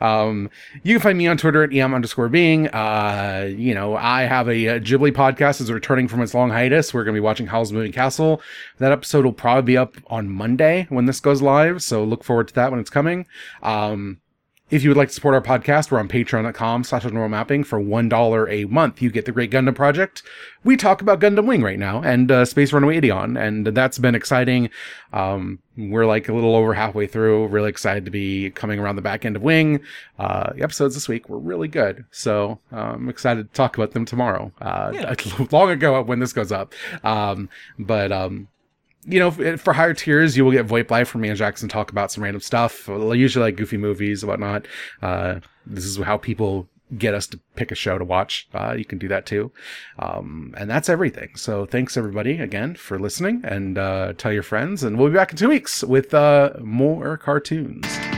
Um, 0.00 0.50
you 0.82 0.94
can 0.94 1.02
find 1.02 1.18
me 1.18 1.26
on 1.26 1.36
Twitter 1.36 1.62
at 1.62 1.72
em 1.72 1.94
underscore 1.94 2.28
being. 2.28 2.68
Uh, 2.68 3.52
you 3.56 3.74
know, 3.74 3.94
I 3.96 4.22
have 4.22 4.48
a, 4.48 4.68
uh 4.68 4.78
Ghibli 4.78 5.12
podcast 5.12 5.60
is 5.60 5.70
returning 5.70 6.08
from 6.08 6.22
its 6.22 6.34
long 6.34 6.50
hiatus. 6.50 6.94
We're 6.94 7.04
going 7.04 7.14
to 7.14 7.20
be 7.20 7.24
watching 7.24 7.46
Howl's 7.46 7.72
Moving 7.72 7.92
Castle. 7.92 8.40
That 8.78 8.92
episode 8.92 9.24
will 9.24 9.32
probably 9.32 9.62
be 9.62 9.76
up 9.76 9.96
on 10.06 10.30
Monday 10.30 10.86
when 10.88 11.06
this 11.06 11.20
goes 11.20 11.42
live. 11.42 11.82
So 11.82 12.04
look 12.04 12.24
forward 12.24 12.48
to 12.48 12.54
that 12.54 12.70
when 12.70 12.80
it's 12.80 12.90
coming. 12.90 13.26
Um, 13.62 14.20
if 14.68 14.82
you 14.82 14.90
would 14.90 14.96
like 14.96 15.08
to 15.08 15.14
support 15.14 15.34
our 15.34 15.40
podcast, 15.40 15.92
we're 15.92 16.00
on 16.00 16.08
patreon.com 16.08 16.82
slash 16.82 17.04
normal 17.04 17.28
mapping 17.28 17.62
for 17.62 17.80
$1 17.80 18.52
a 18.52 18.64
month. 18.64 19.00
You 19.00 19.10
get 19.10 19.24
the 19.24 19.30
Great 19.32 19.50
Gundam 19.52 19.76
Project. 19.76 20.24
We 20.64 20.76
talk 20.76 21.00
about 21.00 21.20
Gundam 21.20 21.46
Wing 21.46 21.62
right 21.62 21.78
now 21.78 22.02
and 22.02 22.30
uh, 22.32 22.44
Space 22.44 22.72
Runaway 22.72 22.96
Ideon, 22.96 23.36
and 23.40 23.66
that's 23.68 23.98
been 23.98 24.16
exciting. 24.16 24.70
Um, 25.12 25.60
we're 25.76 26.06
like 26.06 26.28
a 26.28 26.32
little 26.34 26.56
over 26.56 26.74
halfway 26.74 27.06
through. 27.06 27.46
Really 27.46 27.68
excited 27.70 28.04
to 28.06 28.10
be 28.10 28.50
coming 28.50 28.80
around 28.80 28.96
the 28.96 29.02
back 29.02 29.24
end 29.24 29.36
of 29.36 29.42
Wing. 29.42 29.80
Uh, 30.18 30.52
the 30.54 30.62
episodes 30.62 30.94
this 30.94 31.06
week 31.08 31.28
were 31.28 31.38
really 31.38 31.68
good. 31.68 32.04
So 32.10 32.58
I'm 32.72 33.08
excited 33.08 33.46
to 33.48 33.54
talk 33.56 33.76
about 33.76 33.92
them 33.92 34.04
tomorrow. 34.04 34.50
Uh, 34.60 34.90
Yeah. 34.94 35.14
long 35.52 35.70
ago 35.70 36.02
when 36.02 36.18
this 36.18 36.32
goes 36.32 36.50
up. 36.50 36.74
Um, 37.04 37.48
but, 37.78 38.10
um, 38.10 38.48
you 39.06 39.18
know, 39.18 39.30
for 39.56 39.72
higher 39.72 39.94
tiers, 39.94 40.36
you 40.36 40.44
will 40.44 40.52
get 40.52 40.66
VoIP 40.66 40.90
Live 40.90 41.08
from 41.08 41.20
me 41.20 41.28
and 41.28 41.38
Jackson 41.38 41.68
talk 41.68 41.90
about 41.90 42.10
some 42.10 42.24
random 42.24 42.40
stuff, 42.40 42.88
usually 42.88 43.44
like 43.44 43.56
goofy 43.56 43.76
movies 43.76 44.22
and 44.22 44.28
whatnot. 44.28 44.66
Uh, 45.02 45.40
this 45.64 45.84
is 45.84 45.96
how 45.98 46.16
people 46.16 46.68
get 46.96 47.14
us 47.14 47.26
to 47.26 47.40
pick 47.56 47.72
a 47.72 47.74
show 47.74 47.98
to 47.98 48.04
watch. 48.04 48.48
Uh, 48.54 48.74
you 48.76 48.84
can 48.84 48.98
do 48.98 49.08
that 49.08 49.26
too. 49.26 49.50
Um, 49.98 50.54
and 50.56 50.70
that's 50.70 50.88
everything. 50.88 51.34
So 51.34 51.66
thanks 51.66 51.96
everybody 51.96 52.38
again 52.38 52.76
for 52.76 52.98
listening 52.98 53.40
and, 53.44 53.76
uh, 53.76 54.12
tell 54.16 54.32
your 54.32 54.44
friends 54.44 54.84
and 54.84 54.96
we'll 54.96 55.08
be 55.08 55.14
back 55.14 55.32
in 55.32 55.36
two 55.36 55.48
weeks 55.48 55.82
with, 55.82 56.14
uh, 56.14 56.52
more 56.60 57.16
cartoons.「 57.16 58.15